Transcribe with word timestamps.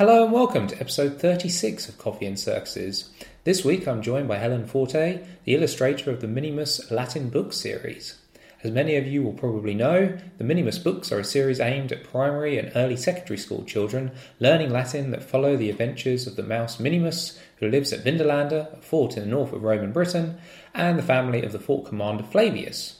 Hello 0.00 0.24
and 0.24 0.32
welcome 0.32 0.66
to 0.66 0.80
episode 0.80 1.20
36 1.20 1.90
of 1.90 1.98
Coffee 1.98 2.24
and 2.24 2.40
Circuses. 2.40 3.10
This 3.44 3.66
week 3.66 3.86
I'm 3.86 4.00
joined 4.00 4.28
by 4.28 4.38
Helen 4.38 4.66
Forte, 4.66 5.22
the 5.44 5.54
illustrator 5.54 6.10
of 6.10 6.22
the 6.22 6.26
Minimus 6.26 6.90
Latin 6.90 7.28
book 7.28 7.52
series. 7.52 8.16
As 8.62 8.70
many 8.70 8.96
of 8.96 9.06
you 9.06 9.22
will 9.22 9.34
probably 9.34 9.74
know, 9.74 10.18
the 10.38 10.44
Minimus 10.44 10.78
books 10.78 11.12
are 11.12 11.18
a 11.18 11.22
series 11.24 11.60
aimed 11.60 11.92
at 11.92 12.02
primary 12.02 12.56
and 12.56 12.72
early 12.74 12.96
secondary 12.96 13.36
school 13.36 13.62
children 13.64 14.12
learning 14.38 14.70
Latin 14.70 15.10
that 15.10 15.22
follow 15.22 15.54
the 15.54 15.68
adventures 15.68 16.26
of 16.26 16.34
the 16.34 16.42
mouse 16.42 16.80
Minimus, 16.80 17.38
who 17.56 17.68
lives 17.68 17.92
at 17.92 18.02
Vindolanda, 18.02 18.72
a 18.72 18.80
fort 18.80 19.18
in 19.18 19.24
the 19.24 19.28
north 19.28 19.52
of 19.52 19.62
Roman 19.62 19.92
Britain, 19.92 20.38
and 20.72 20.98
the 20.98 21.02
family 21.02 21.44
of 21.44 21.52
the 21.52 21.60
fort 21.60 21.84
commander 21.84 22.24
Flavius. 22.24 22.99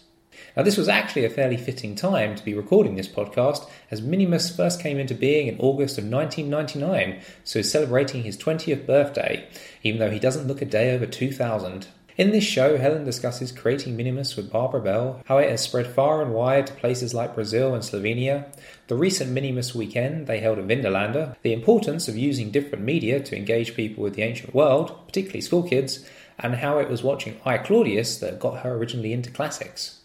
Now, 0.57 0.63
this 0.63 0.77
was 0.77 0.89
actually 0.89 1.25
a 1.25 1.31
fairly 1.31 1.57
fitting 1.57 1.95
time 1.95 2.35
to 2.35 2.45
be 2.45 2.55
recording 2.55 2.97
this 2.97 3.09
podcast, 3.09 3.69
as 3.91 4.03
Minimus 4.03 4.55
first 4.55 4.81
came 4.81 4.99
into 4.99 5.15
being 5.15 5.47
in 5.47 5.59
August 5.61 5.99
of 5.99 6.05
1999, 6.05 7.21
so 7.45 7.63
celebrating 7.63 8.23
his 8.23 8.37
20th 8.37 8.87
birthday, 8.87 9.47
even 9.83 10.01
though 10.01 10.11
he 10.11 10.19
doesn't 10.19 10.47
look 10.47 10.63
a 10.63 10.65
day 10.65 10.95
over 10.95 11.07
2000. 11.07 11.87
In 12.17 12.33
this 12.33 12.45
show, 12.45 12.77
Helen 12.77 13.05
discusses 13.05 13.51
creating 13.51 13.97
Minimus 13.97 14.37
with 14.37 14.53
Barbara 14.53 14.83
Bell, 14.83 15.23
how 15.25 15.39
it 15.39 15.49
has 15.49 15.63
spread 15.63 15.87
far 15.87 16.21
and 16.21 16.35
wide 16.35 16.67
to 16.67 16.75
places 16.75 17.15
like 17.15 17.35
Brazil 17.35 17.73
and 17.73 17.83
Slovenia, 17.83 18.45
the 18.89 18.97
recent 18.97 19.31
Minimus 19.31 19.75
weekend 19.75 20.27
they 20.27 20.41
held 20.41 20.59
in 20.59 20.67
Vindolanda, 20.67 21.37
the 21.41 21.55
importance 21.55 22.09
of 22.09 22.19
using 22.19 22.51
different 22.51 22.85
media 22.85 23.21
to 23.21 23.37
engage 23.37 23.75
people 23.75 24.03
with 24.03 24.17
the 24.17 24.23
ancient 24.23 24.55
world, 24.55 25.07
particularly 25.07 25.41
school 25.41 25.63
kids, 25.63 26.05
and 26.39 26.57
how 26.57 26.79
it 26.79 26.91
was 26.91 27.03
watching 27.03 27.41
I 27.47 27.57
Claudius 27.59 28.19
that 28.19 28.41
got 28.41 28.61
her 28.61 28.75
originally 28.75 29.13
into 29.13 29.31
classics. 29.31 30.00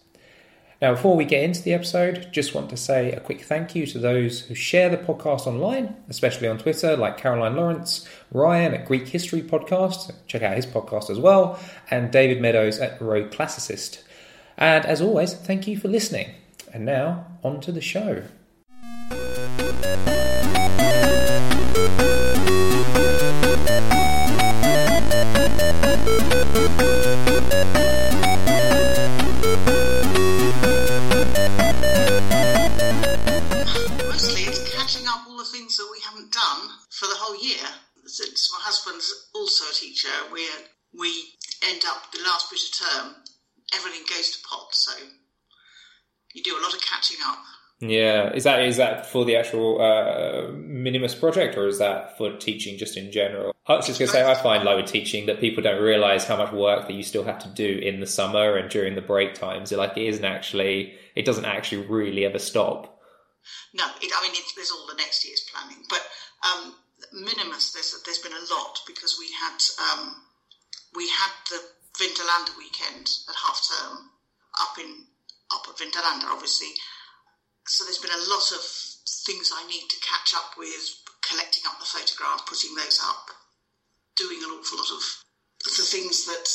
Now, 0.81 0.91
before 0.91 1.15
we 1.15 1.23
get 1.23 1.43
into 1.43 1.61
the 1.61 1.73
episode, 1.73 2.27
just 2.31 2.53
want 2.53 2.69
to 2.69 2.77
say 2.77 3.11
a 3.13 3.21
quick 3.21 3.43
thank 3.43 3.75
you 3.75 3.85
to 3.87 3.99
those 3.99 4.41
who 4.41 4.55
share 4.55 4.89
the 4.89 4.97
podcast 4.97 5.47
online, 5.47 5.95
especially 6.09 6.49
on 6.49 6.57
Twitter, 6.57 6.97
like 6.97 7.17
Caroline 7.17 7.55
Lawrence, 7.55 8.07
Ryan 8.31 8.73
at 8.73 8.85
Greek 8.85 9.07
History 9.07 9.41
Podcast, 9.41 10.13
check 10.27 10.41
out 10.41 10.55
his 10.55 10.65
podcast 10.65 11.09
as 11.09 11.19
well, 11.19 11.57
and 11.89 12.11
David 12.11 12.41
Meadows 12.41 12.79
at 12.79 13.01
Rogue 13.01 13.31
Classicist. 13.31 14.03
And 14.57 14.85
as 14.85 15.01
always, 15.01 15.33
thank 15.33 15.65
you 15.65 15.77
for 15.77 15.87
listening. 15.87 16.31
And 16.73 16.85
now, 16.85 17.25
on 17.41 17.61
to 17.61 17.71
the 17.71 17.81
show. 17.81 18.23
Term, 42.85 43.15
everything 43.73 44.03
goes 44.09 44.31
to 44.31 44.47
pot. 44.47 44.67
So 44.71 44.91
you 46.33 46.43
do 46.43 46.57
a 46.57 46.61
lot 46.61 46.73
of 46.73 46.81
catching 46.81 47.17
up. 47.25 47.39
Yeah, 47.81 48.31
is 48.33 48.45
that 48.45 48.61
is 48.61 48.77
that 48.77 49.05
for 49.05 49.25
the 49.25 49.35
actual 49.35 49.81
uh, 49.81 50.51
Minimus 50.53 51.13
project, 51.13 51.57
or 51.57 51.67
is 51.67 51.79
that 51.79 52.17
for 52.17 52.37
teaching 52.37 52.77
just 52.77 52.95
in 52.95 53.11
general? 53.11 53.53
I 53.67 53.75
was 53.75 53.87
just 53.87 53.99
going 53.99 54.07
to 54.07 54.13
say, 54.13 54.23
I 54.23 54.35
find 54.35 54.63
like 54.63 54.77
with 54.77 54.85
teaching 54.85 55.25
that 55.25 55.39
people 55.39 55.61
don't 55.61 55.81
realise 55.81 56.23
how 56.23 56.37
much 56.37 56.53
work 56.53 56.87
that 56.87 56.93
you 56.93 57.03
still 57.03 57.23
have 57.25 57.39
to 57.39 57.49
do 57.49 57.79
in 57.79 57.99
the 57.99 58.07
summer 58.07 58.55
and 58.55 58.69
during 58.69 58.95
the 58.95 59.01
break 59.01 59.33
times. 59.33 59.71
Like 59.71 59.97
it 59.97 60.07
isn't 60.07 60.23
actually, 60.23 60.93
it 61.15 61.25
doesn't 61.25 61.45
actually 61.45 61.85
really 61.87 62.25
ever 62.25 62.39
stop. 62.39 63.01
No, 63.73 63.83
it, 64.01 64.11
I 64.15 64.21
mean 64.21 64.31
it's, 64.35 64.53
there's 64.55 64.71
all 64.71 64.87
the 64.87 64.95
next 64.95 65.25
year's 65.25 65.45
planning, 65.51 65.83
but 65.89 66.01
um, 66.47 66.75
Minimus 67.11 67.73
there's 67.73 68.01
there's 68.05 68.19
been 68.19 68.31
a 68.31 68.53
lot 68.53 68.79
because 68.87 69.17
we 69.19 69.27
had 69.33 69.57
um, 69.91 70.15
we 70.95 71.09
had 71.09 71.31
the 71.49 71.59
Vindolanda 71.99 72.57
weekend 72.57 73.09
at 73.29 73.35
half 73.35 73.61
term 73.63 74.09
up 74.59 74.77
in 74.79 75.07
up 75.53 75.65
at 75.69 75.77
Vindolanda, 75.77 76.31
obviously. 76.31 76.73
So 77.67 77.83
there's 77.83 77.99
been 77.99 78.11
a 78.11 78.29
lot 78.29 78.51
of 78.51 78.61
things 79.25 79.51
I 79.53 79.65
need 79.67 79.87
to 79.89 80.05
catch 80.05 80.33
up 80.35 80.53
with, 80.57 81.01
collecting 81.27 81.63
up 81.67 81.79
the 81.79 81.85
photographs, 81.85 82.43
putting 82.45 82.75
those 82.75 83.01
up, 83.03 83.29
doing 84.15 84.37
an 84.43 84.49
awful 84.49 84.77
lot 84.77 84.91
of 84.91 85.03
the 85.63 85.69
things 85.69 86.25
that 86.25 86.45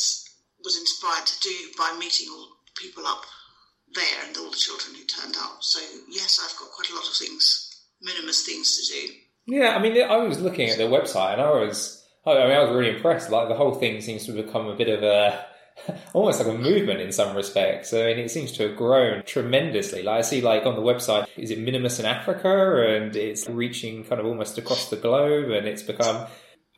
was 0.63 0.79
inspired 0.79 1.27
to 1.27 1.41
do 1.41 1.57
by 1.77 1.97
meeting 1.99 2.29
all 2.31 2.49
people 2.77 3.07
up 3.07 3.25
there 3.95 4.27
and 4.27 4.37
all 4.37 4.51
the 4.51 4.57
children 4.57 4.95
who 4.95 5.05
turned 5.05 5.37
up. 5.37 5.59
So 5.61 5.81
yes, 6.09 6.41
I've 6.43 6.59
got 6.59 6.71
quite 6.71 6.91
a 6.91 6.95
lot 6.95 7.09
of 7.09 7.15
things, 7.15 7.83
minimus 8.01 8.47
things 8.47 8.79
to 8.79 8.95
do. 8.95 9.15
Yeah, 9.47 9.75
I 9.75 9.83
mean, 9.83 10.01
I 10.01 10.17
was 10.19 10.41
looking 10.41 10.71
at 10.71 10.79
their 10.79 10.89
website 10.89 11.33
and 11.33 11.43
I 11.43 11.51
was, 11.51 12.00
I 12.27 12.35
mean, 12.35 12.53
I 12.53 12.63
was 12.63 12.71
really 12.71 12.95
impressed. 12.95 13.31
Like 13.31 13.49
the 13.49 13.55
whole 13.55 13.75
thing 13.75 14.01
seems 14.01 14.27
to 14.27 14.33
become 14.33 14.67
a 14.67 14.77
bit 14.77 14.89
of 14.89 15.03
a, 15.03 15.45
almost 16.13 16.39
like 16.39 16.49
a 16.49 16.57
movement 16.57 17.01
in 17.01 17.13
some 17.13 17.37
respects. 17.37 17.93
I 17.93 18.05
mean, 18.05 18.19
it 18.19 18.31
seems 18.31 18.53
to 18.53 18.69
have 18.69 18.77
grown 18.77 19.23
tremendously. 19.25 20.03
Like 20.03 20.19
I 20.19 20.23
see, 20.23 20.41
like 20.41 20.67
on 20.67 20.77
the 20.77 20.83
website, 20.83 21.27
is 21.37 21.51
it 21.51 21.59
Minimus 21.59 21.99
in 21.99 22.07
Africa, 22.07 22.83
and 22.87 23.17
it's 23.17 23.49
reaching 23.49 24.05
kind 24.05 24.21
of 24.21 24.27
almost 24.27 24.59
across 24.59 24.91
the 24.91 24.97
globe, 24.97 25.51
and 25.51 25.67
it's 25.67 25.83
become. 25.83 26.27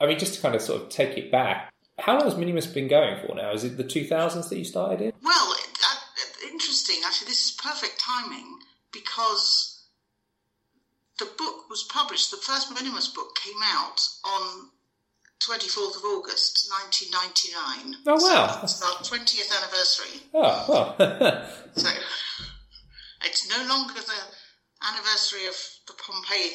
I 0.00 0.06
mean, 0.06 0.18
just 0.18 0.34
to 0.34 0.40
kind 0.40 0.54
of 0.54 0.62
sort 0.62 0.82
of 0.82 0.88
take 0.88 1.16
it 1.16 1.30
back, 1.30 1.72
how 1.98 2.14
long 2.14 2.24
has 2.24 2.36
Minimus 2.36 2.66
been 2.66 2.88
going 2.88 3.24
for 3.24 3.34
now? 3.34 3.52
Is 3.52 3.62
it 3.62 3.76
the 3.76 3.84
2000s 3.84 4.48
that 4.48 4.58
you 4.58 4.64
started 4.64 5.00
in? 5.00 5.12
Well, 5.22 5.54
uh, 5.54 6.48
interesting. 6.50 6.96
Actually, 7.04 7.28
this 7.28 7.46
is 7.46 7.52
perfect 7.52 8.00
timing 8.00 8.58
because 8.92 9.86
the 11.18 11.26
book 11.38 11.70
was 11.70 11.84
published. 11.84 12.30
The 12.32 12.38
first 12.38 12.72
Minimus 12.74 13.08
book 13.08 13.36
came 13.36 13.62
out 13.62 14.00
on 14.24 14.70
24th 15.46 15.96
of 15.96 16.04
August, 16.04 16.70
1999. 16.90 17.96
Oh, 18.06 18.22
wow. 18.22 18.64
So 18.64 18.64
it's 18.64 18.82
our 18.82 19.18
20th 19.18 19.50
anniversary. 19.58 20.20
Oh, 20.34 20.66
well. 20.68 21.48
So 21.74 21.88
it's 23.24 23.48
no 23.48 23.66
longer 23.66 23.94
the 23.94 24.20
anniversary 24.86 25.46
of 25.46 25.54
the 25.86 25.94
Pompeii 25.94 26.50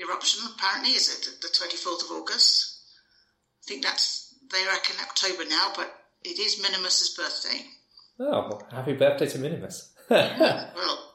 eruption, 0.00 0.44
apparently, 0.54 0.92
is 0.92 1.08
it? 1.08 1.40
The 1.42 1.48
24th 1.48 2.04
of 2.04 2.10
August. 2.22 2.78
I 3.62 3.66
think 3.66 3.82
that's, 3.82 4.34
they 4.50 4.64
reckon 4.64 4.96
October 5.02 5.44
now, 5.48 5.72
but 5.74 5.92
it 6.24 6.38
is 6.38 6.62
Minimus's 6.62 7.14
birthday. 7.16 7.66
oh, 8.20 8.48
well, 8.48 8.68
happy 8.70 8.92
birthday 8.94 9.26
to 9.26 9.38
Minimus. 9.38 9.90
Well, 10.10 11.14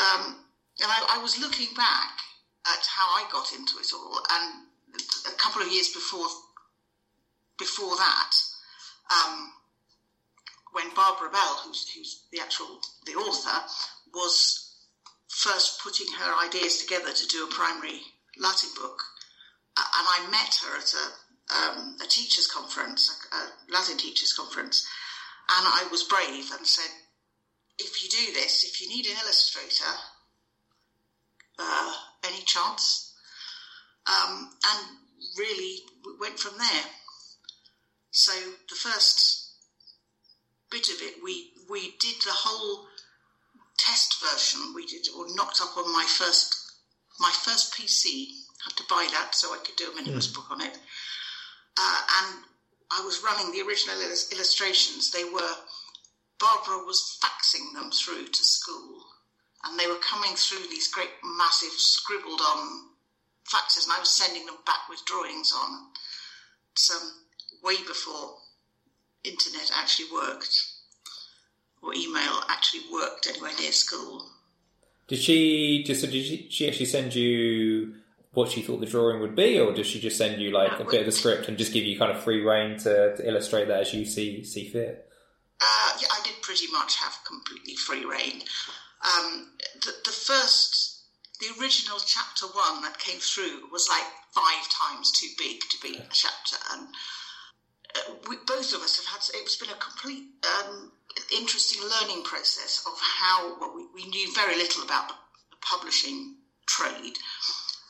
um, 0.00 0.36
and 0.82 0.90
I, 0.90 1.16
I 1.18 1.22
was 1.22 1.38
looking 1.40 1.68
back 1.76 2.18
at 2.66 2.84
how 2.86 3.06
I 3.14 3.28
got 3.30 3.52
into 3.52 3.78
it 3.78 3.90
all, 3.94 4.18
and 4.30 4.64
a 5.26 5.36
couple 5.36 5.62
of 5.62 5.72
years 5.72 5.88
before 5.92 6.26
before 7.58 7.96
that, 7.96 8.32
um, 9.14 9.52
when 10.72 10.92
Barbara 10.94 11.30
Bell, 11.30 11.60
who's, 11.64 11.88
who's 11.94 12.24
the 12.32 12.40
actual 12.40 12.80
the 13.06 13.14
author, 13.14 13.64
was 14.12 14.74
first 15.28 15.80
putting 15.82 16.12
her 16.18 16.46
ideas 16.46 16.78
together 16.78 17.12
to 17.12 17.26
do 17.28 17.44
a 17.44 17.54
primary 17.54 18.00
Latin 18.38 18.70
book, 18.76 19.00
and 19.76 20.06
I 20.08 20.26
met 20.30 20.54
her 20.64 20.76
at 20.78 20.92
a 20.94 21.24
um, 21.52 21.96
a 22.02 22.06
teachers' 22.06 22.46
conference, 22.46 23.26
a, 23.32 23.36
a 23.36 23.72
Latin 23.72 23.98
teachers' 23.98 24.32
conference, 24.32 24.86
and 25.58 25.66
I 25.66 25.86
was 25.90 26.02
brave 26.04 26.50
and 26.56 26.66
said, 26.66 26.90
if 27.78 28.02
you 28.02 28.08
do 28.08 28.32
this, 28.32 28.64
if 28.64 28.80
you 28.80 28.88
need 28.88 29.06
an 29.06 29.16
illustrator, 29.22 29.92
uh, 31.58 31.94
any 32.24 32.42
chance? 32.44 33.03
Um, 34.06 34.50
and 34.64 34.86
really 35.38 35.78
went 36.20 36.38
from 36.38 36.58
there. 36.58 36.84
So 38.10 38.32
the 38.68 38.74
first 38.74 39.50
bit 40.70 40.88
of 40.88 40.96
it, 41.00 41.22
we 41.22 41.50
we 41.68 41.94
did 42.00 42.16
the 42.24 42.32
whole 42.32 42.86
test 43.78 44.20
version. 44.20 44.72
We 44.74 44.86
did 44.86 45.08
or 45.16 45.26
knocked 45.34 45.60
up 45.60 45.76
on 45.76 45.92
my 45.92 46.04
first 46.06 46.54
my 47.18 47.30
first 47.30 47.74
PC. 47.74 48.28
Had 48.64 48.76
to 48.76 48.84
buy 48.88 49.06
that 49.12 49.34
so 49.34 49.52
I 49.52 49.58
could 49.58 49.76
do 49.76 49.90
a 49.90 49.94
minimus 49.94 50.26
book 50.26 50.50
on 50.50 50.62
it. 50.62 50.78
Uh, 51.76 52.00
and 52.20 52.44
I 52.90 53.04
was 53.04 53.22
running 53.22 53.52
the 53.52 53.66
original 53.66 54.00
illus- 54.00 54.32
illustrations. 54.32 55.10
They 55.10 55.24
were 55.24 55.54
Barbara 56.38 56.84
was 56.84 57.18
faxing 57.22 57.72
them 57.74 57.90
through 57.90 58.28
to 58.28 58.44
school, 58.44 59.04
and 59.64 59.78
they 59.78 59.86
were 59.86 59.96
coming 59.96 60.34
through 60.34 60.66
these 60.68 60.88
great, 60.88 61.10
massive, 61.22 61.72
scribbled 61.72 62.40
on 62.40 62.90
faxes, 63.52 63.84
and 63.84 63.92
I 63.92 64.00
was 64.00 64.10
sending 64.10 64.46
them 64.46 64.56
back 64.66 64.88
with 64.88 65.04
drawings 65.06 65.52
on. 65.54 65.88
some 66.74 67.12
way 67.62 67.76
before 67.86 68.36
internet 69.22 69.70
actually 69.76 70.06
worked, 70.12 70.54
or 71.82 71.94
email 71.94 72.42
actually 72.48 72.82
worked 72.92 73.26
anywhere 73.28 73.52
near 73.60 73.72
school. 73.72 74.26
Did 75.08 75.18
she 75.18 75.82
just 75.84 76.00
so 76.00 76.06
did 76.06 76.24
she, 76.24 76.48
she 76.50 76.68
actually 76.68 76.86
send 76.86 77.14
you 77.14 77.94
what 78.32 78.50
she 78.50 78.62
thought 78.62 78.80
the 78.80 78.86
drawing 78.86 79.20
would 79.20 79.36
be, 79.36 79.60
or 79.60 79.72
did 79.72 79.86
she 79.86 80.00
just 80.00 80.18
send 80.18 80.40
you 80.40 80.50
like 80.50 80.80
a 80.80 80.84
bit 80.84 81.00
of 81.00 81.06
the 81.06 81.12
script 81.12 81.48
and 81.48 81.56
just 81.56 81.72
give 81.72 81.84
you 81.84 81.98
kind 81.98 82.10
of 82.10 82.22
free 82.22 82.40
rein 82.40 82.78
to, 82.78 83.16
to 83.16 83.28
illustrate 83.28 83.68
that 83.68 83.80
as 83.80 83.94
you 83.94 84.04
see 84.04 84.42
see 84.44 84.68
fit? 84.68 85.08
Uh, 85.60 85.90
yeah, 86.00 86.08
I 86.10 86.20
did 86.24 86.42
pretty 86.42 86.66
much 86.72 86.96
have 86.96 87.16
completely 87.26 87.76
free 87.76 88.04
rein. 88.04 88.42
Um, 89.04 89.52
the, 89.74 89.92
the 90.04 90.10
first 90.10 90.73
the 91.40 91.50
original 91.60 91.98
chapter 91.98 92.46
one 92.46 92.82
that 92.82 92.98
came 92.98 93.18
through 93.18 93.68
was 93.72 93.88
like 93.88 94.06
five 94.32 94.68
times 94.70 95.10
too 95.10 95.28
big 95.38 95.60
to 95.70 95.80
be 95.82 95.98
a 95.98 96.06
chapter, 96.12 96.56
and 96.72 96.88
uh, 97.96 98.14
we, 98.28 98.36
both 98.46 98.72
of 98.74 98.82
us 98.82 98.96
have 98.96 99.06
had. 99.06 99.20
It's 99.40 99.56
been 99.56 99.70
a 99.70 99.78
complete 99.78 100.24
um, 100.44 100.92
interesting 101.36 101.82
learning 101.82 102.22
process 102.24 102.84
of 102.86 102.98
how 103.00 103.58
well, 103.60 103.74
we, 103.74 103.86
we 103.94 104.08
knew 104.10 104.32
very 104.34 104.56
little 104.56 104.82
about 104.84 105.08
the, 105.08 105.14
publishing 105.60 106.34
trade, 106.66 107.16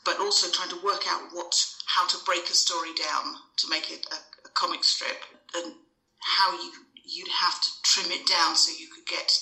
but 0.04 0.20
also 0.20 0.48
trying 0.52 0.68
to 0.68 0.84
work 0.84 1.02
out 1.08 1.22
what 1.32 1.54
how 1.86 2.06
to 2.06 2.16
break 2.24 2.48
a 2.48 2.54
story 2.54 2.94
down 2.94 3.34
to 3.56 3.68
make 3.68 3.90
it 3.90 4.06
a, 4.12 4.46
a 4.46 4.50
comic 4.54 4.84
strip 4.84 5.24
and 5.56 5.74
how 6.20 6.52
you 6.52 6.72
you'd 7.04 7.28
have 7.28 7.60
to 7.60 7.70
trim 7.82 8.12
it 8.12 8.26
down 8.28 8.54
so 8.54 8.72
you 8.78 8.86
could 8.88 9.04
get 9.06 9.38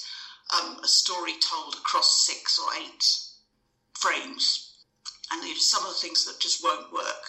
um, 0.57 0.79
a 0.83 0.89
story 0.89 1.35
told 1.41 1.75
across 1.75 2.27
six 2.27 2.59
or 2.59 2.73
eight 2.81 3.32
frames, 4.03 4.75
and 5.31 5.57
some 5.59 5.85
of 5.87 5.95
the 5.95 6.01
things 6.01 6.25
that 6.27 6.41
just 6.41 6.63
won't 6.63 6.93
work. 6.93 7.25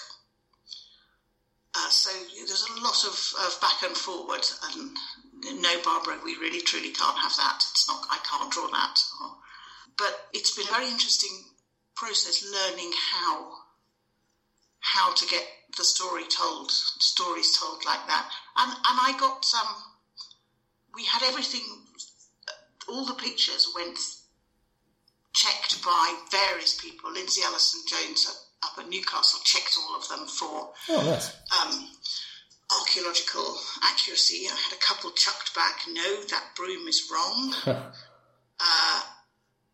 Uh, 1.76 1.90
so 1.90 2.10
there's 2.36 2.68
a 2.70 2.82
lot 2.82 3.04
of, 3.06 3.16
of 3.46 3.62
back 3.62 3.82
and 3.84 3.96
forward, 3.96 4.46
and 4.74 5.62
no, 5.62 5.82
Barbara, 5.84 6.20
we 6.24 6.36
really 6.36 6.62
truly 6.62 6.92
can't 6.92 7.18
have 7.18 7.36
that. 7.38 7.64
It's 7.72 7.88
not, 7.88 8.06
I 8.10 8.18
can't 8.30 8.52
draw 8.52 8.68
that. 8.68 9.00
Or, 9.22 9.32
but 9.98 10.28
it's 10.34 10.56
been 10.56 10.68
a 10.68 10.72
very 10.72 10.90
interesting 10.90 11.46
process 11.96 12.44
learning 12.52 12.92
how 13.12 13.52
how 14.80 15.14
to 15.14 15.26
get 15.28 15.44
the 15.78 15.84
story 15.84 16.24
told, 16.28 16.70
stories 16.70 17.58
told 17.58 17.86
like 17.86 18.06
that. 18.08 18.30
And 18.58 18.72
and 18.72 19.00
I 19.02 19.16
got 19.20 19.46
um, 19.62 19.76
we 20.96 21.06
had 21.06 21.24
everything, 21.24 21.62
all 22.90 23.06
the 23.06 23.14
pictures 23.14 23.72
went 23.76 23.98
checked 25.34 25.84
by 25.84 26.16
various 26.32 26.80
people. 26.80 27.12
Lindsay 27.12 27.42
Allason-Jones 27.42 28.50
up 28.64 28.78
at 28.78 28.90
Newcastle 28.90 29.40
checked 29.44 29.78
all 29.78 29.98
of 29.98 30.08
them 30.08 30.28
for 30.28 30.72
oh, 30.90 31.06
nice. 31.06 31.34
um, 31.62 31.90
archaeological 32.80 33.58
accuracy. 33.84 34.48
I 34.50 34.56
had 34.56 34.74
a 34.74 34.82
couple 34.82 35.12
chucked 35.12 35.54
back. 35.56 35.82
No, 35.90 36.24
that 36.30 36.56
broom 36.56 36.88
is 36.88 37.10
wrong. 37.12 37.54
uh, 37.66 39.02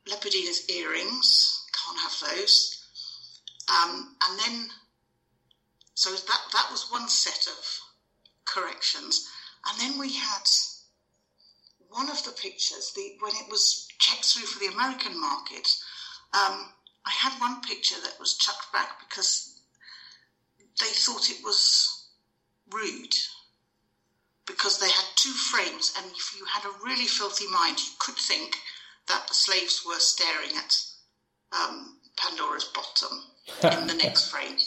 Lepidina's 0.08 0.70
earrings, 0.70 1.68
can't 1.74 2.00
have 2.00 2.38
those. 2.38 2.84
Um, 3.70 4.16
and 4.28 4.40
then, 4.40 4.70
so 5.94 6.10
that 6.10 6.42
that 6.54 6.68
was 6.72 6.90
one 6.90 7.08
set 7.08 7.48
of 7.48 7.80
corrections, 8.46 9.30
and 9.70 9.80
then 9.80 10.00
we 10.00 10.14
had 10.14 10.42
one 11.90 12.10
of 12.10 12.24
the 12.24 12.32
pictures. 12.32 12.92
The 12.96 13.16
when 13.20 13.34
it 13.36 13.50
was 13.50 13.88
checked 14.00 14.26
through 14.26 14.46
for 14.46 14.60
the 14.60 14.74
American 14.74 15.20
market, 15.20 15.68
um, 16.34 16.74
I 17.06 17.12
had 17.12 17.40
one 17.40 17.62
picture 17.62 18.00
that 18.04 18.20
was 18.20 18.38
chucked 18.38 18.72
back 18.72 19.00
because 19.00 19.62
they 20.80 20.88
thought 20.88 21.30
it 21.30 21.44
was 21.44 22.08
rude 22.72 23.16
because 24.46 24.80
they 24.80 24.90
had 24.90 25.06
two 25.16 25.32
frames, 25.32 25.94
and 25.98 26.12
if 26.12 26.36
you 26.38 26.44
had 26.46 26.66
a 26.66 26.84
really 26.84 27.06
filthy 27.06 27.48
mind, 27.48 27.78
you 27.80 27.92
could 28.00 28.16
think 28.16 28.58
that 29.08 29.28
the 29.28 29.34
slaves 29.34 29.84
were 29.86 30.00
staring 30.00 30.58
at 30.58 30.76
um, 31.52 32.00
Pandora's 32.18 32.66
bottom 32.66 33.24
in 33.80 33.88
the 33.88 33.94
next 34.04 34.32
frame. 34.32 34.58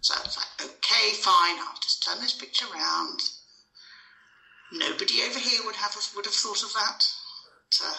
So 0.00 0.14
I 0.14 0.22
was 0.24 0.36
like, 0.36 0.70
okay, 0.70 1.12
fine, 1.14 1.58
I'll 1.58 1.80
just 1.80 2.02
turn 2.02 2.20
this 2.20 2.34
picture 2.34 2.66
around. 2.72 3.20
Nobody 4.72 5.22
over 5.28 5.38
here 5.38 5.60
would 5.64 5.76
have 5.76 5.96
would 6.14 6.24
have 6.24 6.34
thought 6.34 6.62
of 6.62 6.72
that. 6.72 7.04
Uh, 7.82 7.94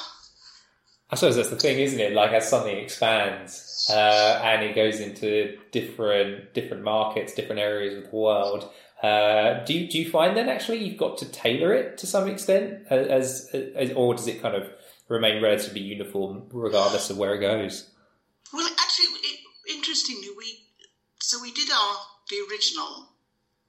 I 1.09 1.15
suppose 1.15 1.35
that's 1.35 1.50
the 1.50 1.57
thing, 1.57 1.79
isn't 1.79 2.00
it? 2.00 2.13
Like 2.13 2.31
as 2.31 2.50
something 2.50 2.77
expands 2.77 3.88
uh, 3.89 4.41
and 4.44 4.63
it 4.63 4.75
goes 4.75 5.00
into 5.00 5.57
different 5.71 6.53
different 6.53 6.83
markets, 6.83 7.33
different 7.33 7.59
areas 7.59 7.97
of 7.97 8.09
the 8.09 8.15
world. 8.15 8.69
Uh, 9.03 9.63
do 9.65 9.73
you 9.73 9.89
do 9.89 9.97
you 10.00 10.09
find 10.09 10.38
then 10.38 10.47
actually 10.47 10.77
you've 10.77 10.97
got 10.97 11.18
to 11.18 11.25
tailor 11.25 11.73
it 11.73 11.97
to 11.97 12.07
some 12.07 12.29
extent, 12.29 12.85
as, 12.89 13.50
as 13.75 13.91
or 13.94 14.13
does 14.13 14.27
it 14.27 14.41
kind 14.41 14.56
of 14.56 14.69
remain 15.09 15.44
relatively 15.44 15.81
uniform 15.81 16.44
regardless 16.53 17.09
of 17.09 17.17
where 17.17 17.33
it 17.35 17.39
goes? 17.39 17.89
Well, 18.53 18.69
actually, 18.79 19.07
it, 19.24 19.39
interestingly, 19.75 20.29
we 20.38 20.59
so 21.19 21.41
we 21.41 21.51
did 21.51 21.69
our 21.69 21.95
the 22.29 22.38
original 22.50 23.09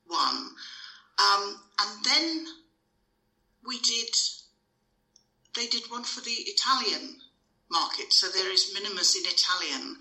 one, 0.07 0.51
um, 1.19 1.61
and 1.81 2.05
then 2.05 2.47
we 3.67 3.79
did. 3.81 4.15
They 5.55 5.67
did 5.67 5.91
one 5.91 6.05
for 6.05 6.21
the 6.21 6.31
Italian 6.31 7.17
market. 7.71 8.13
So 8.13 8.29
there 8.29 8.53
is 8.53 8.73
Minimus 8.75 9.17
in 9.17 9.23
Italian, 9.27 9.97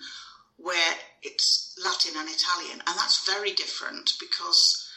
where 0.57 0.93
it's 1.21 1.77
Latin 1.83 2.19
and 2.19 2.29
Italian, 2.29 2.81
and 2.85 2.97
that's 2.97 3.25
very 3.25 3.53
different 3.53 4.13
because 4.19 4.89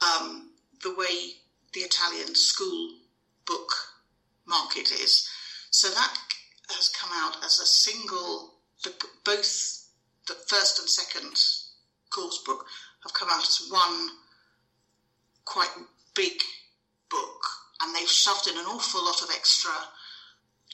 um, 0.00 0.50
the 0.82 0.94
way 0.94 1.32
the 1.74 1.80
Italian 1.80 2.34
school 2.34 2.96
book 3.46 3.70
market 4.46 4.90
is. 4.90 5.28
So 5.70 5.88
that 5.88 6.14
has 6.70 6.88
come 6.90 7.10
out 7.12 7.36
as 7.44 7.58
a 7.60 7.66
single. 7.66 8.54
The, 8.84 8.92
both 9.24 9.86
the 10.28 10.34
first 10.46 10.78
and 10.78 10.88
second 10.88 11.34
course 12.10 12.42
book 12.46 12.64
have 13.02 13.12
come 13.14 13.28
out 13.30 13.42
as 13.42 13.68
one 13.70 14.10
quite 15.44 15.70
big 16.14 16.34
book, 17.10 17.40
and 17.80 17.94
they've 17.94 18.08
shoved 18.08 18.46
in 18.48 18.58
an 18.58 18.66
awful 18.66 19.04
lot 19.04 19.22
of 19.22 19.30
extra 19.34 19.72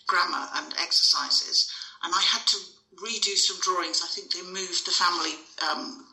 grammar 0.06 0.48
and 0.54 0.74
exercises. 0.80 1.70
And 2.02 2.14
I 2.14 2.20
had 2.20 2.46
to 2.46 2.56
redo 2.96 3.36
some 3.36 3.58
drawings. 3.60 4.02
I 4.02 4.08
think 4.08 4.32
they 4.32 4.42
moved 4.42 4.86
the 4.86 4.92
family 4.92 5.34
um, 5.70 6.06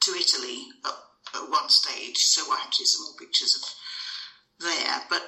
to 0.00 0.12
Italy 0.12 0.66
at, 0.84 0.92
at, 1.34 1.50
one 1.50 1.68
stage, 1.68 2.18
so 2.18 2.50
I 2.52 2.56
had 2.56 2.72
to 2.72 2.78
do 2.78 2.84
some 2.84 3.04
more 3.04 3.16
pictures 3.18 3.56
of 3.56 4.66
there. 4.66 5.02
But 5.08 5.22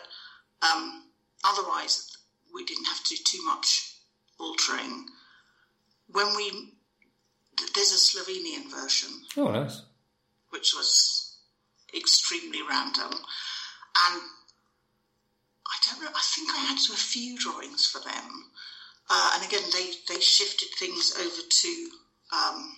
um, 0.63 1.05
otherwise, 1.45 2.17
we 2.55 2.65
didn't 2.65 2.87
have 2.87 3.03
to 3.05 3.17
do 3.17 3.23
too 3.25 3.45
much 3.45 3.95
altering. 4.39 5.07
When 6.09 6.37
we 6.37 6.73
there's 7.75 7.93
a 7.93 7.97
Slovenian 7.97 8.71
version. 8.71 9.11
Oh, 9.37 9.51
nice. 9.51 9.83
Which 10.51 10.75
was 10.77 11.39
extremely 11.95 12.61
random, 12.69 13.13
and 14.05 14.23
I 15.67 15.77
don't 15.87 16.03
know. 16.03 16.11
I 16.11 16.23
think 16.35 16.51
I 16.51 16.59
had 16.59 16.79
to 16.87 16.93
a 16.93 16.97
few 16.97 17.39
drawings 17.39 17.87
for 17.87 18.01
them, 18.01 18.51
uh, 19.11 19.31
and 19.35 19.45
again 19.47 19.63
they 19.73 19.91
they 20.09 20.21
shifted 20.21 20.69
things 20.79 21.15
over 21.19 21.43
to 21.49 21.89
um, 22.33 22.77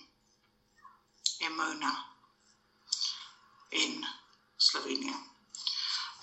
Emona 1.43 1.91
in 3.71 4.03
Slovenia. 4.59 5.13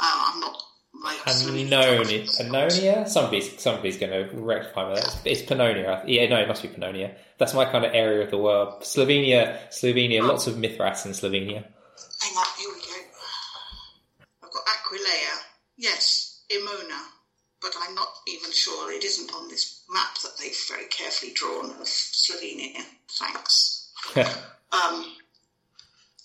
Uh, 0.00 0.32
I'm 0.32 0.40
not. 0.40 0.62
Pannonia, 1.26 2.24
Pannonia. 2.38 3.06
Somebody's 3.06 3.60
somebody's 3.60 3.98
going 3.98 4.12
to 4.12 4.34
rectify 4.34 4.94
that. 4.94 5.04
It's, 5.04 5.20
it's 5.24 5.42
Pannonia. 5.42 6.02
Yeah, 6.06 6.26
no, 6.28 6.38
it 6.38 6.48
must 6.48 6.62
be 6.62 6.68
Pannonia. 6.68 7.14
That's 7.38 7.52
my 7.52 7.66
kind 7.66 7.84
of 7.84 7.92
area 7.94 8.24
of 8.24 8.30
the 8.30 8.38
world. 8.38 8.80
Slovenia, 8.82 9.58
Slovenia. 9.68 10.22
Oh. 10.22 10.26
Lots 10.26 10.46
of 10.46 10.56
Mithras 10.56 11.04
in 11.04 11.12
Slovenia. 11.12 11.64
Hang 12.20 12.36
on, 12.36 12.46
here 12.58 12.70
we 12.72 12.80
go. 12.80 12.96
I've 14.42 14.50
got 14.50 14.64
Aquileia. 14.66 15.38
Yes, 16.50 16.62
Emona, 16.62 17.00
but 17.60 17.74
I'm 17.80 17.94
not 17.94 18.08
even 18.28 18.52
sure 18.52 18.92
it 18.92 19.04
isn't 19.04 19.32
on 19.34 19.48
this 19.48 19.82
map 19.90 20.18
that 20.22 20.36
they've 20.38 20.56
very 20.68 20.86
carefully 20.86 21.32
drawn 21.32 21.70
of 21.70 21.86
Slovenia. 21.86 22.82
Thanks. 23.10 23.90
um, 24.16 25.16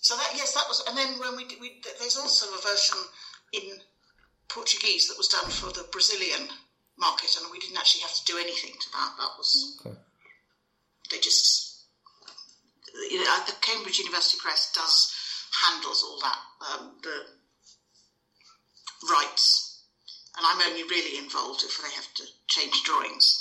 so 0.00 0.16
that 0.16 0.32
yes, 0.34 0.54
that 0.54 0.64
was, 0.68 0.82
and 0.88 0.96
then 0.96 1.18
when 1.18 1.36
we, 1.36 1.44
we 1.60 1.80
there's 1.98 2.16
also 2.16 2.46
a 2.46 2.62
version 2.62 2.98
in 3.52 3.78
Portuguese 4.48 5.08
that 5.08 5.18
was 5.18 5.28
done 5.28 5.50
for 5.50 5.72
the 5.72 5.86
Brazilian 5.90 6.48
market, 6.98 7.36
and 7.40 7.50
we 7.50 7.58
didn't 7.58 7.78
actually 7.78 8.02
have 8.02 8.14
to 8.14 8.24
do 8.24 8.38
anything 8.38 8.72
to 8.80 8.90
that. 8.92 9.14
That 9.18 9.30
was 9.38 9.80
okay. 9.86 9.96
they 11.10 11.18
just 11.18 11.72
you 13.10 13.24
know, 13.24 13.36
the 13.46 13.54
Cambridge 13.60 13.98
University 13.98 14.38
Press 14.42 14.72
does 14.74 15.12
handles 15.64 16.02
all 16.02 16.20
that 16.20 16.38
um, 16.70 16.92
the 17.02 17.26
rights 19.10 19.61
and 20.36 20.46
I'm 20.46 20.70
only 20.70 20.82
really 20.84 21.18
involved 21.18 21.62
if 21.64 21.78
they 21.82 21.94
have 21.94 22.14
to 22.14 22.24
change 22.48 22.82
drawings. 22.82 23.38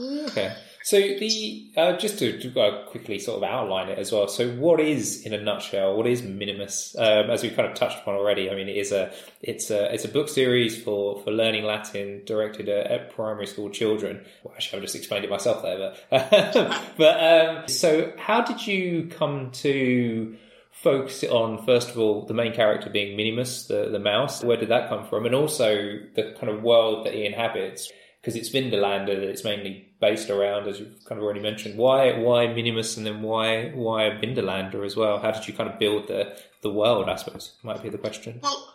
Okay, 0.00 0.56
so 0.84 0.96
the 0.96 1.70
uh, 1.76 1.96
just 1.98 2.18
to, 2.18 2.38
to 2.40 2.60
uh, 2.60 2.86
quickly 2.86 3.18
sort 3.18 3.36
of 3.36 3.42
outline 3.42 3.90
it 3.90 3.98
as 3.98 4.10
well. 4.10 4.26
So, 4.26 4.48
what 4.52 4.80
is, 4.80 5.26
in 5.26 5.34
a 5.34 5.40
nutshell, 5.40 5.94
what 5.98 6.06
is 6.06 6.22
Minimus? 6.22 6.96
Um, 6.98 7.28
as 7.28 7.42
we 7.42 7.50
kind 7.50 7.68
of 7.68 7.74
touched 7.74 7.98
upon 7.98 8.14
already, 8.14 8.50
I 8.50 8.54
mean, 8.54 8.70
it 8.70 8.76
is 8.76 8.90
a 8.90 9.12
it's 9.42 9.70
a 9.70 9.92
it's 9.92 10.06
a 10.06 10.08
book 10.08 10.30
series 10.30 10.82
for 10.82 11.20
for 11.22 11.30
learning 11.30 11.64
Latin 11.64 12.22
directed 12.24 12.70
at, 12.70 12.86
at 12.86 13.14
primary 13.14 13.46
school 13.46 13.68
children. 13.68 14.24
Well, 14.42 14.54
actually, 14.54 14.78
I've 14.78 14.84
just 14.84 14.96
explained 14.96 15.26
it 15.26 15.30
myself 15.30 15.62
there, 15.62 15.94
but 16.08 16.90
but 16.96 17.22
um, 17.22 17.68
so 17.68 18.14
how 18.16 18.40
did 18.40 18.66
you 18.66 19.08
come 19.08 19.50
to 19.50 20.38
focus 20.82 21.24
on 21.24 21.64
first 21.64 21.90
of 21.90 21.98
all 21.98 22.26
the 22.26 22.34
main 22.34 22.52
character 22.52 22.90
being 22.90 23.16
Minimus, 23.16 23.66
the 23.66 23.88
the 23.90 23.98
mouse. 23.98 24.42
Where 24.42 24.56
did 24.56 24.68
that 24.70 24.88
come 24.88 25.06
from? 25.06 25.26
And 25.26 25.34
also 25.34 25.98
the 26.14 26.34
kind 26.38 26.48
of 26.52 26.62
world 26.62 27.06
that 27.06 27.14
he 27.14 27.24
inhabits. 27.24 27.90
because 28.22 28.36
it's 28.36 28.50
Vindolanda 28.50 29.06
that 29.06 29.28
it's 29.28 29.42
mainly 29.42 29.88
based 30.00 30.30
around, 30.30 30.68
as 30.68 30.78
you've 30.78 31.04
kind 31.04 31.18
of 31.18 31.24
already 31.24 31.40
mentioned. 31.40 31.76
Why 31.76 32.12
why 32.12 32.46
Minimus 32.46 32.96
and 32.96 33.04
then 33.04 33.22
why 33.22 33.70
why 33.74 34.10
Vindolanda 34.10 34.84
as 34.84 34.96
well? 34.96 35.18
How 35.18 35.32
did 35.32 35.46
you 35.48 35.54
kind 35.54 35.68
of 35.68 35.78
build 35.78 36.06
the 36.08 36.36
the 36.62 36.72
world? 36.72 37.08
Suppose 37.18 37.52
might 37.62 37.82
be 37.82 37.88
the 37.88 37.98
question. 37.98 38.38
Well, 38.42 38.74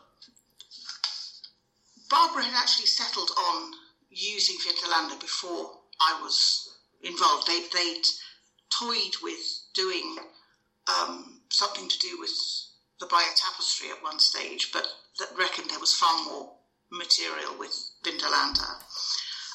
Barbara 2.10 2.44
had 2.44 2.62
actually 2.62 2.88
settled 2.88 3.32
on 3.38 3.72
using 4.10 4.58
Vindolanda 4.66 5.20
before 5.20 5.72
I 6.02 6.20
was 6.22 6.78
involved. 7.02 7.48
They 7.48 7.62
they'd 7.74 8.04
toyed 8.70 9.16
with 9.24 9.62
doing 9.74 10.18
um, 10.88 11.37
something 11.50 11.88
to 11.88 12.00
do 12.00 12.18
with 12.20 12.32
the 13.00 13.08
Bayeux 13.08 13.36
Tapestry 13.36 13.89
at 13.89 14.04
one 14.04 14.20
stage, 14.20 14.72
but 14.74 14.88
that 15.20 15.38
reckoned 15.38 15.70
there 15.70 15.80
was 15.80 15.94
far 15.94 16.24
more 16.25 16.54
material 16.92 17.58
with 17.60 17.74
Vindolanda. 18.04 18.70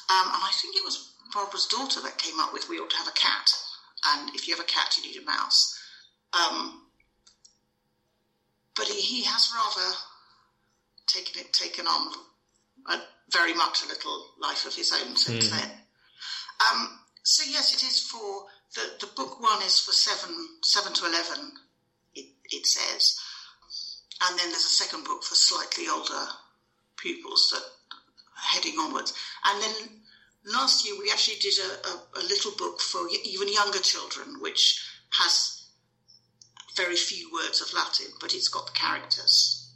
Um, 0.09 0.27
and 0.27 0.43
I 0.43 0.51
think 0.61 0.75
it 0.75 0.83
was 0.83 1.13
Barbara's 1.33 1.67
daughter 1.67 2.01
that 2.01 2.17
came 2.17 2.39
up 2.39 2.53
with 2.53 2.69
we 2.69 2.79
ought 2.79 2.89
to 2.89 2.97
have 2.97 3.07
a 3.07 3.11
cat, 3.11 3.49
and 4.13 4.29
if 4.35 4.47
you 4.47 4.55
have 4.55 4.63
a 4.63 4.67
cat, 4.67 4.97
you 4.97 5.09
need 5.09 5.21
a 5.21 5.25
mouse. 5.25 5.79
Um, 6.33 6.81
but 8.75 8.87
he, 8.87 8.99
he, 8.99 9.23
has 9.23 9.51
rather 9.53 9.95
taken 11.05 11.41
it 11.41 11.53
taken 11.53 11.85
on 11.85 12.11
a, 12.89 12.99
very 13.31 13.53
much 13.53 13.83
a 13.83 13.87
little 13.87 14.31
life 14.41 14.65
of 14.65 14.75
his 14.75 14.91
own 14.91 15.15
since 15.15 15.47
mm. 15.47 15.51
then. 15.51 15.71
Um, 16.71 16.99
so 17.23 17.43
yes, 17.49 17.73
it 17.73 17.85
is 17.85 18.01
for 18.01 18.45
the, 18.75 19.05
the 19.05 19.11
book 19.15 19.39
one 19.41 19.61
is 19.63 19.79
for 19.79 19.91
seven 19.91 20.35
seven 20.63 20.93
to 20.93 21.05
eleven. 21.05 21.51
It, 22.53 22.67
says, 22.67 23.19
and 24.21 24.39
then 24.39 24.49
there's 24.49 24.65
a 24.65 24.83
second 24.83 25.03
book 25.03 25.23
for 25.23 25.35
slightly 25.35 25.87
older 25.87 26.27
pupils 26.97 27.49
that 27.51 27.63
heading 28.35 28.79
onwards. 28.79 29.13
And 29.45 29.61
then 29.61 30.01
last 30.45 30.85
year 30.85 30.95
we 30.99 31.11
actually 31.11 31.39
did 31.39 31.55
a, 31.59 31.87
a, 31.87 32.21
a 32.21 32.23
little 32.23 32.51
book 32.57 32.79
for 32.79 33.07
even 33.25 33.51
younger 33.51 33.79
children, 33.79 34.39
which 34.39 34.85
has 35.19 35.65
very 36.75 36.95
few 36.95 37.31
words 37.33 37.61
of 37.61 37.73
Latin, 37.73 38.07
but 38.19 38.33
it's 38.33 38.47
got 38.47 38.67
the 38.67 38.71
characters. 38.73 39.71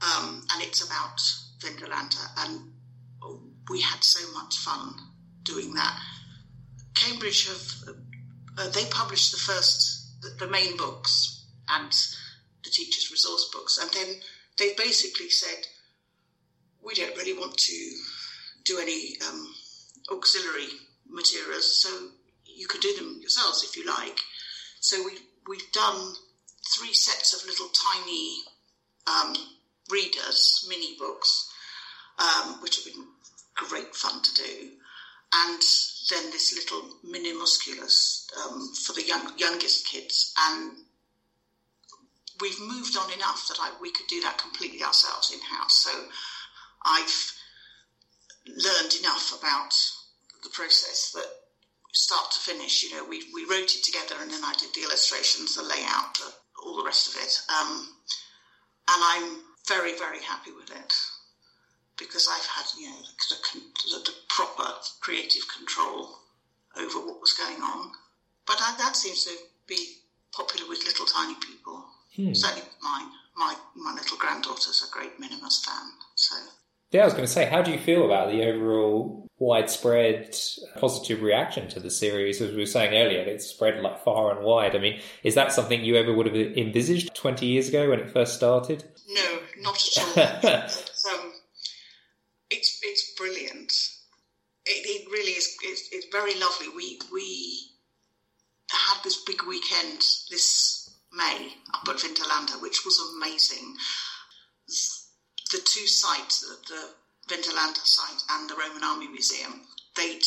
Um, 0.00 0.46
and 0.52 0.62
it's 0.62 0.84
about 0.84 1.20
Vindolanda. 1.58 2.24
And 2.38 2.72
we 3.68 3.80
had 3.80 4.02
so 4.02 4.20
much 4.32 4.58
fun 4.58 4.94
doing 5.42 5.74
that. 5.74 5.98
Cambridge 6.94 7.48
have, 7.48 7.96
uh, 8.58 8.70
they 8.70 8.84
published 8.86 9.32
the 9.32 9.38
first, 9.38 10.20
the, 10.22 10.44
the 10.44 10.50
main 10.50 10.76
books 10.76 11.41
and 11.72 11.92
the 12.64 12.70
teacher's 12.70 13.10
resource 13.10 13.50
books. 13.52 13.78
And 13.78 13.90
then 13.92 14.20
they've 14.58 14.76
basically 14.76 15.30
said, 15.30 15.66
we 16.84 16.94
don't 16.94 17.16
really 17.16 17.38
want 17.38 17.56
to 17.56 17.92
do 18.64 18.78
any 18.78 19.16
um, 19.28 19.54
auxiliary 20.10 20.68
materials, 21.08 21.82
so 21.82 22.08
you 22.46 22.66
can 22.66 22.80
do 22.80 22.94
them 22.96 23.18
yourselves 23.20 23.64
if 23.64 23.76
you 23.76 23.86
like. 23.86 24.18
So 24.80 25.02
we 25.04 25.12
we've 25.48 25.72
done 25.72 26.14
three 26.76 26.92
sets 26.92 27.34
of 27.34 27.48
little 27.48 27.68
tiny 27.68 28.38
um, 29.06 29.34
readers, 29.90 30.66
mini 30.68 30.96
books, 30.98 31.50
um, 32.18 32.60
which 32.62 32.76
have 32.76 32.92
been 32.92 33.04
great 33.54 33.94
fun 33.94 34.22
to 34.22 34.34
do, 34.34 34.70
and 35.34 35.62
then 36.10 36.30
this 36.30 36.54
little 36.54 36.88
Minimusculus 37.04 38.26
um, 38.44 38.72
for 38.74 38.92
the 38.92 39.06
young, 39.06 39.32
youngest 39.38 39.86
kids, 39.86 40.34
and 40.48 40.72
we've 42.42 42.60
moved 42.60 42.96
on 42.98 43.10
enough 43.12 43.46
that 43.48 43.58
I, 43.60 43.70
we 43.80 43.92
could 43.92 44.08
do 44.08 44.20
that 44.22 44.36
completely 44.36 44.82
ourselves 44.82 45.32
in 45.32 45.40
house. 45.40 45.76
So 45.84 45.90
I've 46.84 47.32
learned 48.46 48.94
enough 48.98 49.38
about 49.38 49.72
the 50.42 50.50
process 50.50 51.12
that 51.14 51.30
start 51.92 52.32
to 52.32 52.40
finish, 52.40 52.82
you 52.82 52.90
know, 52.90 53.04
we, 53.04 53.22
we 53.32 53.44
wrote 53.44 53.70
it 53.76 53.84
together 53.84 54.16
and 54.20 54.30
then 54.30 54.42
I 54.44 54.54
did 54.58 54.74
the 54.74 54.82
illustrations, 54.82 55.54
the 55.54 55.62
layout, 55.62 56.14
the, 56.18 56.32
all 56.64 56.76
the 56.76 56.84
rest 56.84 57.14
of 57.14 57.22
it. 57.22 57.38
Um, 57.48 57.94
and 58.88 59.00
I'm 59.04 59.38
very, 59.68 59.96
very 59.96 60.20
happy 60.20 60.50
with 60.50 60.70
it 60.70 60.94
because 61.96 62.28
I've 62.28 62.46
had, 62.46 62.66
you 62.76 62.90
know, 62.90 62.98
the, 63.30 63.60
the, 63.90 64.10
the 64.10 64.14
proper 64.28 64.66
creative 65.00 65.42
control 65.56 66.18
over 66.76 66.98
what 66.98 67.20
was 67.20 67.34
going 67.34 67.62
on. 67.62 67.92
But 68.46 68.56
I, 68.60 68.74
that 68.78 68.96
seems 68.96 69.24
to 69.24 69.36
be 69.68 69.98
popular 70.32 70.68
with 70.68 70.84
little 70.84 71.06
tiny 71.06 71.34
people. 71.34 71.84
Hmm. 72.16 72.32
Certainly 72.34 72.68
mine. 72.82 73.08
My, 73.34 73.54
my 73.74 73.94
little 73.94 74.18
granddaughter's 74.18 74.86
a 74.86 74.92
great 74.92 75.18
Minimus 75.18 75.64
fan, 75.64 75.90
so 76.14 76.36
yeah, 76.92 77.02
I 77.02 77.04
was 77.06 77.14
going 77.14 77.24
to 77.24 77.32
say, 77.32 77.46
how 77.46 77.62
do 77.62 77.70
you 77.70 77.78
feel 77.78 78.04
about 78.04 78.30
the 78.30 78.44
overall 78.44 79.26
widespread 79.38 80.36
positive 80.78 81.22
reaction 81.22 81.66
to 81.70 81.80
the 81.80 81.90
series? 81.90 82.42
As 82.42 82.50
we 82.50 82.58
were 82.58 82.66
saying 82.66 82.94
earlier, 82.94 83.20
it's 83.20 83.46
spread 83.46 83.82
like 83.82 84.04
far 84.04 84.36
and 84.36 84.44
wide. 84.44 84.76
I 84.76 84.78
mean, 84.78 85.00
is 85.22 85.34
that 85.34 85.52
something 85.52 85.82
you 85.82 85.96
ever 85.96 86.12
would 86.12 86.26
have 86.26 86.36
envisaged 86.36 87.14
20 87.14 87.46
years 87.46 87.70
ago 87.70 87.88
when 87.88 87.98
it 87.98 88.10
first 88.10 88.34
started? 88.34 88.84
No, 89.08 89.38
not 89.60 89.82
at 89.96 90.02
all. 90.02 90.12
it's, 90.52 91.06
um, 91.10 91.32
it's, 92.50 92.78
it's 92.82 93.14
brilliant. 93.14 93.72
It, 94.66 94.84
it 94.84 95.10
really 95.10 95.32
is. 95.32 95.56
It's, 95.62 95.88
it's 95.92 96.06
very 96.12 96.38
lovely. 96.38 96.68
We 96.76 97.00
we 97.10 97.70
had 98.70 99.02
this 99.02 99.22
big 99.24 99.42
weekend 99.48 99.98
this 100.30 100.71
May 101.12 101.54
up 101.74 101.88
at 101.88 101.96
Vindolanda, 101.96 102.60
which 102.60 102.84
was 102.84 102.98
amazing 103.16 103.76
the 105.52 105.58
two 105.58 105.86
sites, 105.86 106.40
the, 106.40 106.90
Vindolanda 107.28 107.84
site 107.84 108.22
and 108.30 108.50
the 108.50 108.56
Roman 108.56 108.82
Army 108.82 109.06
Museum, 109.06 109.62
they'd 109.96 110.22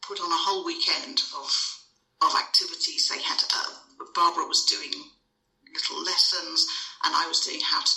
put 0.00 0.20
on 0.20 0.32
a 0.32 0.44
whole 0.46 0.64
weekend 0.64 1.20
of 1.36 1.74
of 2.20 2.34
activities. 2.34 3.08
They 3.08 3.22
had 3.22 3.38
uh, 3.54 4.04
Barbara 4.14 4.46
was 4.46 4.64
doing 4.64 4.92
little 5.72 6.02
lessons, 6.02 6.66
and 7.04 7.14
I 7.14 7.26
was 7.28 7.40
doing 7.40 7.60
how 7.60 7.82
to 7.82 7.94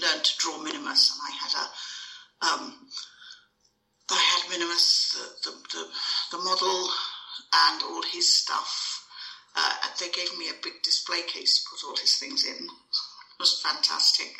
learn 0.00 0.22
to 0.22 0.38
draw 0.38 0.58
Minimus, 0.62 1.12
and 1.12 1.20
I 1.20 1.30
had 1.36 1.52
a 1.54 1.66
um, 2.46 2.88
I 4.10 4.16
had 4.16 4.50
Minimus, 4.50 5.12
the, 5.12 5.50
the, 5.50 5.56
the, 5.72 5.88
the 6.36 6.42
model, 6.42 6.88
and 7.52 7.82
all 7.82 8.02
his 8.02 8.32
stuff. 8.32 8.89
Uh, 9.56 9.74
they 9.98 10.08
gave 10.10 10.36
me 10.38 10.48
a 10.48 10.62
big 10.62 10.82
display 10.82 11.22
case 11.26 11.62
to 11.62 11.70
put 11.70 11.84
all 11.88 11.96
his 11.96 12.16
things 12.16 12.46
in. 12.46 12.54
It 12.54 13.38
was 13.38 13.60
fantastic. 13.60 14.34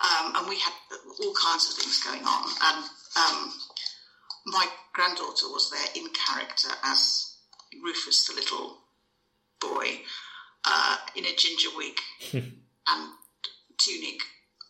Um, 0.00 0.34
and 0.36 0.48
we 0.48 0.58
had 0.58 0.72
all 1.20 1.34
kinds 1.34 1.68
of 1.68 1.76
things 1.76 2.02
going 2.02 2.24
on. 2.24 2.50
And 2.62 2.84
um, 3.16 3.52
my 4.46 4.66
granddaughter 4.94 5.48
was 5.48 5.70
there 5.70 6.02
in 6.02 6.08
character 6.12 6.70
as 6.84 7.36
Rufus, 7.82 8.26
the 8.26 8.34
little 8.34 8.78
boy, 9.60 10.00
uh, 10.64 10.96
in 11.16 11.24
a 11.26 11.36
ginger 11.36 11.68
wig 11.76 11.98
and 12.32 13.10
tunic 13.78 14.20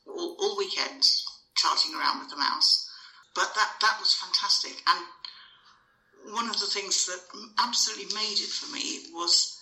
all, 0.07 0.37
all 0.41 0.59
weekends, 0.59 1.25
charging 1.57 1.95
around 1.95 2.21
with 2.21 2.31
the 2.31 2.37
mouse. 2.37 2.89
But 3.35 3.53
that, 3.55 3.71
that 3.81 3.97
was 4.01 4.15
fantastic. 4.15 4.83
And 4.89 6.35
one 6.35 6.49
of 6.49 6.59
the 6.59 6.67
things 6.67 7.07
that 7.07 7.21
absolutely 7.59 8.13
made 8.15 8.39
it 8.39 8.51
for 8.51 8.73
me 8.73 9.07
was 9.13 9.60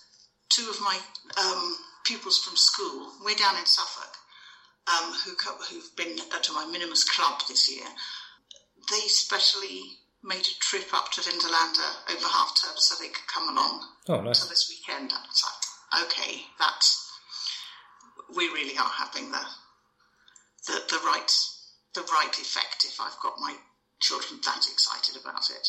two 0.49 0.69
of 0.69 0.79
my 0.81 0.97
um, 1.37 1.77
pupils 2.05 2.37
from 2.37 2.55
school, 2.55 3.11
way 3.23 3.35
down 3.35 3.57
in 3.57 3.65
Suffolk, 3.65 4.15
um, 4.87 5.13
who, 5.25 5.35
who've 5.69 5.95
been 5.95 6.17
to 6.17 6.53
my 6.53 6.65
Minimus 6.65 7.03
Club 7.03 7.41
this 7.47 7.69
year, 7.69 7.85
they 8.91 9.07
specially 9.07 9.81
made 10.23 10.45
a 10.45 10.59
trip 10.59 10.93
up 10.93 11.11
to 11.11 11.21
Vindolanda 11.21 12.11
over 12.11 12.27
half 12.27 12.57
term 12.61 12.75
so 12.75 12.95
they 12.99 13.09
could 13.09 13.27
come 13.27 13.49
along 13.49 13.87
oh, 14.09 14.21
nice. 14.21 14.43
to 14.43 14.49
this 14.49 14.69
weekend. 14.69 15.11
And 15.11 15.25
it's 15.29 15.45
like, 15.45 16.05
okay, 16.05 16.41
that's 16.57 17.05
we 18.35 18.47
really 18.49 18.77
are 18.77 18.91
having 18.97 19.31
the 19.31 19.41
the, 20.67 20.81
the 20.89 20.99
right 21.05 21.31
the 21.95 22.01
right 22.13 22.37
effect 22.37 22.85
if 22.85 22.99
I've 22.99 23.19
got 23.21 23.39
my 23.39 23.55
children 23.99 24.39
that 24.45 24.65
excited 24.71 25.21
about 25.21 25.49
it. 25.49 25.67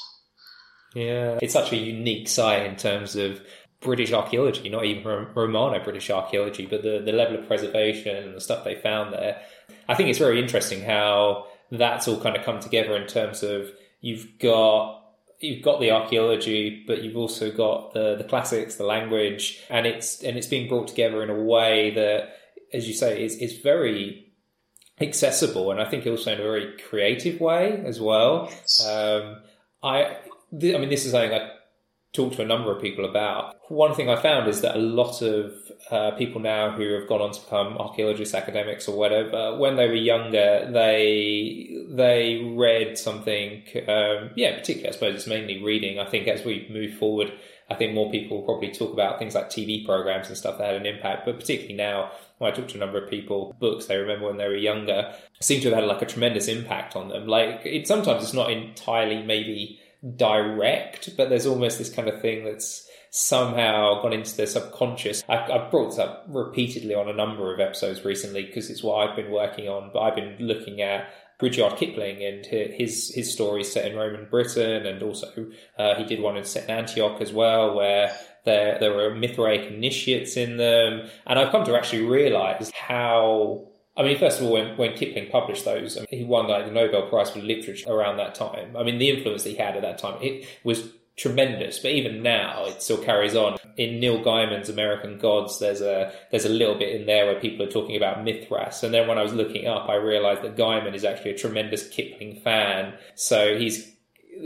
Yeah, 0.95 1.39
it's 1.41 1.53
such 1.53 1.73
a 1.73 1.77
unique 1.77 2.29
site 2.29 2.67
in 2.67 2.77
terms 2.77 3.15
of 3.15 3.41
British 3.81 4.13
archaeology, 4.13 4.69
not 4.69 4.85
even 4.85 5.27
Romano 5.35 5.83
British 5.83 6.11
archaeology, 6.11 6.67
but 6.67 6.83
the, 6.83 7.01
the 7.05 7.13
level 7.13 7.39
of 7.39 7.47
preservation 7.47 8.15
and 8.15 8.35
the 8.35 8.41
stuff 8.41 8.65
they 8.65 8.75
found 8.75 9.13
there. 9.13 9.41
I 9.89 9.95
think 9.95 10.11
it's 10.11 10.19
very 10.19 10.41
interesting 10.41 10.83
how 10.83 11.47
that's 11.71 12.07
all 12.07 12.21
kind 12.21 12.37
of 12.37 12.45
come 12.45 12.61
together 12.61 12.95
in 12.97 13.07
terms 13.07 13.43
of 13.43 13.71
you've 14.01 14.39
got 14.39 15.01
you've 15.41 15.63
got 15.63 15.81
the 15.81 15.91
archaeology, 15.91 16.85
but 16.87 17.03
you've 17.03 17.17
also 17.17 17.51
got 17.51 17.95
the 17.95 18.17
the 18.17 18.25
classics, 18.25 18.77
the 18.77 18.85
language, 18.85 19.63
and 19.71 19.87
it's 19.87 20.23
and 20.23 20.37
it's 20.37 20.47
being 20.47 20.69
brought 20.69 20.89
together 20.89 21.23
in 21.23 21.31
a 21.31 21.43
way 21.43 21.91
that, 21.95 22.37
as 22.73 22.87
you 22.87 22.95
say, 22.95 23.25
is 23.25 23.37
is 23.37 23.59
very 23.59 24.27
accessible, 25.01 25.71
and 25.71 25.81
I 25.81 25.87
think 25.87 26.07
also 26.07 26.33
in 26.33 26.41
a 26.41 26.43
very 26.43 26.77
creative 26.89 27.41
way 27.41 27.83
as 27.87 27.99
well. 27.99 28.53
Um, 28.87 29.39
I 29.83 30.17
I 30.53 30.79
mean, 30.79 30.91
this 30.91 31.07
is 31.07 31.13
something 31.13 31.33
I 31.33 31.51
talked 32.13 32.37
to 32.37 32.43
a 32.43 32.47
number 32.47 32.75
of 32.75 32.83
people 32.83 33.05
about. 33.05 33.55
One 33.69 33.95
thing 33.95 34.09
I 34.09 34.21
found 34.21 34.49
is 34.49 34.63
that 34.63 34.77
a 34.77 34.81
lot 34.81 35.23
of 35.23 35.53
uh, 35.91 36.11
people 36.13 36.41
now 36.41 36.73
who 36.73 36.93
have 36.95 37.09
gone 37.09 37.21
on 37.21 37.33
to 37.33 37.41
become 37.41 37.79
archaeologists, 37.79 38.35
academics, 38.35 38.89
or 38.89 38.97
whatever, 38.97 39.57
when 39.59 39.77
they 39.77 39.87
were 39.87 39.95
younger, 39.95 40.69
they 40.73 41.85
they 41.89 42.53
read 42.57 42.99
something. 42.99 43.63
Um, 43.89 44.31
yeah, 44.35 44.59
particularly, 44.59 44.89
I 44.89 44.93
suppose 44.93 45.15
it's 45.15 45.27
mainly 45.27 45.63
reading. 45.63 45.99
I 45.99 46.05
think 46.07 46.27
as 46.27 46.45
we 46.45 46.67
move 46.71 46.95
forward, 46.95 47.33
I 47.71 47.75
think 47.77 47.95
more 47.95 48.11
people 48.11 48.39
will 48.39 48.45
probably 48.45 48.73
talk 48.73 48.93
about 48.93 49.21
things 49.21 49.37
like 49.37 49.49
TV 49.49 49.85
programs 49.87 50.29
and 50.29 50.37
stuff 50.37 50.59
that 50.59 50.67
had 50.67 50.75
an 50.75 50.87
impact. 50.87 51.25
But 51.25 51.39
particularly 51.39 51.77
now, 51.77 52.11
when 52.39 52.53
I 52.53 52.55
talk 52.55 52.69
to 52.69 52.77
a 52.77 52.81
number 52.81 53.03
of 53.03 53.09
people, 53.09 53.55
books 53.61 53.87
they 53.87 53.97
remember 53.97 54.27
when 54.27 54.39
they 54.39 54.49
were 54.49 54.57
younger 54.57 55.15
seem 55.41 55.61
to 55.63 55.71
have 55.71 55.79
had 55.79 55.89
like 55.89 56.03
a 56.03 56.07
tremendous 56.07 56.49
impact 56.49 56.97
on 56.97 57.09
them. 57.09 57.27
Like 57.27 57.61
it 57.65 57.87
sometimes 57.87 58.25
it's 58.25 58.35
not 58.35 58.51
entirely 58.51 59.23
maybe 59.23 59.80
direct, 60.17 61.17
but 61.17 61.29
there's 61.29 61.47
almost 61.47 61.79
this 61.79 61.93
kind 61.93 62.09
of 62.09 62.21
thing 62.21 62.45
that's 62.45 62.89
somehow 63.11 64.01
gone 64.03 64.13
into 64.13 64.37
their 64.37 64.47
subconscious. 64.47 65.25
I, 65.29 65.37
have 65.51 65.71
brought 65.71 65.91
this 65.91 65.99
up 65.99 66.27
repeatedly 66.29 66.95
on 66.95 67.09
a 67.09 67.13
number 67.13 67.53
of 67.53 67.61
episodes 67.61 68.05
recently 68.05 68.45
because 68.45 68.71
it's 68.71 68.83
what 68.83 69.09
I've 69.09 69.17
been 69.17 69.31
working 69.31 69.69
on, 69.69 69.91
but 69.93 70.01
I've 70.01 70.15
been 70.15 70.37
looking 70.39 70.81
at 70.81 71.11
Rudyard 71.41 71.77
Kipling 71.77 72.23
and 72.23 72.45
his 72.47 73.13
his 73.15 73.33
stories 73.33 73.73
set 73.73 73.91
in 73.91 73.97
Roman 73.97 74.27
Britain, 74.27 74.87
and 74.87 75.03
also 75.03 75.51
uh, 75.79 75.95
he 75.97 76.05
did 76.05 76.21
one 76.21 76.43
set 76.45 76.65
in 76.65 76.71
Antioch 76.71 77.21
as 77.21 77.33
well, 77.33 77.75
where 77.75 78.15
there 78.45 78.79
there 78.79 78.95
were 78.95 79.15
Mithraic 79.15 79.73
initiates 79.73 80.37
in 80.37 80.57
them, 80.59 81.09
and 81.27 81.39
I've 81.39 81.51
come 81.51 81.65
to 81.65 81.77
actually 81.77 82.05
realise 82.05 82.71
how 82.73 83.70
I 84.01 84.03
mean, 84.03 84.19
first 84.19 84.41
of 84.41 84.47
all, 84.47 84.53
when, 84.53 84.79
when 84.79 84.95
Kipling 84.95 85.29
published 85.31 85.67
those, 85.67 85.99
I 85.99 86.01
mean, 86.01 86.09
he 86.11 86.25
won 86.25 86.49
like 86.49 86.65
the 86.65 86.73
Nobel 86.73 87.03
Prize 87.03 87.31
for 87.31 87.41
Literature 87.41 87.93
around 87.93 88.17
that 88.17 88.35
time. 88.35 88.75
I 88.75 88.83
mean, 88.83 88.99
the 88.99 89.11
influence 89.11 89.45
he 89.45 89.55
had 89.55 89.77
at 89.77 89.83
that 89.83 89.99
time 89.99 90.17
it 90.23 90.47
was 90.65 90.89
tremendous. 91.19 91.79
But 91.81 91.91
even 91.91 92.23
now, 92.23 92.65
it 92.65 92.83
still 92.83 92.97
carries 92.97 93.37
on. 93.37 93.59
In 93.77 94.01
Neil 94.01 94.25
Gaiman's 94.25 94.71
American 94.71 95.19
Gods, 95.19 95.59
there's 95.59 95.83
a 95.83 96.13
there's 96.31 96.47
a 96.47 96.51
little 96.51 96.77
bit 96.77 96.99
in 96.99 97.07
there 97.07 97.27
where 97.27 97.39
people 97.39 97.67
are 97.67 97.71
talking 97.71 97.97
about 97.97 98.25
Mithras, 98.25 98.83
and 98.83 98.95
then 98.95 99.07
when 99.07 99.19
I 99.19 99.23
was 99.23 99.35
looking 99.35 99.67
up, 99.67 99.89
I 99.89 99.97
realised 99.97 100.43
that 100.43 100.57
Gaiman 100.57 100.95
is 100.95 101.05
actually 101.05 101.33
a 101.33 101.39
tremendous 101.39 101.87
Kipling 101.89 102.41
fan. 102.41 102.95
So 103.17 103.59
he's 103.59 103.91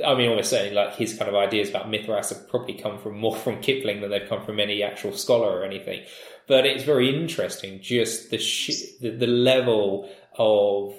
I 0.04 0.14
mean, 0.14 0.30
almost 0.30 0.50
certainly, 0.50 0.74
like 0.74 0.96
his 0.96 1.16
kind 1.16 1.28
of 1.28 1.36
ideas 1.36 1.68
about 1.68 1.88
Mithras 1.88 2.30
have 2.30 2.48
probably 2.48 2.74
come 2.74 2.98
from 2.98 3.18
more 3.18 3.36
from 3.36 3.60
Kipling 3.60 4.00
than 4.00 4.10
they've 4.10 4.28
come 4.28 4.44
from 4.44 4.58
any 4.58 4.82
actual 4.82 5.12
scholar 5.12 5.60
or 5.60 5.64
anything. 5.64 6.04
But 6.46 6.66
it's 6.66 6.84
very 6.84 7.14
interesting, 7.14 7.80
just 7.80 8.30
the 8.30 8.38
sh- 8.38 8.98
the, 9.00 9.10
the 9.10 9.26
level 9.26 10.10
of 10.36 10.94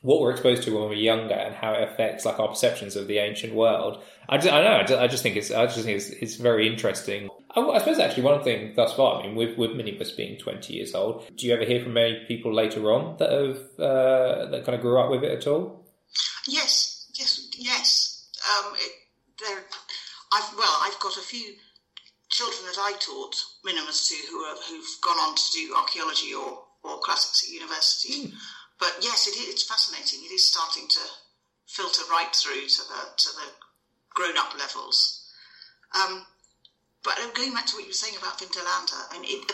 what 0.00 0.20
we're 0.20 0.30
exposed 0.30 0.62
to 0.62 0.78
when 0.78 0.88
we're 0.88 0.94
younger 0.94 1.34
and 1.34 1.54
how 1.54 1.72
it 1.72 1.88
affects 1.88 2.24
like 2.24 2.38
our 2.38 2.48
perceptions 2.48 2.94
of 2.96 3.08
the 3.08 3.18
ancient 3.18 3.54
world. 3.54 4.02
I, 4.28 4.38
just, 4.38 4.52
I 4.52 4.62
know. 4.62 4.72
I 4.72 4.82
just, 4.82 5.00
I 5.00 5.06
just, 5.08 5.22
think 5.22 5.36
it's. 5.36 5.50
I 5.50 5.66
just 5.66 5.84
think 5.84 5.96
it's, 5.96 6.10
it's 6.10 6.36
very 6.36 6.68
interesting. 6.68 7.28
I, 7.54 7.60
I, 7.60 7.78
suppose 7.78 7.98
actually 7.98 8.24
one 8.24 8.42
thing 8.42 8.74
thus 8.76 8.94
far. 8.94 9.20
I 9.20 9.26
mean, 9.26 9.36
with 9.36 9.56
with 9.56 9.72
Minimus 9.72 10.12
being 10.12 10.38
twenty 10.38 10.74
years 10.74 10.94
old, 10.94 11.24
do 11.36 11.46
you 11.46 11.54
ever 11.54 11.64
hear 11.64 11.82
from 11.82 11.94
many 11.94 12.24
people 12.26 12.54
later 12.54 12.92
on 12.92 13.16
that 13.18 13.30
have 13.30 13.56
uh, 13.78 14.46
that 14.50 14.64
kind 14.64 14.76
of 14.76 14.80
grew 14.80 15.00
up 15.00 15.10
with 15.10 15.24
it 15.24 15.32
at 15.32 15.46
all? 15.46 15.84
Yes, 16.46 17.10
yes, 17.14 17.48
yes. 17.56 18.30
Um, 18.38 18.72
it, 18.74 18.92
there, 19.40 19.64
I've 20.32 20.54
well, 20.56 20.78
I've 20.82 20.98
got 21.00 21.16
a 21.16 21.22
few 21.22 21.54
children 22.38 22.62
that 22.70 22.78
I 22.78 22.94
taught 23.02 23.34
Minimus 23.66 24.06
to 24.08 24.16
who 24.30 24.38
are, 24.46 24.54
who've 24.70 24.94
gone 25.02 25.18
on 25.18 25.34
to 25.34 25.46
do 25.58 25.74
archaeology 25.74 26.30
or, 26.30 26.62
or 26.86 27.02
classics 27.02 27.42
at 27.42 27.50
university. 27.50 28.30
Mm. 28.30 28.32
But 28.78 28.94
yes, 29.02 29.26
it 29.26 29.34
is, 29.34 29.48
it's 29.50 29.66
fascinating. 29.66 30.22
It 30.22 30.30
is 30.30 30.46
starting 30.46 30.86
to 30.86 31.02
filter 31.66 32.06
right 32.10 32.30
through 32.30 32.70
to 32.70 32.82
the 32.86 33.00
to 33.22 33.28
the 33.34 33.48
grown 34.14 34.38
up 34.38 34.54
levels. 34.54 35.26
Um, 35.98 36.22
but 37.02 37.18
going 37.34 37.52
back 37.54 37.66
to 37.66 37.74
what 37.74 37.82
you 37.82 37.90
were 37.90 38.04
saying 38.04 38.16
about 38.18 38.38
Vindolanda, 38.38 38.98
I 39.10 39.18
mean, 39.18 39.42
it, 39.42 39.52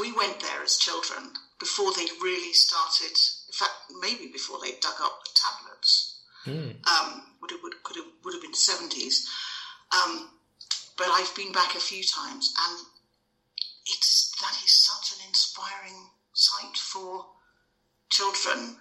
we 0.00 0.12
went 0.16 0.40
there 0.40 0.62
as 0.64 0.76
children 0.76 1.32
before 1.60 1.92
they 1.92 2.08
really 2.22 2.52
started. 2.52 3.12
In 3.12 3.52
fact, 3.52 3.76
maybe 4.00 4.32
before 4.32 4.58
they 4.62 4.80
dug 4.80 4.96
up 5.02 5.20
the 5.24 5.32
tablets. 5.44 5.92
Mm. 6.46 6.72
Um, 6.86 7.36
would 7.40 7.50
have, 7.50 7.60
would, 7.62 7.82
could 7.82 7.96
have, 7.96 8.06
would 8.24 8.34
have 8.34 8.42
been 8.42 8.52
the 8.52 8.56
seventies. 8.70 9.28
Um, 9.92 10.30
but 10.96 11.08
I've 11.08 11.34
been 11.34 11.52
back 11.52 11.74
a 11.74 11.80
few 11.80 12.02
times, 12.02 12.54
and 12.68 12.78
it's 13.86 14.32
that 14.40 14.56
is 14.64 14.72
such 14.72 15.18
an 15.18 15.26
inspiring 15.28 16.10
sight 16.32 16.76
for 16.76 17.26
children, 18.10 18.76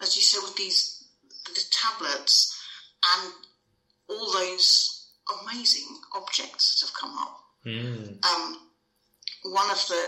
as 0.00 0.16
you 0.16 0.22
said, 0.22 0.42
with 0.42 0.56
these 0.56 1.04
the 1.46 1.64
tablets 1.70 2.58
and 3.16 3.32
all 4.08 4.32
those 4.32 5.08
amazing 5.42 5.98
objects 6.14 6.80
that 6.80 6.86
have 6.86 6.94
come 6.94 7.18
up. 7.18 7.38
Mm. 7.66 8.24
Um, 8.24 8.70
one 9.44 9.70
of 9.70 9.86
the 9.88 10.04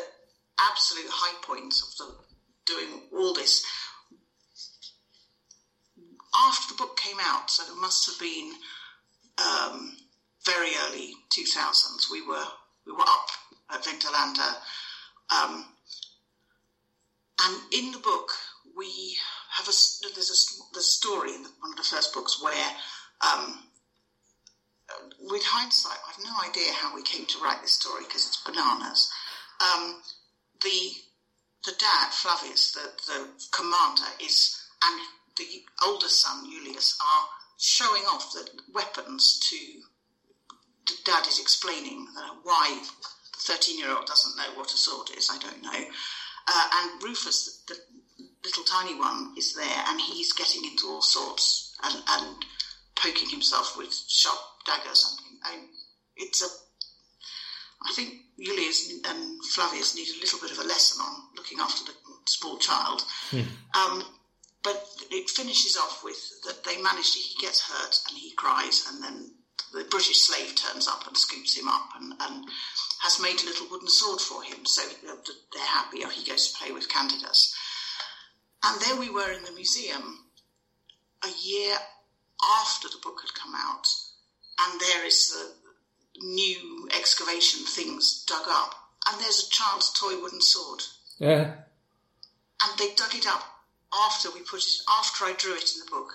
absolute 0.60 1.10
high 1.10 1.34
points 1.42 1.82
of 1.82 2.06
the 2.06 2.14
doing 2.66 3.02
all 3.12 3.34
this 3.34 3.64
after 6.34 6.74
the 6.74 6.78
book 6.78 6.96
came 6.96 7.18
out, 7.20 7.50
so 7.50 7.62
it 7.72 7.80
must 7.80 8.06
have 8.06 8.18
been 8.18 8.52
um, 9.38 9.96
very 10.44 10.70
early 10.86 11.14
2000s. 11.30 12.10
We 12.10 12.26
were 12.26 12.44
we 12.86 12.92
were 12.92 13.00
up 13.00 13.28
at 13.72 13.84
Vindolanda, 13.84 14.54
um, 15.30 15.66
and 17.42 17.60
in 17.72 17.92
the 17.92 17.98
book 17.98 18.30
we 18.76 19.16
have 19.52 19.66
a 19.66 19.74
there's 20.14 20.30
a 20.30 20.74
the 20.74 20.82
story 20.82 21.34
in 21.34 21.42
the, 21.42 21.50
one 21.60 21.72
of 21.72 21.76
the 21.76 21.82
first 21.82 22.14
books 22.14 22.42
where. 22.42 22.70
Um, 23.20 23.58
with 25.18 25.42
hindsight, 25.42 25.96
I 26.06 26.12
have 26.12 26.24
no 26.24 26.36
idea 26.46 26.70
how 26.74 26.94
we 26.94 27.02
came 27.02 27.24
to 27.24 27.38
write 27.38 27.62
this 27.62 27.72
story 27.72 28.04
because 28.04 28.26
it's 28.26 28.42
bananas. 28.44 29.10
Um, 29.60 30.02
the 30.62 30.92
the 31.64 31.72
dad, 31.78 32.10
Flavius, 32.12 32.72
the, 32.72 32.92
the 33.06 33.28
commander, 33.50 34.04
is 34.20 34.60
and 34.84 35.00
the 35.36 35.64
older 35.86 36.08
son, 36.08 36.44
Julius, 36.50 36.98
are 37.00 37.28
showing 37.58 38.02
off 38.02 38.32
the 38.32 38.46
weapons 38.72 39.40
to 39.50 39.56
dad 41.04 41.26
is 41.26 41.40
explaining 41.40 42.06
why 42.42 42.80
the 43.32 43.38
13 43.38 43.78
year 43.78 43.90
old 43.90 44.06
doesn't 44.06 44.36
know 44.36 44.56
what 44.58 44.72
a 44.72 44.76
sword 44.76 45.10
is, 45.16 45.30
I 45.30 45.38
don't 45.38 45.62
know. 45.62 45.84
Uh, 46.46 46.68
and 46.74 47.02
Rufus, 47.02 47.62
the, 47.68 47.74
the, 48.18 48.24
little 48.44 48.64
tiny 48.64 48.94
one, 48.98 49.32
is 49.38 49.54
there 49.54 49.84
and 49.88 50.00
he's 50.00 50.32
getting 50.32 50.64
into 50.64 50.86
all 50.86 51.00
sorts 51.00 51.74
and, 51.82 52.02
and 52.06 52.44
poking 52.94 53.28
himself 53.28 53.76
with 53.76 53.94
sharp 54.08 54.38
daggers. 54.66 55.18
And, 55.46 55.68
it's 56.16 56.42
a. 56.42 56.46
I 57.86 57.92
think 57.94 58.14
Julius 58.40 58.92
and 59.04 59.44
Flavius 59.46 59.96
need 59.96 60.08
a 60.08 60.20
little 60.20 60.38
bit 60.38 60.52
of 60.52 60.58
a 60.58 60.68
lesson 60.68 61.04
on 61.04 61.22
looking 61.36 61.58
after 61.58 61.84
the 61.84 61.92
small 62.26 62.56
child. 62.58 63.02
Hmm. 63.30 63.40
Um, 63.74 64.04
but 64.62 64.86
it 65.10 65.28
finishes 65.28 65.76
off 65.76 66.02
with 66.04 66.16
that 66.46 66.64
they 66.64 66.80
manage 66.80 67.12
to, 67.12 67.18
he 67.18 67.34
gets 67.40 67.60
hurt 67.68 67.98
and 68.08 68.16
he 68.16 68.32
cries 68.32 68.86
and 68.88 69.02
then 69.02 69.30
the 69.74 69.84
British 69.90 70.20
slave 70.20 70.54
turns 70.54 70.88
up 70.88 71.06
and 71.06 71.16
scoops 71.16 71.56
him 71.56 71.68
up 71.68 71.90
and, 72.00 72.14
and 72.20 72.46
has 73.02 73.20
made 73.20 73.40
a 73.42 73.46
little 73.46 73.68
wooden 73.70 73.88
sword 73.88 74.20
for 74.20 74.42
him. 74.42 74.64
So 74.64 74.82
they're 75.02 75.62
happy. 75.66 75.98
He 75.98 76.30
goes 76.30 76.50
to 76.50 76.58
play 76.58 76.72
with 76.72 76.88
Candidus. 76.88 77.54
And 78.64 78.80
there 78.80 78.96
we 78.96 79.10
were 79.10 79.30
in 79.30 79.44
the 79.44 79.52
museum 79.52 80.24
a 81.22 81.28
year 81.42 81.76
after 82.60 82.88
the 82.88 82.98
book 83.02 83.20
had 83.20 83.34
come 83.34 83.54
out, 83.54 83.86
and 84.60 84.80
there 84.80 85.06
is 85.06 85.30
the 85.30 86.24
new 86.26 86.88
excavation 86.96 87.64
things 87.64 88.24
dug 88.26 88.44
up, 88.48 88.74
and 89.08 89.20
there's 89.20 89.46
a 89.46 89.50
child's 89.50 89.92
toy 89.98 90.20
wooden 90.20 90.40
sword. 90.40 90.82
Yeah. 91.18 91.54
And 92.62 92.78
they 92.78 92.94
dug 92.94 93.14
it 93.14 93.26
up 93.26 93.42
after 93.92 94.30
we 94.30 94.40
put 94.40 94.60
it, 94.60 94.76
after 94.98 95.24
I 95.24 95.34
drew 95.34 95.54
it 95.54 95.72
in 95.74 95.80
the 95.84 95.90
book. 95.90 96.12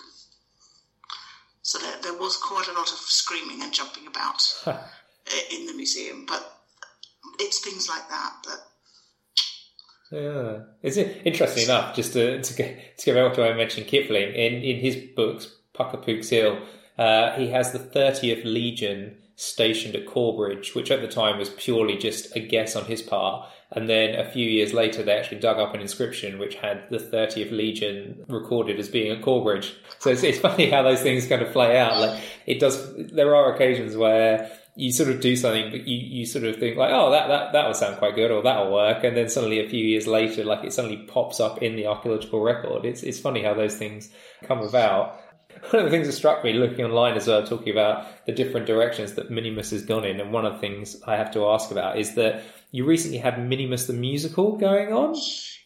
So 1.61 1.77
there, 1.79 1.95
there 2.01 2.17
was 2.17 2.37
quite 2.37 2.67
a 2.67 2.73
lot 2.73 2.91
of 2.91 2.97
screaming 2.97 3.61
and 3.61 3.73
jumping 3.73 4.07
about 4.07 4.41
in 5.51 5.65
the 5.65 5.73
museum. 5.73 6.25
But 6.27 6.59
it's 7.39 7.59
things 7.59 7.89
like 7.89 8.07
that 8.09 8.33
that. 8.45 8.59
Yeah, 10.11 10.59
it's 10.81 10.97
interesting 10.97 11.65
enough. 11.65 11.95
Just 11.95 12.13
to 12.13 12.41
to 12.41 12.53
get 12.53 12.97
to 12.99 13.13
go 13.13 13.27
back 13.27 13.35
to 13.35 13.47
I 13.47 13.53
mentioned 13.53 13.87
Kipling 13.87 14.33
in 14.33 14.53
in 14.63 14.79
his 14.79 14.95
books 15.15 15.55
Puck 15.73 15.93
of 15.93 16.01
Pook's 16.01 16.29
Hill, 16.29 16.59
uh, 16.97 17.35
he 17.37 17.49
has 17.49 17.71
the 17.71 17.79
30th 17.79 18.43
Legion 18.43 19.17
stationed 19.39 19.95
at 19.95 20.05
Corbridge, 20.05 20.75
which 20.75 20.91
at 20.91 20.99
the 20.99 21.07
time 21.07 21.39
was 21.39 21.49
purely 21.51 21.97
just 21.97 22.35
a 22.35 22.41
guess 22.41 22.75
on 22.75 22.83
his 22.83 23.01
part. 23.01 23.47
And 23.71 23.87
then 23.87 24.19
a 24.19 24.29
few 24.29 24.45
years 24.45 24.73
later, 24.73 25.01
they 25.01 25.17
actually 25.17 25.39
dug 25.39 25.59
up 25.59 25.73
an 25.73 25.79
inscription 25.79 26.39
which 26.39 26.55
had 26.55 26.83
the 26.89 26.97
30th 26.97 27.49
Legion 27.49 28.25
recorded 28.27 28.77
as 28.79 28.89
being 28.89 29.13
at 29.13 29.21
Corbridge. 29.21 29.77
So 29.99 30.09
it's, 30.09 30.23
it's 30.23 30.39
funny 30.39 30.69
how 30.69 30.83
those 30.83 31.01
things 31.01 31.25
kind 31.25 31.41
of 31.41 31.53
play 31.53 31.77
out. 31.79 31.97
Like 31.97 32.21
it 32.47 32.59
does, 32.59 32.93
there 32.97 33.33
are 33.33 33.53
occasions 33.53 33.95
where 33.95 34.51
you 34.75 34.91
sort 34.91 35.09
of 35.09 35.21
do 35.21 35.37
something, 35.37 35.71
but 35.71 35.87
you, 35.87 35.97
you 35.97 36.25
sort 36.25 36.43
of 36.43 36.57
think 36.57 36.75
like, 36.75 36.91
oh, 36.91 37.11
that, 37.11 37.29
that, 37.29 37.53
that 37.53 37.65
will 37.65 37.73
sound 37.73 37.97
quite 37.97 38.15
good 38.15 38.31
or 38.31 38.43
that'll 38.43 38.73
work. 38.73 39.05
And 39.05 39.15
then 39.15 39.29
suddenly 39.29 39.63
a 39.65 39.69
few 39.69 39.85
years 39.85 40.05
later, 40.05 40.43
like 40.43 40.65
it 40.65 40.73
suddenly 40.73 40.97
pops 40.97 41.39
up 41.39 41.61
in 41.61 41.77
the 41.77 41.87
archaeological 41.87 42.41
record. 42.41 42.83
It's, 42.83 43.03
it's 43.03 43.19
funny 43.19 43.41
how 43.41 43.53
those 43.53 43.75
things 43.75 44.09
come 44.43 44.59
about. 44.59 45.17
One 45.71 45.83
of 45.83 45.85
the 45.85 45.91
things 45.91 46.07
that 46.07 46.13
struck 46.13 46.43
me 46.43 46.53
looking 46.53 46.85
online 46.85 47.15
as 47.15 47.27
well, 47.27 47.45
talking 47.45 47.71
about 47.71 48.25
the 48.25 48.31
different 48.31 48.65
directions 48.65 49.13
that 49.13 49.31
Minimus 49.31 49.71
has 49.71 49.83
gone 49.83 50.05
in, 50.05 50.19
and 50.19 50.31
one 50.31 50.45
of 50.45 50.53
the 50.53 50.59
things 50.59 51.01
I 51.05 51.15
have 51.15 51.31
to 51.31 51.47
ask 51.47 51.71
about 51.71 51.97
is 51.97 52.15
that 52.15 52.43
you 52.71 52.85
recently 52.85 53.17
had 53.17 53.47
Minimus 53.47 53.87
the 53.87 53.93
musical 53.93 54.57
going 54.57 54.93
on. 54.93 55.15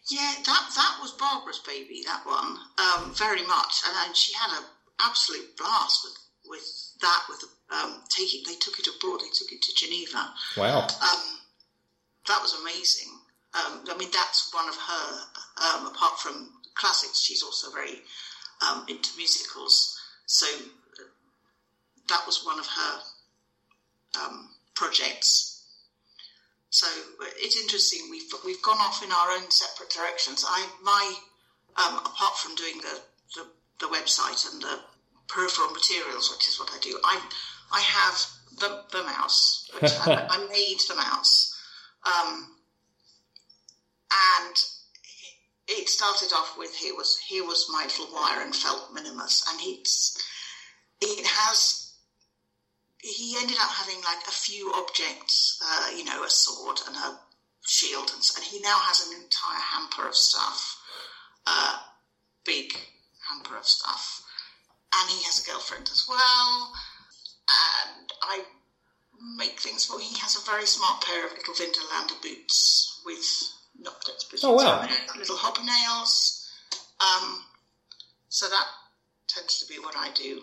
Yeah, 0.09 0.33
that 0.45 0.69
that 0.75 0.97
was 1.01 1.11
Barbara's 1.11 1.61
baby. 1.65 2.01
That 2.05 2.25
one, 2.25 2.57
um, 2.77 3.13
very 3.15 3.45
much, 3.45 3.83
and, 3.87 4.07
and 4.07 4.15
she 4.15 4.33
had 4.33 4.57
an 4.57 4.63
absolute 5.01 5.55
blast 5.57 6.01
with 6.03 6.17
with 6.49 6.93
that. 7.01 7.23
With 7.29 7.43
um, 7.71 8.03
taking, 8.09 8.43
they 8.45 8.55
took 8.55 8.79
it 8.79 8.87
abroad. 8.87 9.19
They 9.21 9.31
took 9.33 9.51
it 9.51 9.61
to 9.61 9.75
Geneva. 9.75 10.33
Wow. 10.57 10.87
Um, 10.87 11.39
that 12.27 12.41
was 12.41 12.57
amazing. 12.61 13.11
Um, 13.53 13.83
I 13.89 13.97
mean, 13.97 14.09
that's 14.11 14.51
one 14.53 14.67
of 14.67 14.75
her. 14.75 15.19
Um, 15.61 15.87
apart 15.87 16.19
from 16.19 16.49
classics, 16.75 17.21
she's 17.21 17.43
also 17.43 17.71
very 17.71 18.01
um, 18.61 18.85
into 18.87 19.09
musicals. 19.17 19.99
So 20.25 20.45
uh, 20.45 21.03
that 22.09 22.23
was 22.25 22.45
one 22.45 22.59
of 22.59 22.67
her 22.67 22.99
um, 24.21 24.49
projects. 24.75 25.65
So 26.69 26.87
uh, 27.21 27.25
it's 27.37 27.59
interesting. 27.59 28.07
We've 28.09 28.31
we've 28.45 28.61
gone 28.61 28.79
off 28.79 29.03
in 29.03 29.11
our 29.11 29.31
own 29.31 29.49
separate 29.51 29.89
directions. 29.89 30.45
I 30.47 30.67
my 30.83 31.15
um, 31.77 31.99
apart 31.99 32.37
from 32.37 32.55
doing 32.55 32.77
the, 32.77 32.99
the, 33.35 33.47
the 33.79 33.93
website 33.93 34.51
and 34.51 34.61
the 34.61 34.79
peripheral 35.27 35.69
materials, 35.71 36.31
which 36.31 36.47
is 36.47 36.59
what 36.59 36.69
I 36.73 36.79
do, 36.79 36.99
I 37.03 37.21
I 37.71 37.79
have 37.79 38.25
the 38.59 38.83
the 38.91 39.03
mouse. 39.03 39.69
I, 39.81 40.27
I 40.29 40.47
made 40.49 40.79
the 40.87 40.95
mouse, 40.95 41.59
um, 42.05 42.55
and 44.11 44.55
it 45.73 45.89
started 45.89 46.33
off 46.33 46.57
with 46.57 46.75
he 46.75 46.91
was 46.91 47.17
here 47.27 47.43
was 47.43 47.67
my 47.69 47.83
little 47.83 48.13
wire 48.13 48.41
and 48.41 48.55
felt 48.55 48.93
minimus, 48.93 49.43
and 49.49 49.59
it's 49.61 50.17
it 51.01 51.25
has 51.25 51.93
he 52.99 53.35
ended 53.37 53.57
up 53.59 53.69
having 53.69 54.01
like 54.03 54.25
a 54.27 54.31
few 54.31 54.71
objects, 54.73 55.59
uh, 55.61 55.89
you 55.95 56.05
know, 56.05 56.23
a 56.23 56.29
sword 56.29 56.79
and 56.87 56.95
a 56.95 57.19
shield, 57.65 58.09
and, 58.13 58.23
and 58.35 58.45
he 58.45 58.59
now 58.61 58.77
has 58.79 59.07
an 59.07 59.21
entire 59.21 59.59
hamper 59.59 60.07
of 60.07 60.15
stuff, 60.15 60.79
uh, 61.45 61.77
big 62.45 62.73
hamper 63.27 63.57
of 63.57 63.65
stuff, 63.65 64.23
and 64.95 65.09
he 65.09 65.23
has 65.23 65.43
a 65.43 65.51
girlfriend 65.51 65.89
as 65.91 66.05
well, 66.07 66.71
and 67.91 68.13
I 68.21 68.43
make 69.37 69.59
things 69.59 69.85
for. 69.85 69.99
He 69.99 70.17
has 70.19 70.37
a 70.37 70.49
very 70.49 70.65
smart 70.65 71.03
pair 71.03 71.25
of 71.25 71.33
little 71.33 71.53
Vindolanda 71.53 72.21
boots 72.21 73.01
with 73.05 73.25
Oh 74.43 74.53
wow! 74.53 74.87
Little 75.17 75.35
hobnails. 75.37 76.47
Um, 76.99 77.43
so 78.29 78.47
that 78.49 78.65
tends 79.27 79.59
to 79.59 79.65
be 79.71 79.79
what 79.79 79.95
I 79.97 80.09
do. 80.13 80.41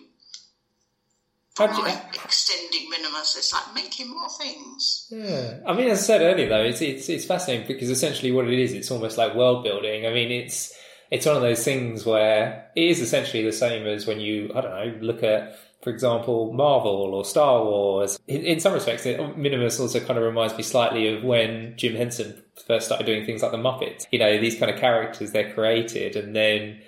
For 1.55 1.67
How 1.67 1.73
do 1.73 1.77
you- 1.79 1.83
my 1.95 2.01
extending 2.23 2.89
minimus, 2.89 3.35
it's 3.35 3.51
like 3.53 3.73
making 3.73 4.09
more 4.09 4.29
things. 4.29 5.07
Yeah, 5.09 5.59
I 5.67 5.73
mean, 5.73 5.89
as 5.89 5.99
I 5.99 6.03
said 6.03 6.21
earlier, 6.21 6.47
though, 6.47 6.63
it's 6.63 6.81
it's 6.81 7.09
it's 7.09 7.25
fascinating 7.25 7.67
because 7.67 7.89
essentially 7.89 8.31
what 8.31 8.47
it 8.47 8.57
is, 8.57 8.71
it's 8.73 8.89
almost 8.91 9.17
like 9.17 9.35
world 9.35 9.63
building. 9.63 10.05
I 10.05 10.11
mean, 10.13 10.31
it's 10.31 10.73
it's 11.09 11.25
one 11.25 11.35
of 11.35 11.41
those 11.41 11.63
things 11.63 12.05
where 12.05 12.71
it 12.75 12.83
is 12.83 13.01
essentially 13.01 13.43
the 13.43 13.51
same 13.51 13.85
as 13.85 14.07
when 14.07 14.21
you, 14.21 14.49
I 14.55 14.61
don't 14.61 14.71
know, 14.71 14.97
look 15.05 15.23
at, 15.23 15.57
for 15.81 15.89
example, 15.89 16.53
Marvel 16.53 17.13
or 17.13 17.25
Star 17.25 17.63
Wars. 17.63 18.19
In, 18.27 18.41
in 18.43 18.59
some 18.59 18.73
respects, 18.73 19.05
it, 19.05 19.37
Minimus 19.37 19.79
also 19.79 19.99
kind 19.99 20.17
of 20.17 20.25
reminds 20.25 20.55
me 20.55 20.63
slightly 20.63 21.13
of 21.13 21.23
when 21.23 21.73
Jim 21.77 21.95
Henson 21.95 22.41
first 22.67 22.85
started 22.85 23.05
doing 23.05 23.25
things 23.25 23.41
like 23.41 23.51
the 23.51 23.57
Muppets. 23.57 24.05
You 24.11 24.19
know, 24.19 24.39
these 24.39 24.57
kind 24.57 24.71
of 24.71 24.79
characters 24.79 25.31
they're 25.31 25.53
created 25.53 26.15
and 26.15 26.35
then 26.35 26.81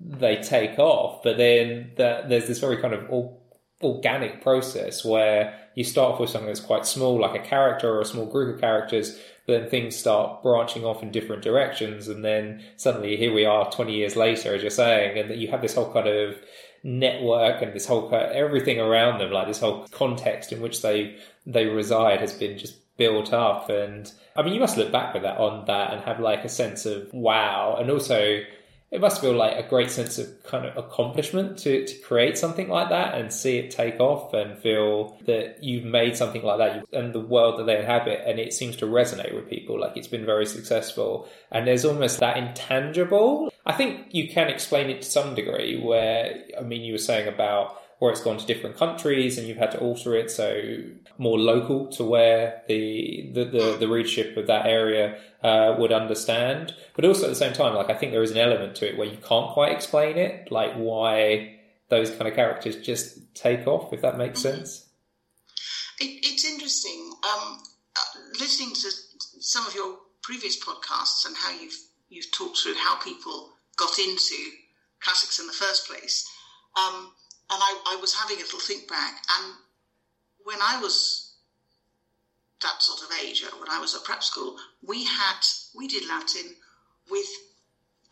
they 0.00 0.36
take 0.36 0.78
off, 0.78 1.22
but 1.22 1.36
then 1.38 1.92
the, 1.96 2.24
there's 2.28 2.46
this 2.46 2.58
very 2.58 2.80
kind 2.80 2.94
of 2.94 3.06
or, 3.08 3.36
organic 3.82 4.42
process 4.42 5.04
where 5.04 5.58
you 5.74 5.84
start 5.84 6.14
off 6.14 6.20
with 6.20 6.30
something 6.30 6.46
that's 6.46 6.60
quite 6.60 6.86
small, 6.86 7.20
like 7.20 7.38
a 7.38 7.46
character 7.46 7.90
or 7.90 8.00
a 8.00 8.04
small 8.04 8.26
group 8.26 8.54
of 8.54 8.60
characters, 8.60 9.18
then 9.46 9.68
things 9.68 9.94
start 9.94 10.42
branching 10.42 10.84
off 10.84 11.02
in 11.02 11.10
different 11.10 11.42
directions, 11.42 12.08
and 12.08 12.24
then 12.24 12.62
suddenly 12.76 13.16
here 13.16 13.32
we 13.32 13.44
are 13.44 13.70
20 13.70 13.94
years 13.94 14.16
later, 14.16 14.54
as 14.54 14.62
you're 14.62 14.70
saying, 14.70 15.18
and 15.18 15.30
that 15.30 15.38
you 15.38 15.48
have 15.48 15.62
this 15.62 15.74
whole 15.74 15.92
kind 15.92 16.08
of 16.08 16.36
network 16.86 17.60
and 17.62 17.74
this 17.74 17.84
whole 17.84 18.14
everything 18.14 18.80
around 18.80 19.18
them, 19.18 19.32
like 19.32 19.48
this 19.48 19.60
whole 19.60 19.86
context 19.90 20.52
in 20.52 20.60
which 20.60 20.82
they 20.82 21.16
they 21.44 21.66
reside, 21.66 22.20
has 22.20 22.32
been 22.32 22.56
just 22.56 22.76
built 22.96 23.32
up. 23.32 23.68
And 23.68 24.10
I 24.36 24.42
mean, 24.42 24.54
you 24.54 24.60
must 24.60 24.78
look 24.78 24.92
back 24.92 25.12
with 25.12 25.24
that 25.24 25.38
on 25.38 25.66
that 25.66 25.92
and 25.92 26.02
have 26.04 26.20
like 26.20 26.44
a 26.44 26.48
sense 26.48 26.86
of 26.86 27.12
wow, 27.12 27.76
and 27.78 27.90
also 27.90 28.40
it 28.90 29.00
must 29.00 29.20
feel 29.20 29.34
like 29.34 29.56
a 29.56 29.68
great 29.68 29.90
sense 29.90 30.18
of 30.18 30.42
kind 30.44 30.64
of 30.64 30.76
accomplishment 30.76 31.58
to, 31.58 31.84
to 31.86 31.94
create 31.98 32.38
something 32.38 32.68
like 32.68 32.88
that 32.90 33.14
and 33.14 33.32
see 33.32 33.58
it 33.58 33.70
take 33.70 33.98
off 33.98 34.32
and 34.32 34.58
feel 34.58 35.18
that 35.26 35.62
you've 35.62 35.84
made 35.84 36.16
something 36.16 36.42
like 36.42 36.58
that 36.58 36.86
and 36.92 37.12
the 37.12 37.20
world 37.20 37.58
that 37.58 37.66
they 37.66 37.78
inhabit 37.78 38.22
and 38.24 38.38
it 38.38 38.52
seems 38.52 38.76
to 38.76 38.86
resonate 38.86 39.34
with 39.34 39.50
people 39.50 39.78
like 39.78 39.96
it's 39.96 40.06
been 40.06 40.24
very 40.24 40.46
successful. 40.46 41.28
And 41.50 41.66
there's 41.66 41.84
almost 41.84 42.20
that 42.20 42.36
intangible. 42.36 43.52
I 43.64 43.72
think 43.72 44.14
you 44.14 44.28
can 44.28 44.48
explain 44.48 44.88
it 44.88 45.02
to 45.02 45.10
some 45.10 45.34
degree 45.34 45.80
where 45.80 46.44
i 46.58 46.62
mean 46.62 46.82
you 46.82 46.92
were 46.92 46.98
saying 46.98 47.28
about 47.28 47.80
where 47.98 48.12
it's 48.12 48.20
gone 48.20 48.36
to 48.36 48.46
different 48.46 48.76
countries 48.76 49.38
and 49.38 49.48
you've 49.48 49.56
had 49.56 49.70
to 49.70 49.78
alter 49.78 50.14
it 50.14 50.30
so 50.30 50.60
more 51.18 51.38
local 51.38 51.86
to 51.88 52.04
where 52.04 52.62
the 52.68 53.30
the, 53.32 53.44
the, 53.44 53.76
the 53.80 53.88
readership 53.88 54.36
of 54.36 54.46
that 54.46 54.66
area 54.66 55.18
uh, 55.42 55.74
would 55.78 55.92
understand. 55.92 56.74
But 56.94 57.04
also 57.04 57.24
at 57.24 57.30
the 57.30 57.36
same 57.36 57.52
time, 57.52 57.74
like 57.74 57.90
I 57.90 57.94
think 57.94 58.12
there 58.12 58.22
is 58.22 58.30
an 58.30 58.38
element 58.38 58.76
to 58.76 58.88
it 58.88 58.98
where 58.98 59.06
you 59.06 59.18
can't 59.18 59.50
quite 59.52 59.72
explain 59.72 60.16
it, 60.16 60.50
like 60.50 60.74
why 60.74 61.58
those 61.88 62.10
kind 62.10 62.28
of 62.28 62.34
characters 62.34 62.76
just 62.76 63.34
take 63.34 63.66
off, 63.66 63.92
if 63.92 64.02
that 64.02 64.18
makes 64.18 64.40
sense. 64.40 64.88
It, 66.00 66.26
it's 66.26 66.44
interesting 66.44 67.12
um, 67.24 67.58
uh, 67.96 68.18
listening 68.38 68.74
to 68.74 68.90
some 69.40 69.66
of 69.66 69.74
your 69.74 69.96
previous 70.22 70.62
podcasts 70.62 71.24
and 71.26 71.36
how 71.36 71.50
you've 71.50 71.78
you've 72.08 72.30
talked 72.32 72.58
through 72.58 72.74
how 72.74 72.96
people 72.96 73.52
got 73.76 73.98
into 73.98 74.34
classics 75.00 75.38
in 75.38 75.46
the 75.46 75.52
first 75.52 75.88
place. 75.88 76.28
Um, 76.76 77.12
and 77.50 77.60
I, 77.62 77.94
I 77.94 77.96
was 78.00 78.14
having 78.14 78.36
a 78.36 78.40
little 78.40 78.58
think 78.58 78.88
back, 78.88 79.22
and 79.38 79.54
when 80.44 80.58
I 80.60 80.80
was 80.80 81.34
that 82.62 82.82
sort 82.82 83.00
of 83.02 83.08
age, 83.22 83.44
uh, 83.44 83.56
when 83.58 83.68
I 83.70 83.78
was 83.78 83.94
at 83.94 84.04
prep 84.04 84.22
school, 84.22 84.56
we 84.82 85.04
had 85.04 85.40
we 85.74 85.86
did 85.86 86.08
Latin 86.08 86.54
with 87.10 87.26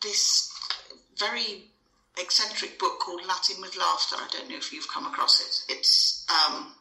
this 0.01 0.51
very 1.17 1.65
eccentric 2.17 2.79
book 2.79 2.99
called 2.99 3.25
Latin 3.27 3.57
with 3.61 3.75
Laughter. 3.77 4.15
I 4.17 4.27
don't 4.31 4.49
know 4.49 4.55
if 4.57 4.71
you've 4.71 4.87
come 4.87 5.05
across 5.05 5.39
it. 5.41 5.73
It's 5.73 6.25
um, 6.29 6.73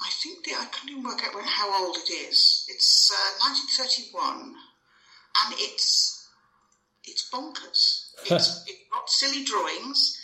I 0.00 0.10
think 0.22 0.44
the, 0.44 0.52
I 0.52 0.66
can't 0.66 0.90
even 0.90 1.04
work 1.04 1.22
out 1.24 1.34
when- 1.34 1.44
how 1.44 1.84
old 1.86 1.96
it 1.96 2.10
is. 2.10 2.64
It's 2.68 3.10
uh, 3.12 3.46
1931, 3.46 4.54
and 5.46 5.54
it's 5.58 6.28
it's 7.04 7.28
bonkers. 7.30 8.10
It's, 8.30 8.64
it's 8.66 8.88
got 8.90 9.10
silly 9.10 9.44
drawings. 9.44 10.18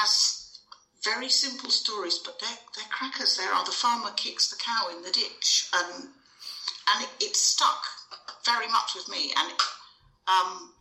Has 0.00 0.58
very 1.02 1.28
simple 1.30 1.70
stories, 1.70 2.18
but 2.18 2.38
they're 2.38 2.58
they're 2.76 2.90
crackers. 2.90 3.36
There 3.36 3.52
are 3.52 3.64
the 3.64 3.72
farmer 3.72 4.10
kicks 4.16 4.50
the 4.50 4.56
cow 4.56 4.88
in 4.94 5.02
the 5.02 5.10
ditch, 5.10 5.68
and 5.72 6.08
and 6.92 7.04
it, 7.04 7.10
it 7.20 7.36
stuck 7.36 7.82
very 8.44 8.68
much 8.68 8.94
with 8.94 9.08
me. 9.08 9.32
And 9.36 9.50
um, 10.28 10.72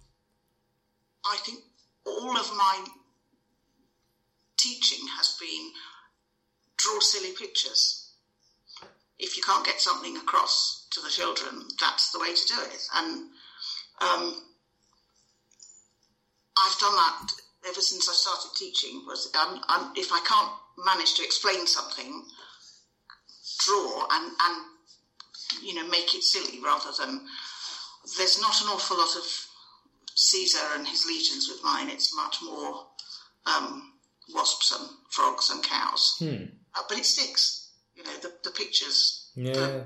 I 1.25 1.37
think 1.45 1.59
all 2.05 2.37
of 2.37 2.51
my 2.57 2.85
teaching 4.57 5.07
has 5.17 5.37
been 5.39 5.71
draw 6.77 6.99
silly 6.99 7.31
pictures. 7.31 8.11
If 9.17 9.37
you 9.37 9.43
can't 9.43 9.65
get 9.65 9.79
something 9.79 10.17
across 10.17 10.87
to 10.91 11.01
the 11.01 11.09
children, 11.09 11.67
that's 11.79 12.11
the 12.11 12.19
way 12.19 12.33
to 12.33 12.47
do 12.47 12.55
it. 12.61 12.81
And 12.95 13.29
um, 14.01 14.43
I've 16.57 16.79
done 16.79 16.95
that 16.95 17.44
ever 17.67 17.81
since 17.81 18.09
I 18.09 18.13
started 18.13 18.51
teaching. 18.55 19.03
Was 19.05 19.31
um, 19.35 19.61
um, 19.69 19.93
if 19.95 20.11
I 20.11 20.19
can't 20.25 20.51
manage 20.85 21.15
to 21.15 21.23
explain 21.23 21.67
something, 21.67 22.23
draw 23.65 24.07
and 24.11 24.31
and 24.41 24.65
you 25.63 25.75
know 25.75 25.87
make 25.87 26.13
it 26.15 26.23
silly 26.23 26.59
rather 26.63 26.91
than. 26.97 27.21
There's 28.17 28.39
not 28.39 28.61
an 28.61 28.67
awful 28.67 28.97
lot 28.97 29.15
of 29.15 29.47
Caesar 30.13 30.59
and 30.75 30.87
his 30.87 31.07
legions 31.07 31.49
with 31.49 31.63
mine. 31.63 31.89
It's 31.89 32.15
much 32.15 32.37
more 32.43 32.85
um, 33.47 33.93
wasps 34.31 34.77
and 34.79 34.89
frogs 35.09 35.49
and 35.49 35.63
cows, 35.63 36.21
uh, 36.21 36.81
but 36.87 36.99
it 36.99 37.05
sticks. 37.05 37.71
You 37.95 38.03
know 38.03 38.15
the 38.21 38.31
the 38.43 38.51
pictures. 38.51 39.31
Yeah. 39.35 39.85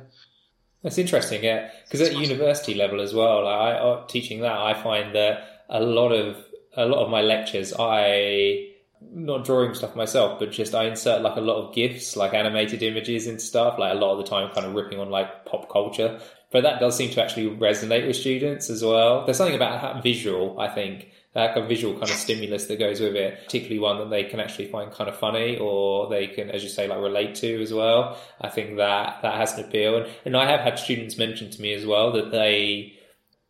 That's 0.84 0.98
interesting, 0.98 1.44
yeah. 1.44 1.72
Because 1.84 2.08
at 2.08 2.16
university 2.16 2.74
level 2.74 3.02
as 3.02 3.14
well, 3.14 3.44
like 3.44 3.60
I, 3.60 3.72
uh, 3.74 4.08
teaching 4.08 4.42
that, 4.42 4.58
I 4.58 4.82
find 4.82 5.14
that 5.14 5.66
a 5.70 5.82
lot 5.82 6.12
of 6.12 6.38
a 6.76 6.86
lot 6.86 7.04
of 7.04 7.10
my 7.10 7.22
lectures, 7.22 7.74
I 7.78 8.70
not 9.02 9.46
drawing 9.46 9.74
stuff 9.74 9.96
myself, 9.96 10.40
but 10.40 10.52
just 10.52 10.76
I 10.76 10.86
insert 10.86 11.22
like 11.22 11.38
a 11.38 11.42
lot 11.42 11.56
of 11.64 11.74
gifs, 11.74 12.16
like 12.16 12.34
animated 12.34 12.84
images 12.84 13.28
and 13.28 13.42
stuff. 13.42 13.80
Like 13.80 13.94
a 13.94 13.96
lot 13.96 14.12
of 14.12 14.18
the 14.18 14.24
time, 14.26 14.54
kind 14.54 14.66
of 14.66 14.74
ripping 14.74 15.00
on 15.00 15.10
like 15.10 15.46
pop 15.46 15.72
culture. 15.72 16.20
But 16.52 16.64
that 16.64 16.80
does 16.80 16.98
seem 16.98 17.12
to 17.12 17.24
actually 17.24 17.56
resonate 17.56 18.08
with 18.08 18.16
students 18.16 18.70
as 18.70 18.84
well. 18.84 19.26
There's 19.26 19.38
something 19.38 19.56
about 19.56 19.82
that 19.82 20.04
visual, 20.04 20.60
I 20.60 20.68
think, 20.68 21.10
kind 21.34 21.56
of 21.56 21.68
visual 21.68 21.94
kind 21.94 22.10
of 22.10 22.18
stimulus 22.18 22.66
that 22.66 22.80
goes 22.80 23.00
with 23.00 23.16
it, 23.16 23.44
particularly 23.44 23.80
one 23.80 24.00
that 24.00 24.10
they 24.10 24.24
can 24.24 24.40
actually 24.40 24.68
find 24.68 24.92
kind 24.92 25.10
of 25.10 25.18
funny 25.18 25.58
or 25.58 26.10
they 26.10 26.28
can, 26.28 26.50
as 26.50 26.64
you 26.64 26.70
say, 26.70 26.88
like 26.88 27.00
relate 27.00 27.36
to 27.36 27.62
as 27.62 27.72
well. 27.72 28.18
I 28.42 28.50
think 28.50 28.78
that 28.78 29.22
that 29.22 29.36
has 29.36 29.58
an 29.58 29.66
appeal. 29.66 29.98
And, 29.98 30.08
and 30.26 30.36
I 30.36 30.50
have 30.50 30.62
had 30.62 30.80
students 30.80 31.18
mention 31.18 31.52
to 31.52 31.62
me 31.62 31.74
as 31.74 31.86
well 31.86 32.12
that 32.14 32.32
they, 32.32 32.99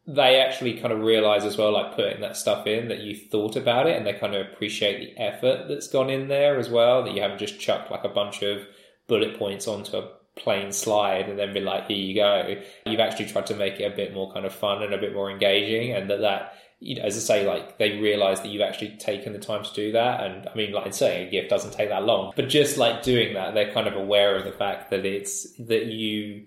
they 0.09 0.41
actually 0.41 0.73
kind 0.79 0.91
of 0.91 1.01
realize 1.01 1.45
as 1.45 1.55
well, 1.55 1.71
like 1.71 1.95
putting 1.95 2.21
that 2.21 2.35
stuff 2.35 2.65
in 2.65 2.87
that 2.87 3.01
you 3.01 3.15
thought 3.15 3.55
about 3.55 3.85
it 3.85 3.95
and 3.95 4.07
they 4.07 4.13
kind 4.13 4.33
of 4.33 4.47
appreciate 4.47 4.99
the 4.99 5.21
effort 5.21 5.67
that's 5.67 5.87
gone 5.87 6.09
in 6.09 6.27
there 6.27 6.57
as 6.57 6.67
well, 6.67 7.03
that 7.03 7.13
you 7.13 7.21
haven't 7.21 7.37
just 7.37 7.59
chucked 7.59 7.91
like 7.91 8.03
a 8.03 8.09
bunch 8.09 8.41
of 8.41 8.65
bullet 9.07 9.37
points 9.37 9.67
onto 9.67 9.95
a 9.95 10.09
plain 10.35 10.71
slide 10.71 11.29
and 11.29 11.37
then 11.37 11.53
be 11.53 11.59
like, 11.59 11.87
here 11.87 11.97
you 11.97 12.15
go. 12.15 12.55
You've 12.87 12.99
actually 12.99 13.27
tried 13.27 13.45
to 13.47 13.55
make 13.55 13.79
it 13.79 13.83
a 13.83 13.95
bit 13.95 14.11
more 14.11 14.33
kind 14.33 14.47
of 14.47 14.53
fun 14.53 14.81
and 14.81 14.95
a 14.95 14.97
bit 14.97 15.13
more 15.13 15.29
engaging 15.29 15.91
and 15.91 16.09
that 16.09 16.21
that 16.21 16.53
you 16.79 16.95
know, 16.95 17.03
as 17.03 17.17
I 17.17 17.19
say, 17.19 17.47
like 17.47 17.77
they 17.77 17.99
realize 17.99 18.41
that 18.41 18.47
you've 18.47 18.61
actually 18.61 18.95
taken 18.97 19.33
the 19.33 19.39
time 19.39 19.63
to 19.63 19.73
do 19.73 19.91
that. 19.91 20.23
And 20.23 20.47
I 20.47 20.55
mean, 20.55 20.71
like 20.71 20.85
inserting 20.87 21.27
a 21.27 21.29
gift 21.29 21.49
doesn't 21.49 21.73
take 21.73 21.89
that 21.89 22.05
long, 22.05 22.31
but 22.35 22.47
just 22.47 22.77
like 22.77 23.03
doing 23.03 23.33
that, 23.33 23.53
they're 23.53 23.73
kind 23.73 23.87
of 23.87 23.95
aware 23.95 24.37
of 24.37 24.45
the 24.45 24.53
fact 24.53 24.89
that 24.91 25.05
it's 25.05 25.51
that 25.57 25.87
you 25.87 26.45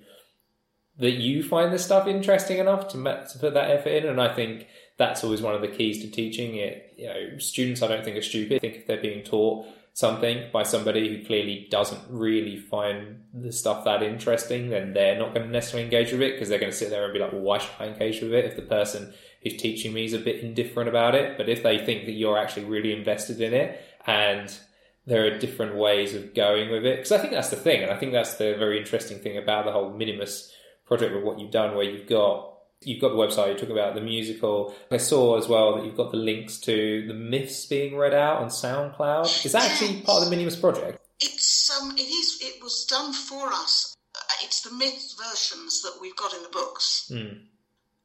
that 1.03 1.15
you 1.15 1.43
find 1.43 1.73
this 1.73 1.85
stuff 1.85 2.07
interesting 2.07 2.59
enough 2.59 2.87
to 2.88 2.97
to 2.97 3.38
put 3.38 3.55
that 3.55 3.71
effort 3.71 3.91
in. 3.91 4.07
And 4.09 4.21
I 4.21 4.33
think 4.33 4.69
that's 4.97 5.25
always 5.25 5.43
one 5.43 5.55
of 5.55 5.61
the 5.61 5.69
keys 5.69 6.01
to 6.03 6.11
teaching 6.11 6.55
it. 6.55 6.95
You 6.97 7.07
know, 7.09 7.38
students 7.38 7.83
I 7.83 7.88
don't 7.88 8.05
think 8.05 8.17
are 8.17 8.23
stupid. 8.23 8.57
I 8.57 8.59
think 8.61 8.77
if 8.77 8.87
they're 8.87 9.03
being 9.03 9.25
taught 9.25 9.67
something 9.95 10.49
by 10.53 10.62
somebody 10.62 11.09
who 11.09 11.27
clearly 11.27 11.67
doesn't 11.71 12.01
really 12.09 12.57
find 12.57 13.25
the 13.35 13.51
stuff 13.51 13.85
that 13.85 14.05
interesting, 14.05 14.71
then 14.71 14.93
they're 14.93 15.19
not 15.19 15.35
going 15.35 15.45
to 15.45 15.53
necessarily 15.53 15.85
engage 15.85 16.12
with 16.12 16.23
it 16.23 16.35
because 16.35 16.49
they're 16.49 16.61
going 16.61 16.71
to 16.71 16.79
sit 16.79 16.91
there 16.91 17.05
and 17.05 17.12
be 17.12 17.19
like, 17.19 17.33
well, 17.33 17.43
why 17.43 17.59
should 17.59 17.71
I 17.81 17.88
engage 17.88 18.23
with 18.23 18.33
it 18.33 18.45
if 18.45 18.55
the 18.55 18.62
person 18.62 19.12
who's 19.43 19.57
teaching 19.57 19.93
me 19.93 20.05
is 20.05 20.15
a 20.15 20.21
bit 20.21 20.45
indifferent 20.45 20.88
about 20.88 21.17
it. 21.17 21.37
But 21.37 21.49
if 21.49 21.65
they 21.65 21.85
think 21.85 22.07
that 22.07 22.12
you're 22.12 22.38
actually 22.38 22.67
really 22.67 22.97
invested 22.97 23.41
in 23.41 23.53
it 23.53 23.81
and 24.07 24.57
there 25.05 25.27
are 25.27 25.37
different 25.37 25.75
ways 25.75 26.15
of 26.15 26.33
going 26.33 26.71
with 26.71 26.87
it, 26.87 26.99
because 26.99 27.11
I 27.11 27.19
think 27.19 27.33
that's 27.33 27.51
the 27.51 27.57
thing, 27.57 27.83
and 27.83 27.91
I 27.91 27.99
think 27.99 28.12
that's 28.12 28.35
the 28.35 28.55
very 28.57 28.79
interesting 28.79 29.19
thing 29.19 29.37
about 29.37 29.65
the 29.65 29.73
whole 29.73 29.93
Minimus 29.93 30.55
project 30.87 31.14
with 31.14 31.25
what 31.25 31.38
you've 31.38 31.51
done, 31.51 31.75
where 31.75 31.85
you've 31.85 32.09
got 32.09 32.49
you've 32.83 33.01
got 33.01 33.11
the 33.11 33.14
website, 33.14 33.53
you 33.53 33.59
talk 33.59 33.71
about 33.71 33.95
the 33.95 34.01
musical. 34.01 34.75
I 34.90 34.97
saw 34.97 35.38
as 35.38 35.49
well 35.49 35.77
that 35.77 35.85
you've 35.85 35.97
got 35.97 36.11
the 36.11 36.16
links 36.16 36.59
to 36.61 37.07
the 37.07 37.14
myths 37.14 37.66
being 37.66 37.97
read 37.97 38.14
out 38.14 38.42
on 38.42 38.49
SoundCloud. 38.49 39.45
Is 39.47 39.53
that 39.53 39.71
actually 39.71 40.03
part 40.03 40.23
of 40.23 40.25
the 40.25 40.31
Minimus 40.31 40.57
project? 40.57 40.99
It's 41.21 41.71
um, 41.81 41.92
it 41.92 42.03
is. 42.03 42.38
It 42.40 42.62
was 42.62 42.85
done 42.87 43.12
for 43.12 43.49
us. 43.53 43.97
Uh, 44.14 44.21
it's 44.42 44.62
the 44.62 44.75
myth 44.75 45.14
versions 45.16 45.83
that 45.83 45.99
we've 46.01 46.16
got 46.16 46.35
in 46.35 46.42
the 46.42 46.49
books. 46.49 47.11
Mm 47.12 47.38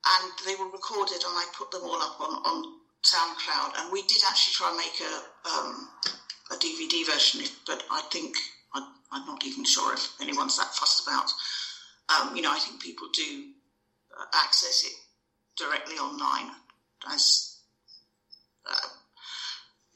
and 0.08 0.32
they 0.46 0.56
were 0.56 0.70
recorded, 0.72 1.18
and 1.24 1.36
I 1.36 1.46
put 1.58 1.72
them 1.72 1.84
all 1.84 2.02
up 2.02 2.20
on, 2.22 2.34
on 2.46 2.80
SoundCloud. 3.04 3.82
And 3.82 3.92
we 3.92 4.04
did 4.04 4.22
actually 4.28 4.54
try 4.54 4.70
and 4.70 4.78
make 4.78 5.00
a 5.02 5.14
um, 5.50 5.90
a 6.52 6.56
DVD 6.56 7.06
version, 7.06 7.42
but 7.66 7.84
I 7.92 8.02
think 8.12 8.38
I, 8.74 8.80
am 9.14 9.26
not 9.26 9.46
even 9.46 9.66
sure 9.66 9.94
if 9.94 10.14
anyone's 10.22 10.58
that 10.58 10.74
fussed 10.74 11.06
about. 11.06 11.30
Um, 12.10 12.36
you 12.36 12.42
know, 12.42 12.52
I 12.52 12.60
think 12.60 12.82
people 12.82 13.08
do 13.14 13.52
uh, 14.18 14.26
access 14.34 14.84
it 14.86 14.94
directly 15.58 15.96
online 15.96 16.52
as 17.12 17.58
uh, 18.70 18.88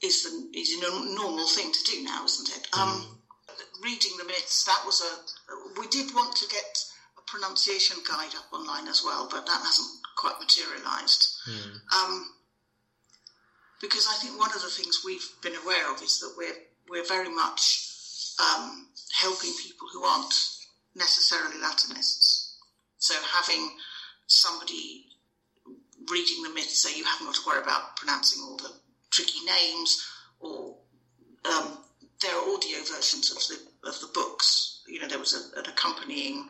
is 0.02 0.24
the 0.24 0.58
is 0.58 0.74
a 0.74 0.80
normal 1.14 1.46
thing 1.46 1.72
to 1.72 1.84
do 1.90 2.02
now, 2.02 2.24
isn't 2.24 2.48
it? 2.56 2.68
Um, 2.72 2.88
mm. 2.88 3.82
Reading 3.82 4.12
the 4.18 4.24
myths, 4.24 4.64
that 4.64 4.82
was 4.84 5.00
a. 5.00 5.80
We 5.80 5.86
did 5.88 6.14
want 6.14 6.36
to 6.36 6.48
get 6.48 6.84
a 7.18 7.22
pronunciation 7.30 7.98
guide 8.08 8.34
up 8.36 8.52
online 8.52 8.88
as 8.88 9.02
well, 9.04 9.28
but 9.30 9.46
that 9.46 9.62
hasn't 9.64 9.88
quite 10.16 10.34
materialised. 10.38 11.36
Mm. 11.48 11.80
Um, 11.96 12.34
because 13.80 14.06
I 14.08 14.14
think 14.22 14.38
one 14.38 14.54
of 14.54 14.62
the 14.62 14.70
things 14.70 15.02
we've 15.04 15.28
been 15.42 15.56
aware 15.62 15.92
of 15.92 16.02
is 16.02 16.20
that 16.20 16.34
we're 16.36 16.54
we're 16.88 17.06
very 17.06 17.28
much 17.34 17.88
um, 18.40 18.88
helping 19.20 19.52
people 19.62 19.88
who 19.92 20.04
aren't 20.04 20.34
necessarily 20.94 21.60
Latinists. 21.60 22.56
So 22.98 23.14
having 23.32 23.70
somebody 24.26 25.06
reading 26.10 26.42
the 26.42 26.50
myth 26.50 26.70
so 26.70 26.88
you 26.88 27.04
haven't 27.04 27.26
got 27.26 27.34
to 27.34 27.40
worry 27.46 27.62
about 27.62 27.96
pronouncing 27.96 28.42
all 28.42 28.56
the 28.56 28.72
tricky 29.10 29.44
names 29.44 30.04
or 30.40 30.76
um, 31.44 31.78
there 32.20 32.34
are 32.34 32.54
audio 32.54 32.78
versions 32.78 33.30
of 33.30 33.38
the 33.48 33.88
of 33.88 34.00
the 34.00 34.10
books. 34.14 34.82
You 34.86 35.00
know, 35.00 35.08
there 35.08 35.18
was 35.18 35.34
a, 35.34 35.58
an 35.58 35.66
accompanying, 35.66 36.48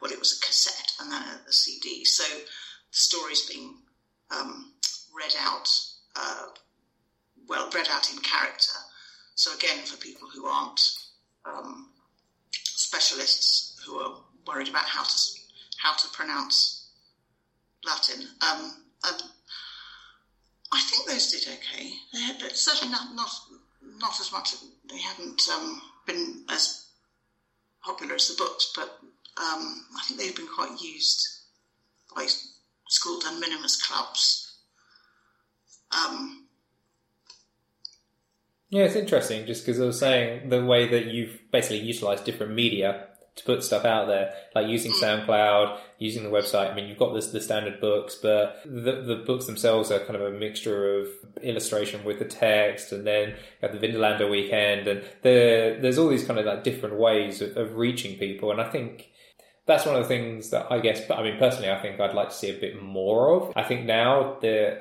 well, 0.00 0.12
it 0.12 0.18
was 0.18 0.38
a 0.38 0.46
cassette 0.46 0.92
and 1.00 1.10
then 1.10 1.22
a, 1.22 1.48
a 1.48 1.52
CD. 1.52 2.04
So 2.04 2.24
the 2.24 2.44
stories 2.90 3.48
being 3.48 3.76
um, 4.30 4.72
read 5.16 5.34
out, 5.40 5.68
uh, 6.16 6.46
well, 7.48 7.70
read 7.74 7.88
out 7.90 8.12
in 8.12 8.18
character. 8.18 8.72
So 9.34 9.54
again, 9.54 9.84
for 9.84 9.96
people 9.96 10.28
who 10.32 10.46
aren't 10.46 10.80
um, 11.46 11.90
specialists 12.62 13.63
who 13.86 13.98
are 14.00 14.16
worried 14.46 14.68
about 14.68 14.84
how 14.84 15.02
to 15.02 15.16
how 15.78 15.94
to 15.94 16.08
pronounce 16.12 16.88
Latin, 17.84 18.22
um, 18.40 18.84
I 20.74 20.80
think 20.80 21.06
those 21.06 21.30
did 21.30 21.46
okay. 21.54 21.92
They 22.12 22.20
had, 22.20 22.56
certainly 22.56 22.90
not 22.90 23.14
not 23.14 23.30
not 23.82 24.20
as 24.20 24.32
much. 24.32 24.54
They 24.90 24.98
haven't 24.98 25.48
um, 25.52 25.82
been 26.06 26.44
as 26.48 26.86
popular 27.84 28.14
as 28.14 28.28
the 28.28 28.34
books, 28.34 28.72
but 28.74 28.98
um, 29.36 29.86
I 29.96 30.02
think 30.04 30.18
they've 30.18 30.34
been 30.34 30.48
quite 30.48 30.80
used 30.80 31.26
by 32.16 32.26
school 32.88 33.20
done 33.20 33.40
minimus 33.40 33.80
clubs. 33.80 34.56
Um, 35.92 36.46
yeah, 38.70 38.84
it's 38.84 38.96
interesting 38.96 39.46
just 39.46 39.64
because 39.64 39.80
I 39.80 39.84
was 39.84 40.00
saying 40.00 40.48
the 40.48 40.64
way 40.64 40.88
that 40.88 41.06
you've 41.06 41.38
basically 41.52 41.80
utilized 41.80 42.24
different 42.24 42.54
media 42.54 43.08
to 43.36 43.44
put 43.44 43.62
stuff 43.62 43.84
out 43.84 44.06
there, 44.06 44.32
like 44.54 44.66
using. 44.66 44.92
SoundCloud, 44.94 45.78
using 45.98 46.22
the 46.22 46.30
website. 46.30 46.70
I 46.70 46.74
mean, 46.74 46.88
you've 46.88 46.98
got 46.98 47.14
this, 47.14 47.28
the 47.28 47.40
standard 47.40 47.80
books, 47.80 48.16
but 48.20 48.60
the, 48.64 49.02
the 49.02 49.22
books 49.26 49.46
themselves 49.46 49.90
are 49.90 49.98
kind 49.98 50.16
of 50.16 50.22
a 50.22 50.30
mixture 50.30 51.00
of 51.00 51.08
illustration 51.42 52.04
with 52.04 52.18
the 52.20 52.24
text, 52.24 52.92
and 52.92 53.06
then 53.06 53.30
you 53.30 53.36
have 53.60 53.72
the 53.72 53.86
Vindolanda 53.86 54.30
weekend, 54.30 54.86
and 54.86 55.02
the, 55.22 55.76
there's 55.80 55.98
all 55.98 56.08
these 56.08 56.24
kind 56.24 56.38
of 56.38 56.46
like 56.46 56.64
different 56.64 56.96
ways 56.96 57.42
of, 57.42 57.56
of 57.56 57.76
reaching 57.76 58.18
people. 58.18 58.50
And 58.50 58.60
I 58.60 58.70
think 58.70 59.10
that's 59.66 59.84
one 59.84 59.96
of 59.96 60.02
the 60.02 60.08
things 60.08 60.50
that 60.50 60.70
I 60.70 60.78
guess, 60.78 61.10
I 61.10 61.22
mean, 61.22 61.38
personally, 61.38 61.70
I 61.70 61.80
think 61.82 62.00
I'd 62.00 62.14
like 62.14 62.28
to 62.28 62.34
see 62.34 62.50
a 62.50 62.60
bit 62.60 62.80
more 62.82 63.30
of. 63.34 63.52
I 63.56 63.64
think 63.64 63.84
now 63.84 64.38
the 64.40 64.80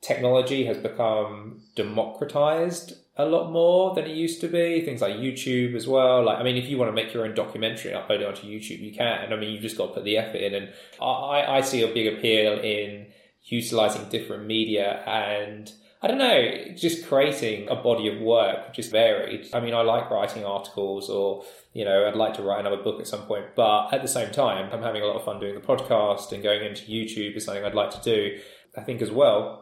technology 0.00 0.64
has 0.64 0.78
become 0.78 1.62
democratized 1.76 2.94
a 3.16 3.26
lot 3.26 3.50
more 3.50 3.94
than 3.94 4.06
it 4.06 4.16
used 4.16 4.40
to 4.40 4.48
be. 4.48 4.80
Things 4.80 5.00
like 5.00 5.16
YouTube 5.16 5.74
as 5.74 5.86
well. 5.86 6.24
Like, 6.24 6.38
I 6.38 6.42
mean, 6.42 6.56
if 6.56 6.68
you 6.68 6.78
want 6.78 6.88
to 6.88 6.94
make 6.94 7.12
your 7.12 7.24
own 7.24 7.34
documentary 7.34 7.92
and 7.92 8.02
upload 8.02 8.20
it 8.20 8.26
onto 8.26 8.46
YouTube, 8.46 8.80
you 8.80 8.92
can. 8.92 9.32
I 9.32 9.36
mean, 9.36 9.50
you've 9.50 9.62
just 9.62 9.76
got 9.76 9.88
to 9.88 9.94
put 9.94 10.04
the 10.04 10.16
effort 10.16 10.38
in. 10.38 10.54
And 10.54 10.72
I, 11.00 11.44
I 11.48 11.60
see 11.60 11.82
a 11.82 11.92
big 11.92 12.06
appeal 12.14 12.58
in 12.60 13.06
utilizing 13.44 14.08
different 14.08 14.46
media 14.46 15.02
and 15.06 15.72
I 16.00 16.08
don't 16.08 16.18
know, 16.18 16.74
just 16.76 17.06
creating 17.06 17.68
a 17.68 17.76
body 17.76 18.08
of 18.08 18.20
work 18.20 18.68
which 18.68 18.78
is 18.80 18.88
varied. 18.88 19.48
I 19.52 19.60
mean, 19.60 19.72
I 19.72 19.82
like 19.82 20.10
writing 20.10 20.44
articles 20.44 21.08
or, 21.08 21.44
you 21.74 21.84
know, 21.84 22.08
I'd 22.08 22.16
like 22.16 22.34
to 22.34 22.42
write 22.42 22.60
another 22.60 22.82
book 22.82 23.00
at 23.00 23.06
some 23.06 23.22
point, 23.22 23.46
but 23.54 23.92
at 23.92 24.02
the 24.02 24.08
same 24.08 24.32
time, 24.32 24.68
I'm 24.72 24.82
having 24.82 25.02
a 25.02 25.06
lot 25.06 25.16
of 25.16 25.24
fun 25.24 25.38
doing 25.38 25.54
the 25.54 25.60
podcast 25.60 26.32
and 26.32 26.42
going 26.42 26.64
into 26.64 26.82
YouTube 26.82 27.36
is 27.36 27.44
something 27.44 27.64
I'd 27.64 27.74
like 27.74 27.90
to 27.90 28.02
do. 28.02 28.40
I 28.76 28.80
think 28.80 29.00
as 29.00 29.10
well, 29.10 29.61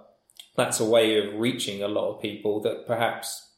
that's 0.57 0.81
a 0.81 0.85
way 0.85 1.19
of 1.19 1.35
reaching 1.39 1.83
a 1.83 1.89
lot 1.89 2.15
of 2.15 2.23
people 2.23 2.61
that 2.61 2.87
perhaps 2.87 3.49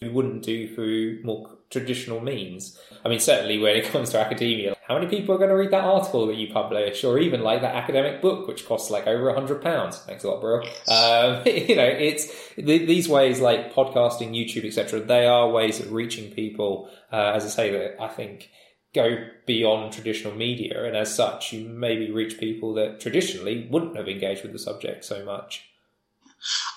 you 0.00 0.12
wouldn't 0.12 0.42
do 0.42 0.72
through 0.74 1.22
more 1.24 1.58
traditional 1.70 2.20
means. 2.20 2.78
I 3.04 3.08
mean, 3.08 3.20
certainly 3.20 3.58
when 3.58 3.76
it 3.76 3.84
comes 3.92 4.10
to 4.10 4.20
academia, 4.20 4.76
how 4.86 4.94
many 4.94 5.06
people 5.06 5.34
are 5.34 5.38
going 5.38 5.50
to 5.50 5.56
read 5.56 5.72
that 5.72 5.84
article 5.84 6.26
that 6.28 6.36
you 6.36 6.52
publish, 6.52 7.04
or 7.04 7.18
even 7.18 7.42
like 7.42 7.60
that 7.60 7.74
academic 7.74 8.22
book, 8.22 8.48
which 8.48 8.66
costs 8.66 8.90
like 8.90 9.06
over 9.06 9.28
a 9.28 9.34
hundred 9.34 9.60
pounds? 9.60 9.98
Thanks 9.98 10.24
a 10.24 10.30
lot, 10.30 10.40
bro. 10.40 10.62
Um, 10.88 11.42
you 11.46 11.76
know, 11.76 11.84
it's 11.84 12.26
th- 12.54 12.88
these 12.88 13.08
ways 13.08 13.40
like 13.40 13.74
podcasting, 13.74 14.30
YouTube, 14.30 14.64
etc. 14.64 15.00
They 15.00 15.26
are 15.26 15.50
ways 15.50 15.80
of 15.80 15.92
reaching 15.92 16.30
people. 16.30 16.88
Uh, 17.12 17.32
as 17.34 17.44
I 17.44 17.48
say, 17.48 17.70
that 17.72 18.02
I 18.02 18.08
think 18.08 18.50
go 18.94 19.26
beyond 19.46 19.92
traditional 19.92 20.34
media, 20.34 20.84
and 20.84 20.96
as 20.96 21.14
such, 21.14 21.52
you 21.52 21.68
maybe 21.68 22.10
reach 22.10 22.38
people 22.38 22.72
that 22.74 23.00
traditionally 23.00 23.68
wouldn't 23.70 23.96
have 23.96 24.08
engaged 24.08 24.42
with 24.42 24.52
the 24.52 24.58
subject 24.58 25.04
so 25.04 25.22
much. 25.24 25.67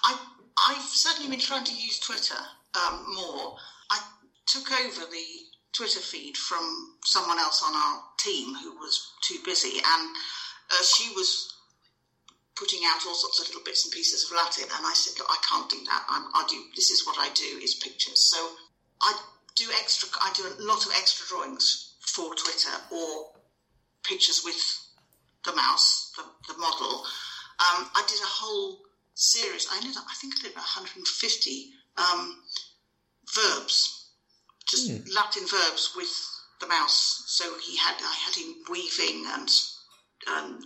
I, 0.04 0.17
I've 0.69 0.82
certainly 0.82 1.30
been 1.30 1.39
trying 1.39 1.65
to 1.65 1.74
use 1.74 2.00
Twitter 2.00 2.38
um, 2.76 3.13
more. 3.13 3.58
I 3.89 4.00
took 4.45 4.71
over 4.71 5.06
the 5.12 5.26
Twitter 5.74 6.00
feed 6.00 6.38
from 6.38 6.97
someone 7.06 7.39
else 7.39 7.63
on 7.63 7.74
our 7.74 8.04
team 8.17 8.56
who 8.56 8.78
was 8.78 9.13
too 9.21 9.38
busy, 9.45 9.78
and 9.78 10.15
uh, 10.71 10.84
she 10.84 11.13
was 11.13 11.54
putting 12.56 12.82
out 12.86 13.06
all 13.08 13.15
sorts 13.15 13.39
of 13.39 13.47
little 13.47 13.63
bits 13.63 13.86
and 13.86 13.93
pieces 13.93 14.26
of 14.26 14.36
Latin, 14.36 14.65
and 14.65 14.86
I 14.86 14.93
said, 14.93 15.17
"Look, 15.17 15.30
I 15.30 15.38
can't 15.47 15.69
do 15.69 15.84
that. 15.86 16.06
I'm, 16.10 16.26
I 16.34 16.45
do. 16.50 16.62
This 16.76 16.91
is 16.91 17.06
what 17.06 17.17
I 17.19 17.30
do: 17.34 17.60
is 17.63 17.76
pictures." 17.76 18.30
So 18.30 18.38
I 19.02 19.13
do 19.56 19.65
extra. 19.80 20.10
I 20.21 20.32
do 20.36 20.43
a 20.43 20.62
lot 20.63 20.86
of 20.86 20.91
extra 20.91 21.26
drawings 21.28 21.95
for 22.00 22.36
Twitter 22.36 22.76
or 22.91 23.32
pictures 24.04 24.41
with 24.43 24.60
the 25.45 25.56
mouse, 25.56 26.12
the, 26.17 26.54
the 26.54 26.60
model. 26.60 27.06
Um, 27.60 27.89
I 27.95 28.04
did 28.08 28.19
a 28.19 28.26
whole 28.26 28.82
series. 29.22 29.68
I 29.72 29.78
ended 29.78 29.98
up, 29.98 30.06
I 30.10 30.16
think 30.16 30.36
I 30.36 30.42
did 30.42 30.52
about 30.52 30.66
150 30.66 31.70
um, 31.98 32.42
verbs, 33.34 34.08
just 34.68 34.90
Hmm. 34.90 34.98
Latin 35.14 35.46
verbs 35.48 35.94
with 35.96 36.12
the 36.60 36.68
mouse. 36.68 37.24
So 37.28 37.58
he 37.60 37.78
had, 37.78 37.96
I 38.02 38.14
had 38.26 38.36
him 38.36 38.56
weaving 38.70 39.26
and 39.28 39.50
and 40.28 40.64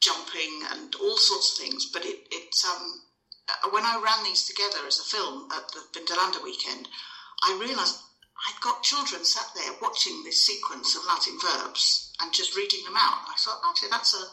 jumping 0.00 0.62
and 0.70 0.94
all 0.96 1.16
sorts 1.16 1.52
of 1.52 1.64
things. 1.64 1.86
But 1.92 2.04
it, 2.04 2.26
it 2.30 2.54
um, 2.66 3.02
uh, 3.48 3.68
when 3.70 3.84
I 3.84 4.00
ran 4.02 4.24
these 4.24 4.46
together 4.46 4.86
as 4.86 4.98
a 4.98 5.04
film 5.04 5.48
at 5.52 5.68
the 5.72 5.80
Vindolanda 5.92 6.42
weekend, 6.42 6.88
I 7.44 7.58
realised 7.60 7.96
I'd 8.46 8.60
got 8.60 8.82
children 8.82 9.24
sat 9.24 9.46
there 9.54 9.72
watching 9.82 10.22
this 10.24 10.44
sequence 10.44 10.94
of 10.96 11.04
Latin 11.06 11.38
verbs 11.40 12.12
and 12.20 12.32
just 12.32 12.56
reading 12.56 12.84
them 12.84 12.96
out. 12.96 13.26
I 13.28 13.34
thought, 13.38 13.60
actually, 13.68 13.90
that's 13.90 14.14
a 14.14 14.24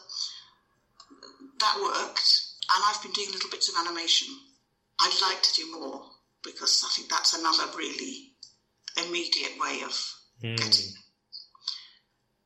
that 1.58 1.78
worked, 1.82 2.45
and 2.74 2.84
I've 2.86 3.02
been 3.02 3.12
doing 3.12 3.30
little 3.32 3.50
bits 3.50 3.68
of 3.68 3.76
animation. 3.86 4.28
I'd 5.00 5.18
like 5.22 5.42
to 5.42 5.54
do 5.54 5.78
more 5.78 6.02
because 6.42 6.84
I 6.84 6.94
think 6.94 7.08
that's 7.08 7.34
another 7.34 7.76
really 7.76 8.32
immediate 8.96 9.58
way 9.60 9.82
of 9.84 9.94
getting. 10.40 10.92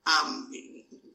Um, 0.07 0.51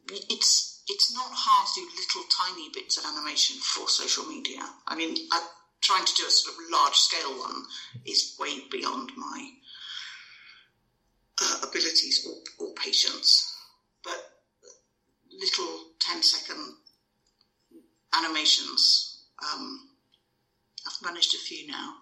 it's 0.10 0.84
it's 0.88 1.14
not 1.14 1.30
hard 1.32 1.68
to 1.74 1.82
do 1.82 1.88
little 1.98 2.30
tiny 2.30 2.70
bits 2.74 2.98
of 2.98 3.06
animation 3.06 3.58
for 3.58 3.90
social 3.90 4.26
media. 4.26 4.62
I 4.88 4.96
mean, 4.96 5.16
I, 5.32 5.48
trying 5.82 6.06
to 6.06 6.16
do 6.16 6.26
a 6.26 6.30
sort 6.30 6.56
of 6.56 6.62
large 6.72 6.96
scale 6.96 7.40
one 7.40 7.64
is 8.06 8.36
way 8.40 8.62
beyond 8.72 9.12
my 9.18 9.50
uh, 11.42 11.58
abilities 11.64 12.26
or, 12.28 12.66
or 12.66 12.74
patience. 12.76 13.52
But 14.04 14.18
little 15.32 15.94
10 16.00 16.24
second 16.24 16.76
animations, 18.18 19.24
um, 19.54 19.90
I've 20.88 21.06
managed 21.06 21.34
a 21.36 21.38
few 21.38 21.68
now. 21.68 21.94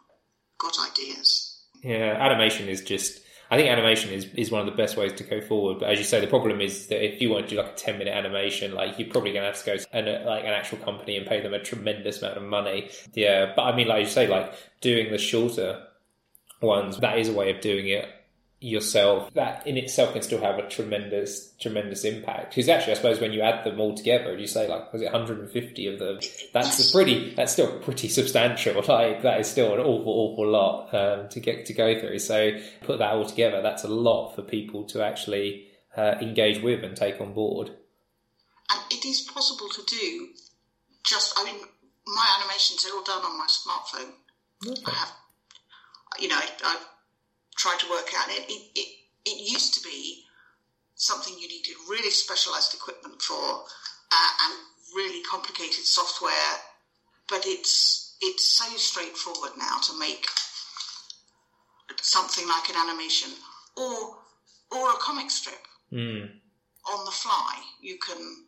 Got 0.58 0.78
ideas. 0.92 1.62
Yeah, 1.82 2.18
animation 2.20 2.70
is 2.70 2.82
just. 2.82 3.22
I 3.52 3.58
think 3.58 3.70
animation 3.70 4.12
is, 4.12 4.26
is 4.34 4.50
one 4.50 4.62
of 4.62 4.66
the 4.66 4.72
best 4.72 4.98
ways 4.98 5.14
to 5.14 5.24
go 5.24 5.40
forward. 5.40 5.80
But 5.80 5.90
as 5.90 6.00
you 6.00 6.06
say, 6.06 6.20
the 6.20 6.28
problem 6.28 6.60
is 6.60 6.88
that 6.88 7.06
if 7.06 7.22
you 7.22 7.30
want 7.30 7.50
to 7.50 7.56
do 7.56 7.62
like 7.62 7.74
a 7.74 7.76
ten 7.76 8.00
minute 8.00 8.16
animation, 8.16 8.74
like 8.74 8.98
you're 8.98 9.10
probably 9.10 9.32
going 9.32 9.44
to 9.44 9.48
have 9.48 9.60
to 9.60 9.66
go 9.66 9.78
to 9.78 9.96
an, 9.96 10.26
like 10.26 10.44
an 10.44 10.52
actual 10.52 10.80
company 10.80 11.18
and 11.18 11.28
pay 11.28 11.42
them 11.42 11.54
a 11.54 11.60
tremendous 11.60 12.22
amount 12.22 12.38
of 12.38 12.44
money. 12.44 12.90
Yeah, 13.14 13.54
but 13.56 13.64
I 13.64 13.76
mean, 13.76 13.88
like 13.88 14.06
you 14.06 14.10
say, 14.10 14.28
like 14.28 14.54
doing 14.82 15.12
the 15.12 15.18
shorter 15.18 15.86
ones, 16.62 16.98
that 17.00 17.20
is 17.20 17.30
a 17.30 17.34
way 17.34 17.52
of 17.52 17.62
doing 17.62 17.88
it 17.90 18.08
yourself. 18.64 19.34
That 19.34 19.68
in 19.68 19.78
itself 19.78 20.14
can 20.14 20.22
still 20.22 20.42
have 20.42 20.58
a 20.58 20.68
tremendous, 20.70 21.52
tremendous 21.60 22.06
impact. 22.06 22.52
Because 22.52 22.70
actually, 22.70 22.94
I 22.94 22.96
suppose 22.96 23.20
when 23.20 23.34
you 23.34 23.42
add 23.42 23.64
them 23.66 23.80
all 23.80 23.94
together, 23.94 24.38
you 24.38 24.48
say 24.48 24.68
like, 24.68 24.92
was 24.94 25.02
it 25.02 25.12
150 25.12 25.88
of 25.88 26.00
them? 26.00 26.20
That's 26.54 26.90
a 26.90 26.92
pretty. 26.92 27.34
That's 27.36 27.52
still 27.52 27.80
pretty 27.80 28.08
substantial. 28.08 28.82
Like 28.94 29.24
that 29.24 29.40
is 29.40 29.48
still 29.48 29.74
an 29.74 29.80
awful, 29.80 30.14
awful 30.14 30.48
lot 30.48 30.94
um, 30.94 31.30
to 31.30 31.40
get 31.40 31.66
to 31.66 31.74
go 31.74 32.00
through. 32.00 32.20
So 32.20 32.52
put 32.82 33.00
that 33.00 33.12
all 33.14 33.26
together, 33.26 33.62
that's 33.62 33.84
a 33.84 33.88
lot 33.88 34.36
for 34.36 34.44
people 34.44 34.84
to 34.86 35.04
actually 35.04 35.68
uh, 35.98 36.16
engage 36.22 36.62
with 36.62 36.84
and 36.84 36.96
take 36.96 37.20
on 37.20 37.34
board. 37.34 37.70
And 38.70 38.82
it 38.92 39.04
is 39.06 39.22
possible 39.22 39.68
to 39.70 39.82
do 39.88 40.30
just, 41.04 41.34
I 41.40 41.46
mean, 41.46 41.62
my 42.06 42.38
animations 42.40 42.86
are 42.86 42.96
all 42.96 43.04
done 43.04 43.24
on 43.24 43.38
my 43.38 43.48
smartphone. 43.48 44.12
I 44.86 44.92
have, 44.92 45.12
you 46.20 46.28
know, 46.28 46.38
I, 46.38 46.48
I've 46.66 46.86
tried 47.56 47.80
to 47.80 47.90
work 47.90 48.10
out 48.18 48.30
it. 48.30 48.50
It, 48.50 48.62
it. 48.76 48.88
it 49.26 49.52
used 49.52 49.74
to 49.76 49.82
be 49.82 50.24
something 50.96 51.34
you 51.38 51.48
needed 51.48 51.76
really 51.90 52.12
specialised 52.12 52.74
equipment 52.74 53.22
for 53.22 53.64
uh, 54.12 54.30
and 54.46 54.54
really 54.96 55.22
complicated 55.24 55.84
software, 55.84 56.54
but 57.30 57.46
it's 57.46 58.16
it's 58.22 58.46
so 58.58 58.66
straightforward 58.78 59.52
now 59.58 59.78
to 59.84 59.98
make 60.00 60.26
something 62.02 62.48
like 62.48 62.70
an 62.70 62.76
animation 62.76 63.32
or 63.76 64.18
or 64.72 64.92
a 64.92 64.96
comic 64.98 65.30
strip 65.30 65.60
Mm. 65.92 66.32
on 66.92 67.06
the 67.06 67.12
fly. 67.12 67.62
You 67.80 67.98
can. 68.00 68.46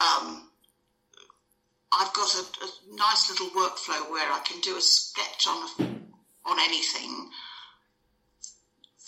Um, 0.00 0.48
I've 1.92 2.12
got 2.12 2.32
a, 2.34 2.40
a 2.64 2.68
nice 2.94 3.28
little 3.30 3.48
workflow 3.50 4.08
where 4.10 4.30
I 4.30 4.40
can 4.44 4.60
do 4.60 4.76
a 4.76 4.80
sketch 4.80 5.46
on 5.48 5.68
on 6.44 6.58
anything, 6.60 7.28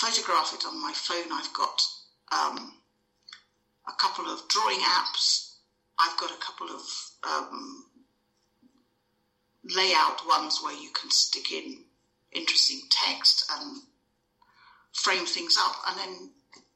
photograph 0.01 0.55
it 0.55 0.65
on 0.67 0.81
my 0.81 0.93
phone. 0.95 1.31
I've 1.31 1.53
got 1.53 1.83
um, 2.33 2.75
a 3.87 3.93
couple 4.01 4.25
of 4.27 4.49
drawing 4.49 4.81
apps. 4.81 5.57
I've 5.99 6.17
got 6.19 6.31
a 6.31 6.41
couple 6.41 6.69
of 6.69 6.83
um, 7.23 7.85
layout 9.65 10.27
ones 10.27 10.61
where 10.63 10.75
you 10.75 10.91
can 10.99 11.11
stick 11.11 11.53
in 11.53 11.85
interesting 12.33 12.81
text 12.91 13.45
and 13.59 13.83
frame 14.93 15.27
things 15.27 15.57
up, 15.59 15.77
and 15.89 15.99
then 15.99 16.31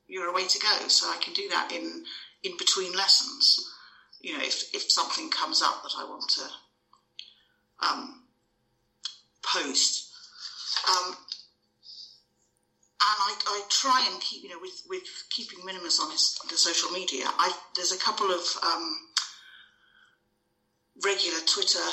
you're 0.06 0.28
away 0.28 0.46
to 0.46 0.58
go. 0.58 0.88
So 0.88 1.06
I 1.06 1.16
can 1.22 1.32
do 1.32 1.48
that 1.50 1.72
in 1.72 2.04
in 2.42 2.56
between 2.58 2.92
lessons. 2.92 3.70
You 4.20 4.36
know, 4.36 4.44
if 4.44 4.74
if 4.74 4.90
something 4.90 5.30
comes 5.30 5.62
up 5.62 5.82
that 5.82 5.94
I 5.98 6.04
want 6.04 6.28
to 6.28 7.86
um, 7.86 8.22
post, 9.42 10.12
um, 10.88 11.16
and 13.04 13.18
I, 13.20 13.34
I 13.46 13.62
try 13.84 14.08
and 14.10 14.20
keep 14.20 14.42
you 14.42 14.48
know 14.48 14.60
with 14.60 14.82
with 14.88 15.04
keeping 15.28 15.60
Minimus 15.64 16.00
on 16.00 16.10
his 16.10 16.38
the 16.48 16.56
social 16.56 16.90
media. 16.90 17.26
I 17.26 17.52
there's 17.76 17.92
a 17.92 17.98
couple 17.98 18.30
of 18.30 18.40
um, 18.64 18.84
regular 21.04 21.40
Twitter 21.46 21.86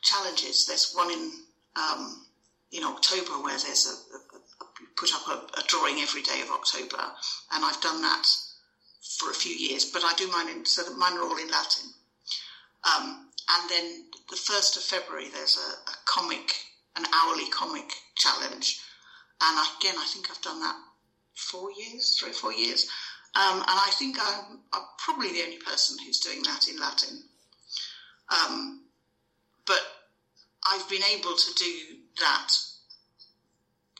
challenges. 0.00 0.66
There's 0.66 0.94
one 0.94 1.10
in 1.10 1.32
um, 1.76 2.26
in 2.72 2.84
October 2.84 3.36
where 3.44 3.58
there's 3.58 3.84
a, 3.84 4.16
a, 4.16 4.38
a 4.64 4.66
put 4.96 5.12
up 5.12 5.28
a, 5.28 5.60
a, 5.60 5.62
drawing 5.68 6.00
every 6.00 6.22
day 6.22 6.40
of 6.40 6.50
October, 6.50 7.02
and 7.52 7.64
I've 7.64 7.80
done 7.82 8.00
that 8.00 8.26
for 9.18 9.30
a 9.30 9.34
few 9.34 9.54
years. 9.54 9.84
But 9.84 10.04
I 10.04 10.14
do 10.16 10.30
mine 10.32 10.48
in 10.48 10.64
so 10.64 10.84
that 10.84 10.96
mine 10.96 11.18
are 11.18 11.22
all 11.22 11.36
in 11.36 11.50
Latin. 11.50 11.92
Um, 12.88 13.28
and 13.48 13.70
then 13.70 14.04
the 14.30 14.36
first 14.36 14.76
of 14.76 14.82
February, 14.82 15.28
there's 15.28 15.56
a, 15.56 15.90
a, 15.90 15.94
comic, 16.06 16.54
an 16.96 17.04
hourly 17.12 17.48
comic 17.50 17.92
challenge, 18.16 18.80
and 19.42 19.58
again, 19.78 19.96
I 19.98 20.06
think 20.06 20.30
I've 20.30 20.40
done 20.40 20.60
that 20.60 20.76
four 21.36 21.70
years, 21.72 22.18
three 22.18 22.30
or 22.30 22.34
four 22.34 22.52
years. 22.52 22.88
Um, 23.34 23.58
and 23.58 23.64
I 23.68 23.90
think 23.98 24.16
I'm, 24.20 24.60
I'm, 24.72 24.82
probably 24.98 25.32
the 25.32 25.42
only 25.42 25.58
person 25.58 25.96
who's 26.04 26.20
doing 26.20 26.42
that 26.42 26.66
in 26.68 26.80
Latin. 26.80 27.22
Um, 28.30 28.82
but 29.66 29.80
I've 30.68 30.88
been 30.88 31.02
able 31.14 31.36
to 31.36 31.54
do 31.54 31.72
that 32.20 32.48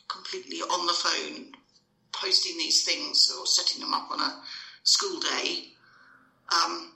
completely 0.09 0.59
on 0.59 0.87
the 0.87 0.93
phone, 0.93 1.53
posting 2.13 2.57
these 2.57 2.85
things 2.85 3.33
or 3.39 3.47
setting 3.47 3.81
them 3.81 3.93
up 3.93 4.11
on 4.11 4.21
a 4.21 4.43
school 4.85 5.21
day. 5.21 5.69
Um, 6.53 6.93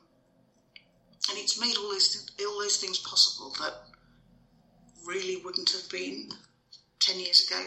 and 1.29 1.39
it's 1.39 1.61
made 1.61 1.77
all 1.77 1.91
those, 1.91 2.27
all 2.41 2.61
those 2.61 2.79
things 2.79 2.99
possible 2.99 3.53
that 3.61 3.75
really 5.07 5.37
wouldn't 5.45 5.71
have 5.71 5.89
been 5.91 6.31
10 7.01 7.21
years 7.21 7.47
ago, 7.49 7.63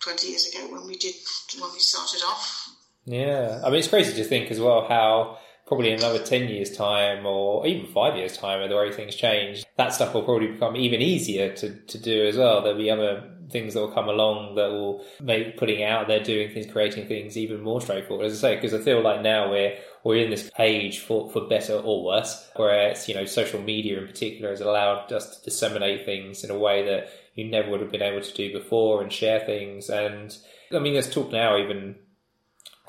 20 0.00 0.28
years 0.28 0.46
ago 0.46 0.72
when 0.72 0.86
we 0.86 0.96
did, 0.96 1.14
when 1.60 1.72
we 1.72 1.78
started 1.78 2.20
off. 2.26 2.70
Yeah. 3.04 3.60
I 3.64 3.70
mean, 3.70 3.78
it's 3.78 3.88
crazy 3.88 4.14
to 4.14 4.24
think 4.24 4.50
as 4.50 4.60
well 4.60 4.86
how 4.88 5.38
probably 5.66 5.90
in 5.90 5.98
another 5.98 6.22
10 6.22 6.48
years 6.48 6.70
time 6.76 7.26
or 7.26 7.66
even 7.66 7.86
five 7.92 8.16
years 8.16 8.36
time 8.36 8.66
the 8.68 8.76
way 8.76 8.92
things 8.92 9.16
change 9.16 9.64
that 9.76 9.92
stuff 9.92 10.14
will 10.14 10.22
probably 10.22 10.46
become 10.46 10.76
even 10.76 11.02
easier 11.02 11.52
to, 11.54 11.74
to 11.86 11.98
do 11.98 12.26
as 12.26 12.36
well 12.36 12.62
there'll 12.62 12.78
be 12.78 12.90
other 12.90 13.28
things 13.50 13.74
that 13.74 13.80
will 13.80 13.92
come 13.92 14.08
along 14.08 14.54
that 14.54 14.70
will 14.70 15.04
make 15.20 15.56
putting 15.56 15.82
out 15.82 16.06
there 16.06 16.22
doing 16.22 16.50
things 16.52 16.70
creating 16.70 17.06
things 17.06 17.36
even 17.36 17.60
more 17.60 17.80
straightforward 17.80 18.26
as 18.26 18.32
i 18.44 18.48
say 18.48 18.54
because 18.54 18.72
i 18.72 18.78
feel 18.78 19.02
like 19.02 19.22
now 19.22 19.50
we're 19.50 19.76
we're 20.04 20.24
in 20.24 20.30
this 20.30 20.50
age 20.60 21.00
for, 21.00 21.28
for 21.30 21.48
better 21.48 21.74
or 21.74 22.04
worse 22.04 22.48
where 22.56 22.90
it's 22.90 23.08
you 23.08 23.14
know 23.14 23.24
social 23.24 23.60
media 23.60 23.98
in 23.98 24.06
particular 24.06 24.50
has 24.50 24.60
allowed 24.60 25.12
us 25.12 25.36
to 25.36 25.44
disseminate 25.44 26.04
things 26.04 26.44
in 26.44 26.50
a 26.50 26.58
way 26.58 26.84
that 26.84 27.08
you 27.36 27.48
never 27.48 27.70
would 27.70 27.80
have 27.80 27.92
been 27.92 28.02
able 28.02 28.22
to 28.22 28.34
do 28.34 28.52
before 28.52 29.02
and 29.02 29.12
share 29.12 29.40
things. 29.40 29.88
And 29.88 30.36
i 30.74 30.80
mean 30.80 30.94
there's 30.94 31.12
talk 31.12 31.30
now 31.30 31.56
even 31.56 31.94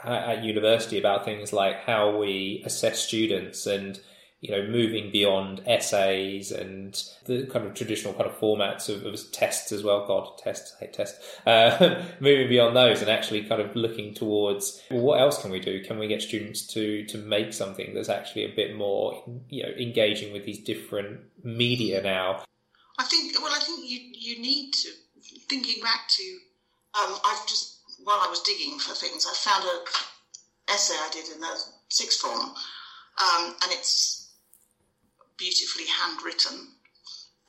at 0.03 0.43
university 0.43 0.97
about 0.97 1.25
things 1.25 1.53
like 1.53 1.83
how 1.83 2.17
we 2.17 2.61
assess 2.65 2.99
students 2.99 3.65
and 3.65 3.99
you 4.41 4.51
know 4.51 4.67
moving 4.67 5.11
beyond 5.11 5.61
essays 5.65 6.51
and 6.51 7.03
the 7.25 7.47
kind 7.47 7.65
of 7.65 7.73
traditional 7.73 8.13
kind 8.13 8.29
of 8.29 8.39
formats 8.39 8.87
of, 8.87 9.03
of 9.05 9.19
tests 9.31 9.71
as 9.71 9.83
well. 9.83 10.05
God 10.05 10.37
tests 10.37 10.75
I 10.77 10.85
hate 10.85 10.93
tests. 10.93 11.37
Uh, 11.45 12.03
moving 12.19 12.47
beyond 12.47 12.75
those 12.75 13.01
and 13.01 13.09
actually 13.09 13.43
kind 13.43 13.61
of 13.61 13.75
looking 13.75 14.13
towards 14.13 14.81
well, 14.91 15.01
what 15.01 15.19
else 15.19 15.41
can 15.41 15.51
we 15.51 15.59
do? 15.59 15.83
Can 15.83 15.97
we 15.97 16.07
get 16.07 16.21
students 16.21 16.65
to 16.67 17.03
to 17.05 17.17
make 17.17 17.53
something 17.53 17.93
that's 17.93 18.09
actually 18.09 18.45
a 18.45 18.55
bit 18.55 18.75
more 18.75 19.23
you 19.49 19.63
know 19.63 19.69
engaging 19.69 20.31
with 20.33 20.45
these 20.45 20.59
different 20.59 21.21
media 21.43 22.01
now 22.01 22.43
i 22.99 23.03
think 23.05 23.33
well 23.41 23.53
i 23.53 23.59
think 23.59 23.81
you 23.89 23.99
you 24.13 24.41
need 24.41 24.73
to 24.73 24.89
thinking 25.49 25.81
back 25.83 26.07
to 26.09 26.23
um, 26.99 27.17
i've 27.25 27.47
just 27.47 27.75
while 28.03 28.19
I 28.21 28.29
was 28.29 28.41
digging 28.41 28.79
for 28.79 28.93
things, 28.95 29.25
I 29.29 29.33
found 29.35 29.63
an 29.65 29.79
essay 30.69 30.93
I 30.95 31.09
did 31.11 31.29
in 31.33 31.41
the 31.41 31.57
sixth 31.89 32.19
form, 32.21 32.39
um, 32.41 33.55
and 33.63 33.71
it's 33.71 34.31
beautifully 35.37 35.85
handwritten. 35.87 36.69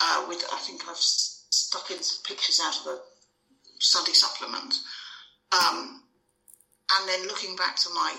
uh, 0.01 0.27
with 0.29 0.45
I 0.53 0.59
think 0.59 0.83
I've 0.89 0.97
stuck 0.97 1.91
in 1.91 2.03
some 2.03 2.23
pictures 2.25 2.61
out 2.65 2.77
of 2.79 2.85
the 2.85 3.01
Sunday 3.81 4.13
supplement, 4.13 4.75
um, 5.53 6.03
and 6.99 7.09
then 7.09 7.27
looking 7.29 7.57
back 7.57 7.77
to 7.79 7.91
my 7.95 8.15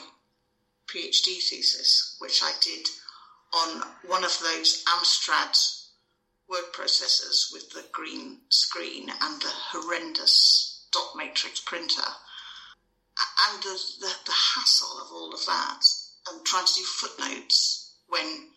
PhD 0.88 1.38
thesis, 1.42 2.18
which 2.20 2.42
I 2.44 2.52
did 2.62 2.88
on 3.54 3.84
one 4.08 4.24
of 4.24 4.38
those 4.44 4.84
Amstrad 4.86 5.58
word 6.50 6.74
processors 6.74 7.54
with 7.54 7.70
the 7.72 7.86
green 7.92 8.40
screen 8.50 9.10
and 9.22 9.42
the 9.42 9.52
horrendous 9.52 10.88
dot 10.92 11.16
matrix 11.16 11.60
printer, 11.60 12.02
and 13.52 13.62
the, 13.64 13.80
the, 14.00 14.12
the 14.26 14.32
hassle 14.56 15.00
of 15.02 15.12
all 15.12 15.34
of 15.34 15.46
that, 15.46 15.82
and 16.30 16.46
trying 16.46 16.66
to 16.66 16.74
do 16.74 16.84
footnotes 16.84 17.94
when 18.08 18.50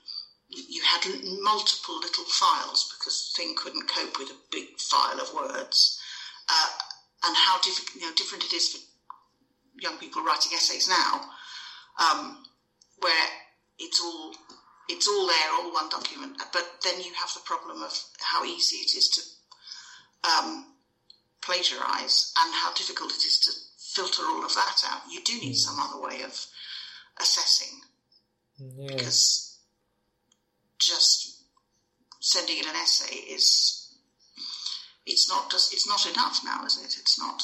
you 0.48 0.82
had 0.82 1.04
multiple 1.40 1.98
little 1.98 2.24
files 2.24 2.94
because 2.96 3.32
the 3.32 3.42
thing 3.42 3.54
couldn't 3.56 3.88
cope 3.88 4.18
with 4.18 4.30
a 4.30 4.40
big 4.50 4.78
file 4.78 5.20
of 5.20 5.32
words, 5.34 6.00
uh, 6.48 6.68
and 7.24 7.36
how 7.36 7.60
diff- 7.60 7.94
you 7.94 8.02
know, 8.02 8.14
different 8.16 8.44
it 8.44 8.52
is 8.52 8.68
for 8.68 8.78
young 9.80 9.98
people 9.98 10.22
writing 10.22 10.52
essays 10.54 10.88
now, 10.88 11.20
um, 11.98 12.44
where 12.98 13.26
it's 13.78 14.00
all 14.00 14.34
it's 14.88 15.08
all 15.08 15.26
there, 15.26 15.52
all 15.54 15.72
one 15.72 15.88
document. 15.88 16.38
But 16.52 16.66
then 16.84 17.00
you 17.00 17.12
have 17.14 17.32
the 17.34 17.40
problem 17.44 17.82
of 17.82 17.92
how 18.20 18.44
easy 18.44 18.76
it 18.76 18.96
is 18.96 19.08
to 19.08 20.28
um, 20.28 20.66
plagiarize 21.40 22.32
and 22.38 22.54
how 22.54 22.72
difficult 22.74 23.10
it 23.10 23.24
is 23.24 23.38
to 23.40 23.50
filter 24.02 24.22
all 24.22 24.44
of 24.44 24.54
that 24.54 24.82
out. 24.88 25.02
You 25.10 25.22
do 25.22 25.34
need 25.34 25.54
mm. 25.54 25.56
some 25.56 25.78
other 25.78 26.00
way 26.00 26.22
of 26.22 26.46
assessing 27.20 27.80
yeah. 28.58 28.88
because 28.88 29.58
just 30.78 31.42
sending 32.20 32.58
in 32.58 32.68
an 32.68 32.76
essay 32.76 33.14
is 33.14 33.94
it's 35.06 35.28
not 35.28 35.50
just 35.50 35.72
it's 35.72 35.88
not 35.88 36.06
enough 36.06 36.40
now, 36.44 36.64
is 36.64 36.78
it? 36.78 36.96
It's 36.98 37.18
not. 37.18 37.42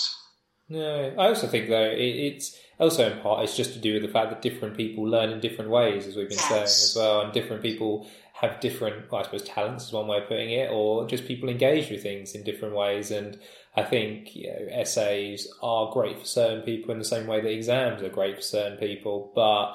No, 0.69 1.15
I 1.19 1.29
also 1.29 1.47
think 1.47 1.69
though 1.69 1.91
it, 1.91 1.99
it's 1.99 2.57
also 2.79 3.11
in 3.11 3.19
part 3.21 3.45
it's 3.45 3.57
just 3.57 3.73
to 3.75 3.79
do 3.79 3.95
with 3.95 4.03
the 4.03 4.09
fact 4.09 4.31
that 4.31 4.43
different 4.43 4.77
people 4.77 5.05
learn 5.05 5.31
in 5.31 5.41
different 5.41 5.71
ways, 5.71 6.07
as 6.07 6.17
we've 6.17 6.29
been 6.29 6.39
yes. 6.39 6.49
saying 6.49 6.63
as 6.63 6.95
well, 6.97 7.21
and 7.23 7.33
different 7.33 7.63
people 7.63 8.09
have 8.41 8.61
different, 8.61 9.11
well, 9.11 9.21
I 9.21 9.25
suppose, 9.25 9.43
talents 9.43 9.87
is 9.87 9.93
one 9.93 10.07
way 10.07 10.19
of 10.19 10.29
putting 10.29 10.51
it, 10.51 10.71
or 10.71 11.07
just 11.09 11.27
people 11.27 11.49
engage 11.49 11.91
with 11.91 12.03
things 12.03 12.35
in 12.35 12.45
different 12.45 12.75
ways. 12.77 13.11
And 13.11 13.39
I 13.75 13.83
think 13.83 14.37
you 14.37 14.47
know, 14.47 14.67
essays 14.71 15.49
are 15.61 15.93
great 15.93 16.21
for 16.21 16.25
certain 16.25 16.63
people 16.63 16.93
in 16.93 16.99
the 16.99 17.05
same 17.05 17.27
way 17.27 17.41
that 17.41 17.51
exams 17.51 18.01
are 18.03 18.09
great 18.09 18.37
for 18.37 18.43
certain 18.43 18.79
people. 18.79 19.33
But 19.35 19.75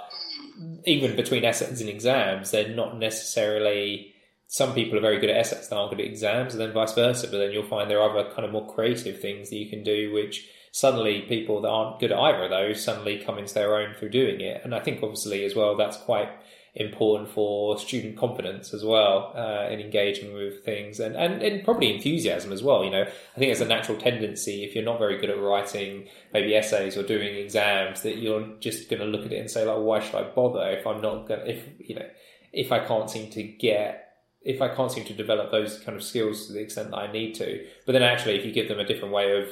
even 0.85 1.17
between 1.17 1.43
essays 1.43 1.81
and 1.81 1.89
exams, 1.89 2.51
they're 2.51 2.73
not 2.73 2.97
necessarily. 2.97 4.13
Some 4.47 4.73
people 4.75 4.99
are 4.99 5.01
very 5.01 5.19
good 5.19 5.31
at 5.31 5.37
essays 5.37 5.69
and 5.69 5.79
aren't 5.79 5.91
good 5.91 5.99
at 5.99 6.05
exams, 6.05 6.53
and 6.53 6.61
then 6.61 6.71
vice 6.71 6.93
versa. 6.93 7.27
But 7.27 7.39
then 7.39 7.51
you'll 7.51 7.63
find 7.63 7.89
there 7.89 7.99
are 7.99 8.17
other 8.17 8.29
kind 8.29 8.45
of 8.45 8.51
more 8.51 8.73
creative 8.73 9.19
things 9.19 9.49
that 9.49 9.57
you 9.57 9.69
can 9.69 9.83
do, 9.83 10.13
which 10.13 10.47
suddenly 10.73 11.21
people 11.21 11.61
that 11.61 11.69
aren't 11.69 11.99
good 11.99 12.11
at 12.11 12.17
either 12.17 12.45
of 12.45 12.49
those 12.49 12.83
suddenly 12.83 13.23
come 13.23 13.37
into 13.37 13.53
their 13.53 13.75
own 13.75 13.93
through 13.93 14.09
doing 14.09 14.41
it. 14.41 14.59
And 14.63 14.73
I 14.73 14.79
think 14.79 15.03
obviously 15.03 15.45
as 15.45 15.55
well 15.55 15.77
that's 15.77 15.97
quite 15.97 16.29
important 16.73 17.29
for 17.29 17.77
student 17.77 18.17
confidence 18.17 18.73
as 18.73 18.83
well 18.83 19.31
uh, 19.35 19.71
in 19.71 19.79
engaging 19.79 20.33
with 20.33 20.65
things 20.65 20.99
and, 20.99 21.15
and, 21.15 21.43
and 21.43 21.63
probably 21.63 21.93
enthusiasm 21.93 22.51
as 22.51 22.63
well. 22.63 22.83
You 22.83 22.89
know, 22.89 23.03
I 23.03 23.39
think 23.39 23.51
it's 23.51 23.61
a 23.61 23.65
natural 23.65 23.99
tendency 23.99 24.63
if 24.63 24.73
you're 24.73 24.83
not 24.83 24.97
very 24.97 25.21
good 25.21 25.29
at 25.29 25.39
writing 25.39 26.07
maybe 26.33 26.55
essays 26.55 26.97
or 26.97 27.03
doing 27.03 27.35
exams 27.35 28.01
that 28.01 28.17
you're 28.17 28.47
just 28.59 28.89
going 28.89 28.99
to 28.99 29.05
look 29.05 29.27
at 29.27 29.31
it 29.31 29.39
and 29.39 29.51
say 29.51 29.63
like, 29.63 29.77
why 29.77 29.99
should 29.99 30.15
I 30.15 30.23
bother 30.23 30.67
if 30.69 30.87
I'm 30.87 31.01
not 31.01 31.27
going 31.27 31.41
to, 31.41 31.51
if, 31.51 31.67
you 31.77 31.93
know, 31.93 32.09
if 32.51 32.71
I 32.71 32.79
can't 32.79 33.11
seem 33.11 33.29
to 33.29 33.43
get 33.43 33.99
if 34.41 34.61
I 34.61 34.67
can't 34.67 34.91
seem 34.91 35.05
to 35.05 35.13
develop 35.13 35.51
those 35.51 35.79
kind 35.79 35.95
of 35.95 36.03
skills 36.03 36.47
to 36.47 36.53
the 36.53 36.59
extent 36.59 36.91
that 36.91 36.97
I 36.97 37.09
need 37.09 37.33
to. 37.35 37.65
But 37.85 37.93
then 37.93 38.03
actually, 38.03 38.35
if 38.35 38.45
you 38.45 38.51
give 38.51 38.67
them 38.67 38.79
a 38.79 38.83
different 38.83 39.13
way 39.13 39.39
of 39.41 39.47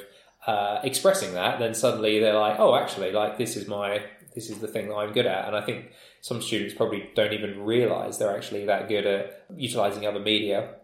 uh, 0.46 0.80
expressing 0.82 1.34
that, 1.34 1.58
then 1.58 1.74
suddenly 1.74 2.18
they're 2.18 2.38
like, 2.38 2.58
oh, 2.58 2.74
actually, 2.74 3.12
like 3.12 3.38
this 3.38 3.56
is 3.56 3.68
my 3.68 4.02
this 4.34 4.50
is 4.50 4.58
the 4.58 4.68
thing 4.68 4.88
that 4.88 4.94
I'm 4.94 5.12
good 5.12 5.26
at. 5.26 5.46
And 5.46 5.56
I 5.56 5.60
think 5.60 5.92
some 6.20 6.40
students 6.40 6.74
probably 6.74 7.10
don't 7.14 7.32
even 7.32 7.64
realize 7.64 8.18
they're 8.18 8.34
actually 8.34 8.66
that 8.66 8.88
good 8.88 9.06
at 9.06 9.44
utilizing 9.54 10.06
other 10.06 10.20
media 10.20 10.76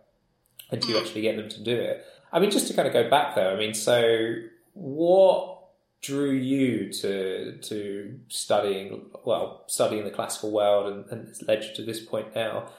until 0.71 0.91
you 0.91 0.97
mm. 0.97 1.01
actually 1.01 1.23
get 1.23 1.37
them 1.37 1.49
to 1.49 1.63
do 1.63 1.75
it. 1.75 2.05
I 2.33 2.41
mean, 2.41 2.51
just 2.51 2.69
to 2.69 2.75
kind 2.75 2.87
of 2.87 2.93
go 2.93 3.09
back 3.09 3.35
though, 3.35 3.53
I 3.53 3.57
mean, 3.57 3.75
so 3.75 4.35
what 4.75 5.59
drew 6.01 6.31
you 6.31 6.93
to 6.93 7.59
to 7.59 8.21
studying 8.29 9.07
well 9.25 9.65
studying 9.67 10.05
the 10.05 10.11
classical 10.11 10.53
world 10.53 10.93
and, 10.93 11.05
and 11.11 11.29
it's 11.29 11.43
led 11.43 11.65
you 11.65 11.75
to 11.75 11.83
this 11.83 12.01
point 12.01 12.35
now? 12.35 12.71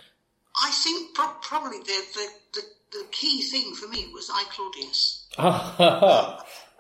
I 0.64 0.72
think 0.72 1.16
pro- 1.16 1.36
probably 1.42 1.80
the, 1.80 2.02
the, 2.14 2.28
the, 2.54 2.62
the, 2.92 3.06
key 3.12 3.44
thing 3.44 3.76
for 3.76 3.88
me 3.88 4.10
was 4.14 4.30
I 4.34 4.44
Claudius. 4.50 5.28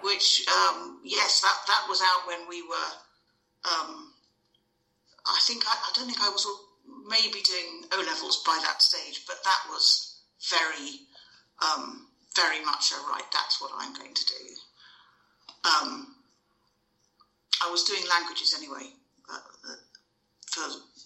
which 0.02 0.46
um, 0.48 1.02
yes, 1.04 1.42
that 1.42 1.58
that 1.68 1.86
was 1.90 2.02
out 2.02 2.28
when 2.28 2.48
we 2.48 2.62
were. 2.64 2.92
Um, 3.66 4.14
I 5.26 5.40
think 5.44 5.64
I, 5.68 5.72
I, 5.72 5.92
don't 5.96 6.08
think 6.08 6.22
I 6.22 6.30
was 6.30 6.48
maybe 7.08 7.42
doing 7.42 7.84
O 7.92 7.98
levels 7.98 8.42
by 8.46 8.58
that 8.64 8.82
stage, 8.82 9.26
but 9.28 9.44
that 9.44 9.60
was 9.70 10.22
very, 10.50 11.02
um, 11.62 12.08
very 12.36 12.64
much 12.64 12.92
a 12.92 12.96
right. 13.12 13.28
That's 13.34 13.62
what 13.62 13.72
I'm 13.78 13.94
going 13.94 14.14
to 14.14 14.26
do. 14.26 14.46
Um, 15.70 16.16
I 17.66 17.70
was 17.70 17.84
doing 17.84 18.02
languages 18.10 18.56
anyway 18.58 18.90
uh, 19.32 19.76
for 20.52 20.64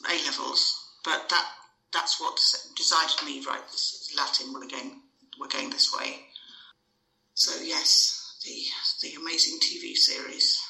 A 0.09 0.15
levels, 0.25 0.89
but 1.03 1.27
that 1.29 1.45
that's 1.91 2.19
what 2.21 2.39
decided 2.75 3.25
me. 3.25 3.43
Right, 3.45 3.65
this 3.71 3.93
is 3.93 4.13
Latin. 4.15 4.53
We're 4.53 4.67
going 4.67 5.01
we're 5.39 5.47
going 5.47 5.69
this 5.71 5.91
way. 5.97 6.19
So 7.33 7.63
yes, 7.63 8.12
the 8.43 8.63
the 9.01 9.15
amazing 9.15 9.59
TV 9.59 9.95
series. 9.95 10.61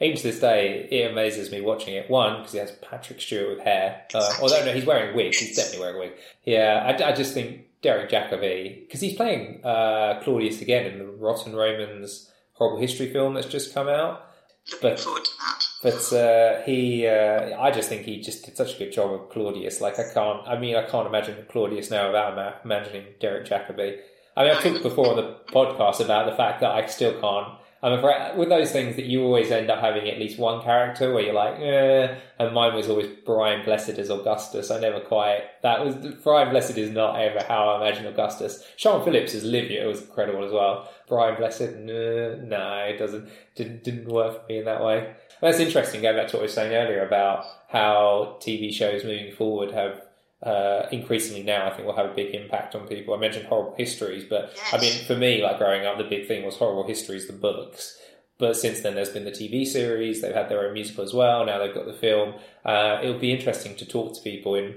Even 0.00 0.16
to 0.16 0.22
this 0.22 0.38
day, 0.38 0.86
it 0.92 1.10
amazes 1.10 1.50
me 1.50 1.60
watching 1.60 1.94
it. 1.94 2.08
One, 2.08 2.38
because 2.38 2.52
he 2.52 2.58
has 2.58 2.70
Patrick 2.70 3.20
Stewart 3.20 3.56
with 3.56 3.60
hair. 3.60 4.04
Uh, 4.14 4.32
although, 4.40 4.64
no, 4.64 4.72
he's 4.72 4.86
wearing 4.86 5.12
a 5.12 5.16
wig. 5.16 5.34
He's 5.34 5.56
definitely 5.56 5.80
wearing 5.80 5.96
a 5.96 5.98
wig. 5.98 6.12
Yeah, 6.44 6.96
I, 7.00 7.10
I 7.10 7.12
just 7.12 7.34
think 7.34 7.66
Derek 7.82 8.08
Jacobi, 8.08 8.86
because 8.86 9.00
he's 9.00 9.16
playing 9.16 9.64
uh, 9.64 10.20
Claudius 10.22 10.62
again 10.62 10.86
in 10.86 10.98
the 10.98 11.04
Rotten 11.04 11.54
Romans 11.54 12.30
horrible 12.52 12.80
history 12.80 13.12
film 13.12 13.34
that's 13.34 13.46
just 13.46 13.74
come 13.74 13.88
out. 13.88 14.24
Looking 14.70 14.90
but, 14.90 15.00
forward 15.00 15.24
to 15.24 15.30
that. 15.40 15.64
But 15.82 16.12
uh, 16.12 16.62
he, 16.62 17.06
uh, 17.06 17.58
I 17.58 17.70
just 17.70 17.88
think 17.88 18.02
he 18.02 18.20
just 18.20 18.44
did 18.44 18.56
such 18.56 18.74
a 18.74 18.78
good 18.78 18.92
job 18.92 19.12
of 19.12 19.30
Claudius. 19.30 19.80
Like 19.80 19.98
I 19.98 20.12
can't, 20.12 20.46
I 20.46 20.58
mean, 20.58 20.76
I 20.76 20.84
can't 20.84 21.06
imagine 21.06 21.46
Claudius 21.48 21.90
now 21.90 22.08
without 22.08 22.64
imagining 22.64 23.04
Derek 23.20 23.46
Jacobi. 23.46 23.98
I 24.38 24.44
mean, 24.44 24.52
I've 24.52 24.62
talked 24.62 24.84
before 24.84 25.08
on 25.08 25.16
the 25.16 25.34
podcast 25.52 25.98
about 25.98 26.30
the 26.30 26.36
fact 26.36 26.60
that 26.60 26.70
I 26.70 26.86
still 26.86 27.20
can't. 27.20 27.58
I'm 27.82 27.92
afraid 27.94 28.36
with 28.38 28.48
those 28.48 28.70
things 28.70 28.94
that 28.94 29.06
you 29.06 29.24
always 29.24 29.50
end 29.50 29.68
up 29.68 29.80
having 29.80 30.08
at 30.08 30.18
least 30.18 30.38
one 30.38 30.62
character 30.62 31.12
where 31.12 31.24
you're 31.24 31.34
like, 31.34 31.58
eh, 31.58 32.16
and 32.38 32.54
mine 32.54 32.74
was 32.74 32.88
always 32.88 33.08
Brian 33.26 33.64
Blessed 33.64 33.98
as 33.98 34.10
Augustus. 34.10 34.70
I 34.70 34.78
never 34.78 35.00
quite 35.00 35.42
that 35.62 35.84
was 35.84 35.96
Brian 36.22 36.50
Blessed 36.50 36.78
is 36.78 36.90
not 36.90 37.20
ever 37.20 37.42
how 37.48 37.68
I 37.68 37.84
imagine 37.84 38.06
Augustus. 38.06 38.64
Siân 38.78 39.04
Phillips 39.04 39.34
as 39.34 39.42
Livia 39.42 39.86
was 39.88 40.02
incredible 40.02 40.44
as 40.44 40.52
well. 40.52 40.88
Brian 41.08 41.36
Blessed, 41.36 41.74
no, 41.78 42.36
no, 42.36 42.84
it 42.88 42.96
doesn't 42.96 43.28
didn't 43.56 43.82
didn't 43.82 44.06
work 44.06 44.40
for 44.40 44.52
me 44.52 44.58
in 44.58 44.66
that 44.66 44.84
way. 44.84 45.14
That's 45.40 45.58
interesting. 45.58 46.02
Going 46.02 46.16
back 46.16 46.28
to 46.28 46.36
what 46.36 46.42
I 46.42 46.44
was 46.44 46.54
saying 46.54 46.74
earlier 46.74 47.04
about 47.04 47.44
how 47.68 48.38
TV 48.40 48.72
shows 48.72 49.02
moving 49.04 49.32
forward 49.32 49.72
have 49.72 50.07
uh, 50.42 50.86
increasingly 50.92 51.42
now 51.42 51.66
I 51.66 51.70
think 51.70 51.86
will 51.86 51.96
have 51.96 52.10
a 52.10 52.14
big 52.14 52.34
impact 52.34 52.74
on 52.74 52.86
people. 52.86 53.14
I 53.14 53.18
mentioned 53.18 53.46
horrible 53.46 53.74
histories, 53.76 54.24
but 54.24 54.52
yes. 54.54 54.74
I 54.74 54.78
mean, 54.78 55.04
for 55.04 55.16
me, 55.16 55.42
like 55.42 55.58
growing 55.58 55.84
up, 55.84 55.98
the 55.98 56.04
big 56.04 56.28
thing 56.28 56.44
was 56.44 56.56
horrible 56.56 56.86
histories, 56.86 57.26
the 57.26 57.32
books. 57.32 57.98
But 58.38 58.56
since 58.56 58.80
then, 58.80 58.94
there's 58.94 59.10
been 59.10 59.24
the 59.24 59.32
TV 59.32 59.66
series. 59.66 60.22
They've 60.22 60.34
had 60.34 60.48
their 60.48 60.64
own 60.64 60.72
musical 60.72 61.02
as 61.02 61.12
well. 61.12 61.44
Now 61.44 61.58
they've 61.58 61.74
got 61.74 61.86
the 61.86 61.92
film. 61.92 62.34
Uh, 62.64 63.00
it'll 63.02 63.18
be 63.18 63.32
interesting 63.32 63.74
to 63.76 63.84
talk 63.84 64.14
to 64.14 64.22
people 64.22 64.54
in 64.54 64.76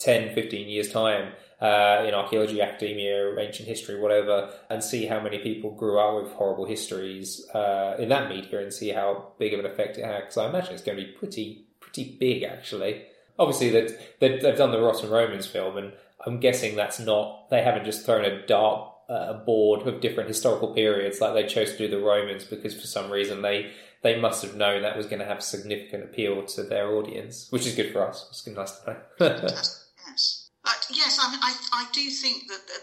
10, 0.00 0.34
15 0.34 0.68
years' 0.68 0.90
time 0.90 1.34
uh, 1.60 2.04
in 2.04 2.12
archaeology, 2.12 2.60
academia, 2.60 3.38
ancient 3.38 3.68
history, 3.68 4.00
whatever, 4.00 4.52
and 4.68 4.82
see 4.82 5.06
how 5.06 5.20
many 5.20 5.38
people 5.38 5.70
grew 5.70 6.00
up 6.00 6.20
with 6.20 6.32
horrible 6.32 6.66
histories 6.66 7.48
uh, 7.54 7.94
in 8.00 8.08
that 8.08 8.28
media 8.28 8.58
and 8.58 8.72
see 8.72 8.88
how 8.88 9.28
big 9.38 9.54
of 9.54 9.60
an 9.60 9.66
effect 9.66 9.96
it 9.96 10.04
had. 10.04 10.22
Because 10.22 10.36
I 10.36 10.48
imagine 10.48 10.74
it's 10.74 10.82
going 10.82 10.98
to 10.98 11.04
be 11.04 11.12
pretty, 11.12 11.66
pretty 11.78 12.16
big, 12.18 12.42
actually 12.42 13.04
obviously 13.38 13.70
that 13.70 14.20
they've, 14.20 14.40
they've 14.40 14.56
done 14.56 14.70
the 14.70 14.80
Rotten 14.80 15.10
Romans 15.10 15.46
film, 15.46 15.76
and 15.76 15.92
I'm 16.26 16.40
guessing 16.40 16.76
that's 16.76 16.98
not 16.98 17.50
they 17.50 17.62
haven't 17.62 17.84
just 17.84 18.04
thrown 18.04 18.24
a 18.24 18.46
dart 18.46 18.92
uh, 19.08 19.34
board 19.34 19.86
of 19.86 20.00
different 20.00 20.28
historical 20.28 20.72
periods 20.72 21.20
like 21.20 21.34
they 21.34 21.46
chose 21.46 21.72
to 21.72 21.78
do 21.78 21.88
the 21.88 22.02
Romans 22.02 22.44
because 22.44 22.74
for 22.74 22.86
some 22.86 23.10
reason 23.10 23.42
they 23.42 23.70
they 24.02 24.18
must 24.18 24.42
have 24.42 24.54
known 24.54 24.82
that 24.82 24.96
was 24.96 25.06
going 25.06 25.18
to 25.18 25.24
have 25.24 25.42
significant 25.42 26.04
appeal 26.04 26.42
to 26.44 26.62
their 26.62 26.94
audience, 26.94 27.48
which 27.50 27.66
is 27.66 27.74
good 27.74 27.92
for 27.92 28.06
us. 28.06 28.26
It's 28.30 28.46
nice 28.46 28.72
to 28.80 28.90
know. 28.90 28.96
yes, 29.20 30.50
but 30.62 30.86
yes, 30.90 31.18
I, 31.20 31.38
I, 31.40 31.84
I 31.84 31.86
do 31.92 32.10
think 32.10 32.48
that, 32.48 32.66
that 32.66 32.80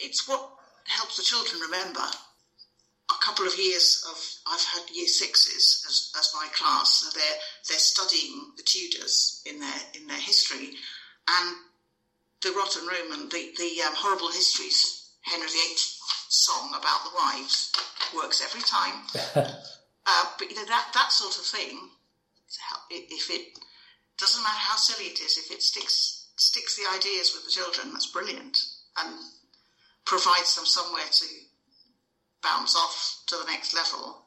it's 0.00 0.28
what 0.28 0.50
helps 0.86 1.16
the 1.16 1.22
children 1.22 1.60
remember 1.60 2.00
a 3.16 3.24
couple 3.24 3.46
of 3.46 3.58
years 3.58 4.04
of 4.08 4.16
I've 4.52 4.64
had 4.64 4.94
year 4.94 5.06
sixes 5.06 5.84
as, 5.88 6.12
as 6.18 6.32
my 6.34 6.48
class. 6.54 7.02
So 7.02 7.18
they're 7.18 7.38
they're 7.68 7.78
studying 7.78 8.52
the 8.56 8.62
Tudors 8.62 9.42
in 9.46 9.60
their 9.60 9.80
in 9.94 10.06
their 10.06 10.20
history, 10.20 10.74
and 11.28 11.56
the 12.42 12.52
Rotten 12.52 12.86
Roman, 12.86 13.28
the 13.28 13.52
the 13.56 13.82
um, 13.86 13.94
horrible 13.94 14.28
histories, 14.28 15.10
Henry 15.22 15.48
VIII 15.48 15.76
song 16.28 16.70
about 16.70 17.04
the 17.04 17.16
wives 17.16 17.72
works 18.14 18.42
every 18.42 18.62
time. 18.62 19.04
uh, 20.06 20.24
but 20.38 20.50
you 20.50 20.56
know 20.56 20.66
that 20.66 20.90
that 20.94 21.12
sort 21.12 21.36
of 21.38 21.44
thing, 21.44 21.88
if 22.90 23.30
it 23.30 23.58
doesn't 24.18 24.42
matter 24.42 24.58
how 24.58 24.76
silly 24.76 25.08
it 25.08 25.20
is, 25.20 25.38
if 25.38 25.50
it 25.50 25.62
sticks 25.62 26.28
sticks 26.36 26.76
the 26.76 26.90
ideas 26.96 27.32
with 27.34 27.44
the 27.44 27.50
children, 27.50 27.92
that's 27.92 28.10
brilliant, 28.10 28.58
and 28.98 29.14
provides 30.04 30.56
them 30.56 30.66
somewhere 30.66 31.08
to 31.10 31.26
bounce 32.42 32.76
off 32.76 33.22
to 33.26 33.36
the 33.36 33.50
next 33.50 33.74
level. 33.74 34.22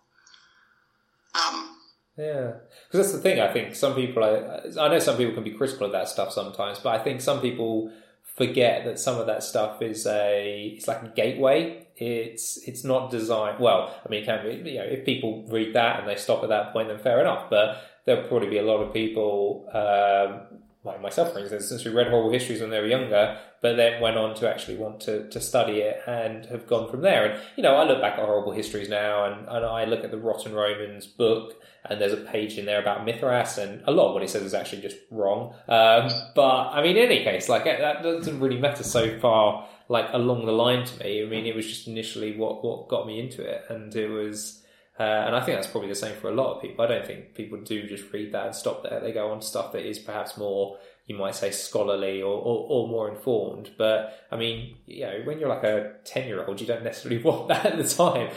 Um, 1.36 1.78
yeah, 2.18 2.54
because 2.88 3.06
that's 3.08 3.12
the 3.12 3.20
thing. 3.20 3.42
I 3.42 3.52
think 3.52 3.76
some 3.76 3.96
people, 3.96 4.24
I, 4.24 4.82
I 4.82 4.88
know 4.88 5.00
some 5.00 5.18
people 5.18 5.34
can 5.34 5.44
be 5.44 5.52
critical 5.52 5.86
of 5.86 5.92
that 5.92 6.08
stuff 6.08 6.32
sometimes, 6.32 6.80
but 6.80 7.00
I 7.00 7.04
think 7.04 7.22
some 7.22 7.42
people 7.42 7.92
forget 8.36 8.86
that 8.86 9.00
some 9.00 9.20
of 9.20 9.28
that 9.28 9.44
stuff 9.44 9.82
is 9.82 10.06
a 10.06 10.74
it's 10.76 10.88
like 10.88 11.04
a 11.04 11.08
gateway. 11.10 11.88
It's 11.98 12.58
it's 12.68 12.84
not 12.84 13.12
designed 13.12 13.60
well. 13.60 13.94
I 14.06 14.10
mean, 14.10 14.24
it 14.24 14.26
can 14.26 14.64
be 14.64 14.72
you 14.72 14.78
know 14.80 14.86
if 14.86 15.06
people 15.06 15.46
read 15.50 15.74
that 15.76 16.00
and 16.00 16.08
they 16.08 16.16
stop 16.16 16.44
at 16.44 16.50
that 16.50 16.72
point, 16.74 16.88
then 16.88 17.00
fair 17.00 17.20
enough. 17.20 17.50
But 17.50 17.82
there'll 18.06 18.28
probably 18.28 18.50
be 18.50 18.58
a 18.60 18.64
lot 18.64 18.82
of 18.82 18.94
people 18.94 19.68
um, 19.74 20.60
like 20.84 21.02
myself, 21.02 21.34
for 21.34 21.40
instance, 21.40 21.82
who 21.82 21.92
read 21.92 22.08
horrible 22.08 22.32
histories 22.32 22.62
when 22.62 22.70
they 22.70 22.80
were 22.80 22.88
younger, 22.88 23.40
but 23.66 23.78
then 23.78 24.00
went 24.00 24.16
on 24.16 24.36
to 24.36 24.48
actually 24.48 24.78
want 24.78 25.00
to, 25.00 25.28
to 25.30 25.42
study 25.42 25.80
it 25.80 26.00
and 26.06 26.46
have 26.46 26.68
gone 26.68 26.88
from 26.88 27.02
there. 27.02 27.26
And, 27.26 27.42
you 27.56 27.64
know, 27.64 27.76
I 27.76 27.84
look 27.84 28.00
back 28.00 28.20
at 28.20 28.24
horrible 28.24 28.52
histories 28.52 28.90
now 28.90 29.26
and, 29.26 29.48
and 29.48 29.66
I 29.66 29.86
look 29.86 30.04
at 30.04 30.12
the 30.12 30.20
Rotten 30.20 30.54
Romans 30.54 31.08
book 31.08 31.60
and 31.84 32.00
there's 32.00 32.14
a 32.14 32.18
page 32.18 32.60
in 32.60 32.66
there 32.66 32.80
about 32.80 33.06
Mithras 33.06 33.58
and 33.58 33.82
a 33.88 33.92
lot 33.92 34.10
of 34.10 34.14
what 34.14 34.22
he 34.22 34.28
says 34.28 34.44
is 34.44 34.54
actually 34.54 34.84
just 34.84 34.98
wrong. 35.10 35.56
Um, 35.68 36.12
but, 36.36 36.70
I 36.74 36.84
mean, 36.84 36.96
in 36.96 37.06
any 37.06 37.24
case, 37.24 37.50
like, 37.50 37.64
that 37.64 38.04
doesn't 38.04 38.40
really 38.40 38.60
matter 38.60 38.84
so 38.84 39.18
far, 39.20 39.68
like, 39.90 40.10
along 40.14 40.46
the 40.46 40.52
line 40.52 40.86
to 40.86 41.04
me. 41.04 41.24
I 41.24 41.28
mean, 41.28 41.48
it 41.48 41.56
was 41.56 41.66
just 41.66 41.88
initially 41.88 42.38
what, 42.38 42.64
what 42.64 42.88
got 42.88 43.08
me 43.08 43.20
into 43.20 43.42
it 43.42 43.64
and 43.70 43.96
it 43.96 44.10
was, 44.10 44.62
uh, 45.00 45.04
and 45.04 45.36
I 45.36 45.44
think 45.44 45.58
that's 45.58 45.72
probably 45.72 45.90
the 45.90 45.96
same 45.96 46.16
for 46.18 46.30
a 46.30 46.36
lot 46.36 46.56
of 46.56 46.62
people. 46.62 46.86
I 46.86 46.88
don't 46.88 47.06
think 47.08 47.34
people 47.34 47.58
do 47.62 47.88
just 47.88 48.14
read 48.14 48.32
that 48.34 48.46
and 48.46 48.56
stop 48.56 48.84
there. 48.84 49.00
They 49.00 49.12
go 49.12 49.32
on 49.32 49.40
to 49.40 49.46
stuff 49.46 49.72
that 49.72 49.88
is 49.90 49.98
perhaps 49.98 50.38
more, 50.38 50.78
you 51.06 51.16
might 51.16 51.36
say, 51.36 51.52
scholarly 51.52 52.22
or, 52.22 52.34
or, 52.34 52.66
or 52.70 52.88
more 52.88 53.10
informed. 53.10 53.72
But 53.78 54.26
I 54.32 54.38
mean, 54.38 54.78
you 54.86 55.06
know, 55.06 55.22
when 55.24 55.40
you're 55.40 55.50
like 55.50 55.64
a 55.64 55.94
10 56.06 56.28
year 56.28 56.46
old, 56.46 56.60
you 56.60 56.68
don't 56.68 56.84
necessarily 56.84 57.22
want 57.24 57.50
that 57.50 57.66
at 57.66 57.78
the 57.78 57.88
time. 57.88 58.30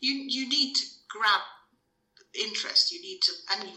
You, 0.00 0.14
you 0.14 0.48
need 0.48 0.74
to 0.74 0.82
grab 1.08 1.40
interest. 2.34 2.92
You 2.92 3.00
need 3.00 3.20
to, 3.22 3.32
and 3.52 3.70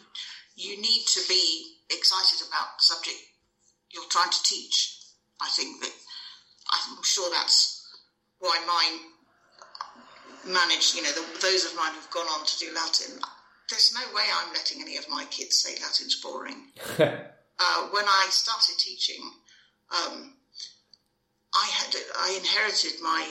you, 0.55 0.81
need 0.81 1.03
to 1.07 1.21
be 1.27 1.75
excited 1.91 2.47
about 2.47 2.77
the 2.77 2.83
subject 2.83 3.17
you're 3.91 4.09
trying 4.09 4.31
to 4.31 4.43
teach. 4.43 4.99
I 5.41 5.49
think 5.49 5.81
that, 5.81 5.91
I'm 6.71 7.03
sure 7.03 7.29
that's 7.29 7.79
why 8.39 8.57
mine 8.65 10.53
managed, 10.53 10.95
you 10.95 11.03
know, 11.03 11.11
the, 11.11 11.25
those 11.41 11.65
of 11.65 11.75
mine 11.75 11.93
who've 11.93 12.09
gone 12.09 12.27
on 12.27 12.45
to 12.45 12.59
do 12.59 12.67
Latin, 12.73 13.19
there's 13.69 13.93
no 13.93 14.15
way 14.15 14.23
I'm 14.35 14.53
letting 14.53 14.81
any 14.81 14.97
of 14.97 15.09
my 15.09 15.25
kids 15.25 15.57
say 15.57 15.73
Latin's 15.81 16.19
boring. 16.21 16.71
uh, 17.59 17.87
when 17.91 18.05
I 18.05 18.27
started 18.29 18.77
teaching, 18.77 19.21
um, 19.91 20.33
I 21.53 21.69
had 21.77 21.95
I 22.17 22.35
inherited 22.37 23.01
my 23.01 23.29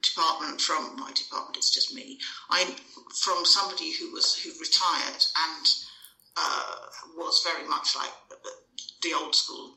department 0.00 0.60
from 0.60 0.96
my 0.96 1.12
department. 1.12 1.56
It's 1.56 1.72
just 1.72 1.94
me. 1.94 2.18
I 2.50 2.64
from 3.22 3.44
somebody 3.44 3.92
who 3.92 4.12
was 4.12 4.34
who 4.34 4.50
retired 4.60 5.24
and 5.46 5.66
uh, 6.36 6.76
was 7.16 7.44
very 7.44 7.68
much 7.68 7.96
like 7.96 8.12
the 9.02 9.14
old 9.14 9.34
school 9.34 9.74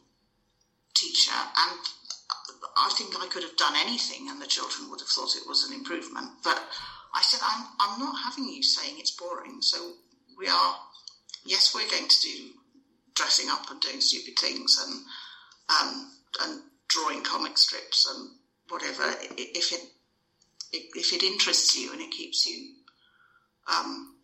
teacher, 0.93 1.31
and 1.33 1.79
I 2.77 2.89
think 2.97 3.15
I 3.19 3.27
could 3.27 3.43
have 3.43 3.57
done 3.57 3.75
anything 3.75 4.29
and 4.29 4.41
the 4.41 4.47
children 4.47 4.89
would 4.89 4.99
have 4.99 5.09
thought 5.09 5.35
it 5.35 5.47
was 5.47 5.67
an 5.67 5.73
improvement. 5.73 6.29
But 6.43 6.61
I 7.13 7.21
said, 7.21 7.41
I'm, 7.43 7.65
I'm 7.79 7.99
not 7.99 8.15
having 8.23 8.45
you 8.45 8.63
saying 8.63 8.95
it's 8.97 9.11
boring. 9.11 9.61
So 9.61 9.93
we 10.37 10.47
are, 10.47 10.75
yes, 11.45 11.75
we're 11.75 11.89
going 11.89 12.07
to 12.07 12.21
do 12.21 12.51
dressing 13.15 13.49
up 13.49 13.69
and 13.69 13.81
doing 13.81 14.01
stupid 14.01 14.37
things 14.39 14.83
and, 14.85 15.03
um, 15.69 16.11
and 16.43 16.61
drawing 16.87 17.23
comic 17.23 17.57
strips 17.57 18.07
and 18.13 18.29
whatever. 18.69 19.03
If 19.37 19.71
it, 19.71 19.81
if 20.71 21.13
it 21.13 21.23
interests 21.23 21.77
you 21.77 21.91
and 21.91 22.01
it 22.01 22.11
keeps 22.11 22.45
you, 22.47 22.73
um, 23.67 24.15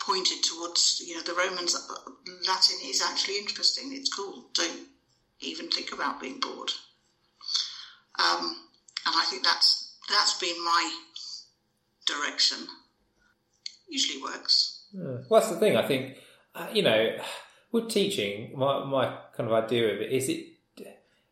pointed 0.00 0.42
towards, 0.42 1.02
you 1.06 1.14
know, 1.14 1.22
the 1.22 1.34
Romans, 1.34 1.74
uh, 1.74 2.10
Latin 2.46 2.78
is 2.84 3.02
actually 3.02 3.38
interesting. 3.38 3.90
It's 3.92 4.12
cool. 4.12 4.50
Don't 4.54 4.88
even 5.40 5.68
think 5.70 5.92
about 5.92 6.20
being 6.20 6.40
bored. 6.40 6.70
Um, 8.18 8.68
and 9.06 9.14
I 9.16 9.24
think 9.30 9.44
that's 9.44 9.94
that's 10.08 10.38
been 10.38 10.62
my 10.64 11.00
direction. 12.06 12.58
Usually 13.88 14.20
works. 14.22 14.84
Yeah. 14.92 15.18
Well, 15.28 15.40
that's 15.40 15.50
the 15.50 15.58
thing. 15.58 15.76
I 15.76 15.86
think 15.86 16.16
uh, 16.54 16.66
you 16.72 16.82
know, 16.82 17.16
with 17.72 17.88
teaching, 17.88 18.52
my 18.56 18.84
my 18.84 19.16
kind 19.36 19.48
of 19.48 19.52
idea 19.52 19.94
of 19.94 20.00
it 20.00 20.12
is 20.12 20.28
it 20.28 20.46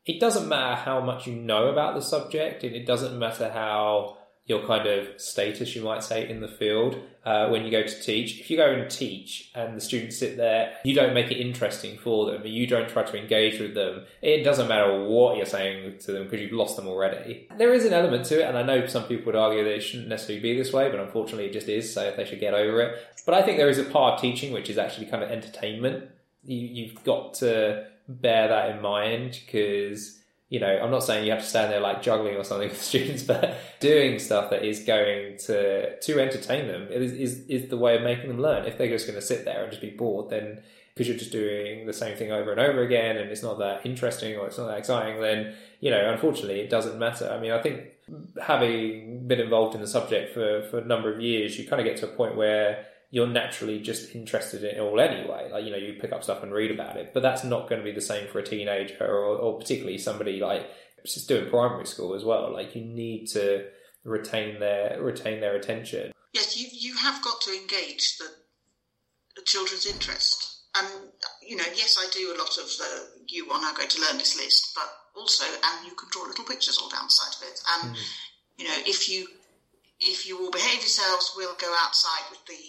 it 0.06 0.20
doesn't 0.20 0.48
matter 0.48 0.74
how 0.74 1.00
much 1.00 1.26
you 1.26 1.34
know 1.34 1.68
about 1.68 1.94
the 1.94 2.00
subject, 2.00 2.64
and 2.64 2.74
it 2.74 2.86
doesn't 2.86 3.18
matter 3.18 3.50
how 3.50 4.16
your 4.48 4.66
kind 4.66 4.86
of 4.88 5.20
status, 5.20 5.76
you 5.76 5.82
might 5.82 6.02
say, 6.02 6.26
in 6.26 6.40
the 6.40 6.48
field 6.48 6.96
uh, 7.26 7.48
when 7.48 7.66
you 7.66 7.70
go 7.70 7.82
to 7.82 8.02
teach. 8.02 8.40
If 8.40 8.50
you 8.50 8.56
go 8.56 8.72
and 8.72 8.90
teach 8.90 9.50
and 9.54 9.76
the 9.76 9.80
students 9.80 10.18
sit 10.18 10.38
there, 10.38 10.74
you 10.84 10.94
don't 10.94 11.12
make 11.12 11.30
it 11.30 11.36
interesting 11.36 11.98
for 11.98 12.30
them, 12.30 12.46
you 12.46 12.66
don't 12.66 12.88
try 12.88 13.02
to 13.02 13.20
engage 13.20 13.60
with 13.60 13.74
them, 13.74 14.06
it 14.22 14.44
doesn't 14.44 14.66
matter 14.66 15.04
what 15.04 15.36
you're 15.36 15.44
saying 15.44 15.98
to 15.98 16.12
them 16.12 16.24
because 16.24 16.40
you've 16.40 16.52
lost 16.52 16.76
them 16.76 16.88
already. 16.88 17.46
There 17.58 17.74
is 17.74 17.84
an 17.84 17.92
element 17.92 18.24
to 18.26 18.40
it, 18.40 18.48
and 18.48 18.56
I 18.56 18.62
know 18.62 18.86
some 18.86 19.04
people 19.04 19.26
would 19.26 19.36
argue 19.36 19.62
that 19.64 19.74
it 19.74 19.82
shouldn't 19.82 20.08
necessarily 20.08 20.40
be 20.40 20.56
this 20.56 20.72
way, 20.72 20.90
but 20.90 20.98
unfortunately 20.98 21.44
it 21.44 21.52
just 21.52 21.68
is, 21.68 21.92
so 21.92 22.10
they 22.16 22.24
should 22.24 22.40
get 22.40 22.54
over 22.54 22.80
it. 22.80 22.98
But 23.26 23.34
I 23.34 23.42
think 23.42 23.58
there 23.58 23.68
is 23.68 23.78
a 23.78 23.84
part 23.84 24.14
of 24.14 24.20
teaching 24.22 24.54
which 24.54 24.70
is 24.70 24.78
actually 24.78 25.06
kind 25.06 25.22
of 25.22 25.30
entertainment. 25.30 26.08
You, 26.44 26.58
you've 26.58 27.04
got 27.04 27.34
to 27.34 27.86
bear 28.08 28.48
that 28.48 28.70
in 28.70 28.82
mind 28.82 29.40
because 29.44 30.18
you 30.48 30.60
know, 30.60 30.78
I'm 30.82 30.90
not 30.90 31.02
saying 31.02 31.26
you 31.26 31.32
have 31.32 31.42
to 31.42 31.46
stand 31.46 31.70
there 31.70 31.80
like 31.80 32.00
juggling 32.00 32.36
or 32.36 32.44
something 32.44 32.68
with 32.70 32.82
students, 32.82 33.22
but 33.22 33.56
doing 33.80 34.18
stuff 34.18 34.50
that 34.50 34.64
is 34.64 34.80
going 34.80 35.36
to 35.46 35.98
to 35.98 36.20
entertain 36.20 36.68
them 36.68 36.88
is, 36.90 37.12
is, 37.12 37.46
is 37.46 37.68
the 37.68 37.76
way 37.76 37.96
of 37.96 38.02
making 38.02 38.28
them 38.28 38.40
learn. 38.40 38.64
If 38.64 38.78
they're 38.78 38.88
just 38.88 39.06
going 39.06 39.18
to 39.18 39.24
sit 39.24 39.44
there 39.44 39.62
and 39.62 39.70
just 39.70 39.82
be 39.82 39.90
bored, 39.90 40.30
then 40.30 40.62
because 40.94 41.06
you're 41.06 41.18
just 41.18 41.30
doing 41.30 41.86
the 41.86 41.92
same 41.92 42.16
thing 42.16 42.32
over 42.32 42.50
and 42.50 42.60
over 42.60 42.82
again 42.82 43.16
and 43.18 43.30
it's 43.30 43.42
not 43.42 43.58
that 43.60 43.86
interesting 43.86 44.36
or 44.36 44.48
it's 44.48 44.58
not 44.58 44.66
that 44.66 44.78
exciting, 44.78 45.20
then 45.20 45.54
you 45.80 45.90
know, 45.90 46.10
unfortunately, 46.10 46.60
it 46.60 46.70
doesn't 46.70 46.98
matter. 46.98 47.30
I 47.30 47.38
mean, 47.38 47.52
I 47.52 47.62
think 47.62 47.84
having 48.42 49.28
been 49.28 49.38
involved 49.38 49.74
in 49.74 49.80
the 49.80 49.86
subject 49.86 50.32
for 50.32 50.62
for 50.70 50.78
a 50.78 50.84
number 50.84 51.12
of 51.12 51.20
years, 51.20 51.58
you 51.58 51.68
kind 51.68 51.80
of 51.80 51.86
get 51.86 51.98
to 51.98 52.06
a 52.06 52.16
point 52.16 52.36
where 52.36 52.86
you're 53.10 53.26
naturally 53.26 53.80
just 53.80 54.14
interested 54.14 54.62
in 54.64 54.76
it 54.76 54.80
all 54.80 55.00
anyway. 55.00 55.48
Like, 55.50 55.64
you 55.64 55.70
know, 55.70 55.76
you 55.76 55.94
pick 56.00 56.12
up 56.12 56.22
stuff 56.22 56.42
and 56.42 56.52
read 56.52 56.70
about 56.70 56.96
it, 56.96 57.12
but 57.14 57.22
that's 57.22 57.44
not 57.44 57.68
going 57.68 57.80
to 57.80 57.84
be 57.84 57.92
the 57.92 58.00
same 58.00 58.28
for 58.28 58.38
a 58.38 58.44
teenager 58.44 58.96
or, 59.00 59.36
or 59.36 59.58
particularly 59.58 59.98
somebody 59.98 60.40
like 60.40 60.68
just 61.06 61.28
doing 61.28 61.48
primary 61.48 61.86
school 61.86 62.14
as 62.14 62.24
well. 62.24 62.52
Like, 62.52 62.74
you 62.76 62.84
need 62.84 63.26
to 63.28 63.66
retain 64.04 64.60
their 64.60 65.00
retain 65.00 65.40
their 65.40 65.56
attention. 65.56 66.12
Yes, 66.32 66.58
you 66.58 66.68
you 66.72 66.96
have 66.98 67.22
got 67.22 67.40
to 67.42 67.52
engage 67.52 68.18
the, 68.18 68.26
the 69.36 69.42
children's 69.42 69.86
interest, 69.86 70.64
and 70.76 70.86
you 71.42 71.56
know, 71.56 71.64
yes, 71.74 71.98
I 71.98 72.08
do 72.12 72.32
a 72.34 72.38
lot 72.38 72.56
of 72.58 72.66
the 72.66 73.08
you 73.26 73.50
are 73.50 73.60
now 73.60 73.72
going 73.74 73.88
to 73.88 74.00
learn 74.00 74.18
this 74.18 74.36
list, 74.36 74.72
but 74.74 74.88
also, 75.16 75.44
and 75.44 75.86
you 75.86 75.94
can 75.94 76.08
draw 76.10 76.22
little 76.24 76.44
pictures 76.44 76.78
all 76.78 76.90
down 76.90 77.04
the 77.04 77.10
side 77.10 77.36
of 77.36 77.52
it, 77.52 77.60
and 77.72 77.96
mm. 77.96 78.00
you 78.58 78.64
know, 78.66 78.76
if 78.86 79.08
you 79.08 79.26
if 80.00 80.28
you 80.28 80.38
will 80.38 80.50
behave 80.50 80.80
yourselves, 80.80 81.32
we'll 81.36 81.56
go 81.56 81.74
outside 81.82 82.30
with 82.30 82.44
the 82.46 82.62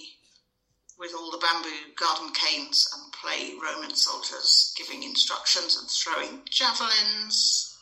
with 0.99 1.13
all 1.15 1.31
the 1.31 1.37
bamboo 1.37 1.93
garden 1.95 2.29
canes 2.33 2.85
and 2.93 3.13
play 3.13 3.53
Roman 3.63 3.95
soldiers 3.95 4.73
giving 4.77 5.03
instructions 5.03 5.77
and 5.79 5.89
throwing 5.89 6.41
javelins. 6.49 7.77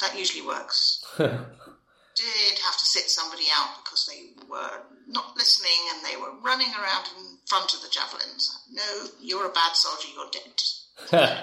That 0.00 0.18
usually 0.18 0.46
works. 0.46 1.04
Did 1.18 2.58
have 2.64 2.76
to 2.76 2.84
sit 2.84 3.08
somebody 3.08 3.44
out 3.54 3.76
because 3.84 4.06
they 4.06 4.32
were 4.50 4.82
not 5.06 5.36
listening 5.36 5.70
and 5.94 6.04
they 6.04 6.16
were 6.20 6.40
running 6.42 6.72
around 6.74 7.06
in 7.16 7.38
front 7.46 7.74
of 7.74 7.80
the 7.80 7.88
javelins. 7.88 8.64
No, 8.72 9.06
you're 9.20 9.46
a 9.46 9.52
bad 9.52 9.74
soldier, 9.74 10.08
you're 10.14 10.30
dead. 10.32 11.42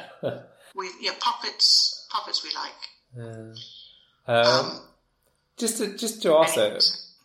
we 0.75 0.89
yeah, 0.99 1.13
puppets 1.19 2.07
puppets 2.11 2.43
we 2.43 2.49
like. 2.53 2.73
Um, 3.17 3.55
um, 4.27 4.81
just 5.57 5.77
to 5.77 5.95
just 5.95 6.21
to 6.23 6.33
ask 6.33 6.55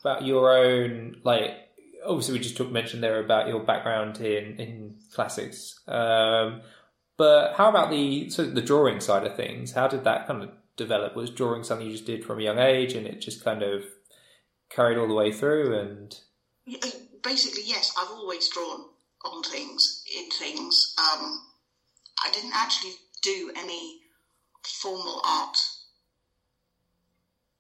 about 0.01 0.25
your 0.25 0.57
own 0.57 1.17
like 1.25 1.70
obviously 2.07 2.35
we 2.35 2.41
just 2.41 2.57
took 2.57 2.71
mention 2.71 3.01
there 3.01 3.23
about 3.23 3.49
your 3.49 3.61
background 3.61 4.21
in 4.21 4.59
in 4.59 4.97
classics. 5.13 5.81
Um, 5.87 6.63
but 7.17 7.55
how 7.55 7.69
about 7.69 7.91
the 7.91 8.31
so 8.31 8.45
the 8.45 8.63
drawing 8.63 9.01
side 9.01 9.27
of 9.27 9.37
things? 9.37 9.73
How 9.73 9.89
did 9.89 10.05
that 10.05 10.27
kind 10.27 10.43
of 10.43 10.51
develop? 10.77 11.17
Was 11.17 11.31
drawing 11.31 11.65
something 11.65 11.87
you 11.87 11.93
just 11.93 12.07
did 12.07 12.25
from 12.25 12.39
a 12.39 12.43
young 12.43 12.59
age, 12.59 12.95
and 12.95 13.07
it 13.07 13.21
just 13.21 13.45
kind 13.45 13.63
of 13.63 13.85
carried 14.71 14.99
all 14.99 15.09
the 15.09 15.15
way 15.15 15.33
through? 15.33 15.79
And 15.79 16.19
basically, 17.23 17.63
yes, 17.65 17.95
I've 18.01 18.11
always 18.11 18.49
drawn 18.49 18.87
on 19.25 19.43
things, 19.43 20.05
in 20.17 20.31
things. 20.31 20.95
Um, 20.99 21.43
I 22.25 22.31
didn't 22.33 22.53
actually 22.55 22.95
do 23.23 23.53
any 23.57 24.01
formal 24.63 25.21
art 25.25 25.57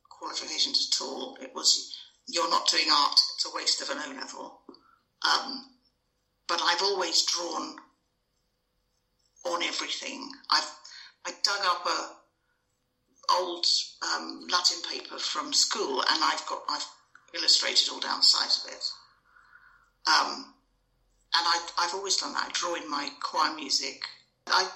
qualifications 0.08 0.90
at 0.90 1.04
all. 1.04 1.36
It 1.40 1.54
was 1.54 1.99
you're 2.32 2.50
not 2.50 2.68
doing 2.68 2.88
art; 2.92 3.18
it's 3.34 3.46
a 3.46 3.54
waste 3.54 3.80
of 3.80 3.90
an 3.90 3.98
O 3.98 4.10
level. 4.18 4.60
Um, 5.22 5.66
but 6.48 6.60
I've 6.62 6.82
always 6.82 7.22
drawn 7.26 7.76
on 9.44 9.62
everything. 9.62 10.30
I've 10.50 10.70
I 11.26 11.32
dug 11.42 11.60
up 11.64 11.86
a 11.86 12.20
old 13.32 13.66
um, 14.02 14.46
Latin 14.50 14.78
paper 14.90 15.18
from 15.18 15.52
school, 15.52 16.00
and 16.00 16.22
I've 16.22 16.44
got 16.46 16.62
I've 16.68 16.86
illustrated 17.34 17.88
all 17.90 18.00
down 18.00 18.18
the 18.18 18.24
sides 18.24 18.64
of 18.64 18.72
it. 18.72 18.84
Um, 20.06 20.54
and 21.32 21.46
I, 21.46 21.60
I've 21.78 21.94
always 21.94 22.16
done 22.16 22.32
that. 22.32 22.48
I 22.48 22.50
draw 22.52 22.74
in 22.74 22.90
my 22.90 23.08
choir 23.22 23.54
music. 23.54 24.02
I 24.46 24.68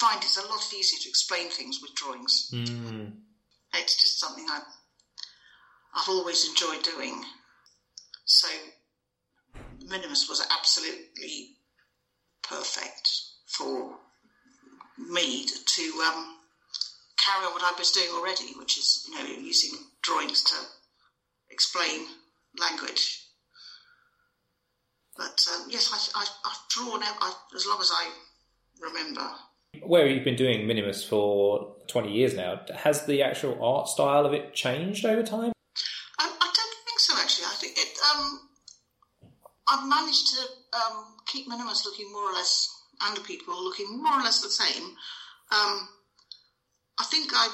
find 0.00 0.22
it's 0.22 0.38
a 0.38 0.48
lot 0.48 0.72
easier 0.72 0.98
to 1.02 1.08
explain 1.08 1.50
things 1.50 1.80
with 1.82 1.94
drawings. 1.94 2.50
Mm. 2.52 3.12
It's 3.74 4.00
just 4.00 4.20
something 4.20 4.46
I 4.48 4.60
I've 5.94 6.08
always 6.08 6.48
enjoyed 6.48 6.82
doing. 6.82 7.24
So 8.24 8.48
Minimus 9.86 10.28
was 10.28 10.46
absolutely 10.50 11.56
perfect 12.42 13.10
for 13.46 13.96
me 14.98 15.46
to 15.46 15.82
um, 16.06 16.36
carry 17.18 17.46
on 17.46 17.52
what 17.52 17.62
I 17.62 17.74
was 17.78 17.90
doing 17.90 18.08
already, 18.12 18.52
which 18.58 18.78
is 18.78 19.08
you 19.08 19.14
know 19.14 19.24
using 19.24 19.78
drawings 20.02 20.42
to 20.44 20.56
explain 21.50 22.06
language. 22.58 23.24
But 25.16 25.44
um, 25.52 25.66
yes, 25.68 26.12
I, 26.14 26.20
I've 26.22 26.68
drawn 26.68 27.02
I, 27.02 27.32
as 27.54 27.66
long 27.66 27.80
as 27.80 27.90
I 27.92 28.08
remember. 28.80 29.28
Where 29.82 30.06
you've 30.06 30.24
been 30.24 30.36
doing 30.36 30.66
Minimus 30.66 31.04
for 31.04 31.76
20 31.88 32.12
years 32.12 32.34
now, 32.34 32.60
has 32.74 33.04
the 33.06 33.22
actual 33.22 33.62
art 33.62 33.88
style 33.88 34.24
of 34.24 34.32
it 34.32 34.54
changed 34.54 35.04
over 35.04 35.22
time? 35.22 35.52
I, 36.18 36.24
I 36.24 36.50
don't 36.54 36.76
think 36.86 36.98
so, 36.98 37.14
actually. 37.20 37.46
I 37.46 37.56
think 37.60 37.76
it. 37.76 37.98
Um, 38.18 38.40
I've 39.68 39.88
managed 39.88 40.28
to 40.28 40.40
um, 40.78 41.16
keep 41.26 41.46
Minimus 41.46 41.84
looking 41.84 42.10
more 42.12 42.30
or 42.30 42.32
less, 42.32 42.68
and 43.02 43.16
the 43.16 43.20
people 43.20 43.62
looking 43.62 44.02
more 44.02 44.14
or 44.14 44.22
less 44.22 44.40
the 44.40 44.48
same. 44.48 44.84
Um, 45.50 45.88
I 46.98 47.04
think 47.10 47.30
I 47.34 47.48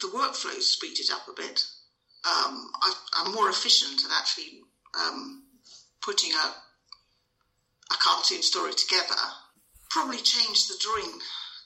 the 0.00 0.08
workflow 0.08 0.60
speeded 0.60 1.06
up 1.12 1.28
a 1.28 1.40
bit. 1.40 1.64
Um, 2.24 2.70
I, 2.82 2.92
am 3.26 3.34
more 3.34 3.50
efficient 3.50 4.00
at 4.04 4.18
actually 4.18 4.60
um, 4.98 5.44
putting 6.02 6.32
a 6.32 6.54
a 7.92 7.96
cartoon 8.00 8.42
story 8.42 8.72
together. 8.72 9.20
Probably 9.90 10.16
changed 10.16 10.68
the 10.68 10.80
drawing 10.80 11.20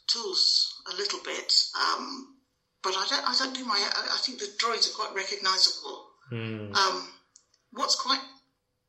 tools 0.09 0.83
a 0.93 0.97
little 0.97 1.21
bit, 1.25 1.53
um, 1.77 2.37
but 2.83 2.95
I 2.97 3.07
don't. 3.09 3.29
I 3.29 3.35
don't 3.39 3.55
do 3.55 3.65
my. 3.65 3.77
I, 3.77 4.15
I 4.15 4.19
think 4.19 4.41
the 4.41 4.49
drawings 4.59 4.91
are 4.91 4.95
quite 4.95 5.15
recognisable. 5.15 6.07
Mm. 6.33 6.77
Um, 6.77 7.09
what's 7.73 7.97
quite 7.97 8.21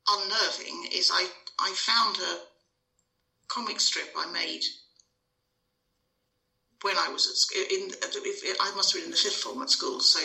unnerving 0.08 0.88
is 0.92 1.10
I 1.12 1.26
I 1.58 1.72
found 1.72 2.16
a 2.18 2.38
comic 3.48 3.80
strip 3.80 4.12
I 4.16 4.30
made 4.30 4.62
when 6.82 6.96
I 6.96 7.08
was 7.08 7.28
at 7.28 7.36
school. 7.36 7.62
In, 7.70 7.90
I 8.60 8.74
must 8.74 8.92
have 8.92 9.00
been 9.00 9.06
in 9.06 9.10
the 9.10 9.16
fifth 9.16 9.36
form 9.36 9.62
at 9.62 9.70
school, 9.70 10.00
so 10.00 10.20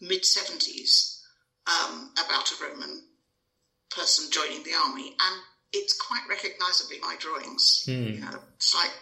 mid 0.00 0.24
seventies, 0.24 1.22
um, 1.66 2.12
about 2.22 2.50
a 2.50 2.62
Roman 2.62 3.02
person 3.90 4.30
joining 4.30 4.62
the 4.64 4.74
army, 4.74 5.14
and 5.20 5.42
it's 5.72 5.96
quite 5.96 6.22
recognisably 6.28 6.98
my 7.00 7.16
drawings. 7.18 7.84
Mm. 7.86 8.14
You 8.14 8.20
know, 8.20 8.38
it's 8.56 8.74
like, 8.74 8.92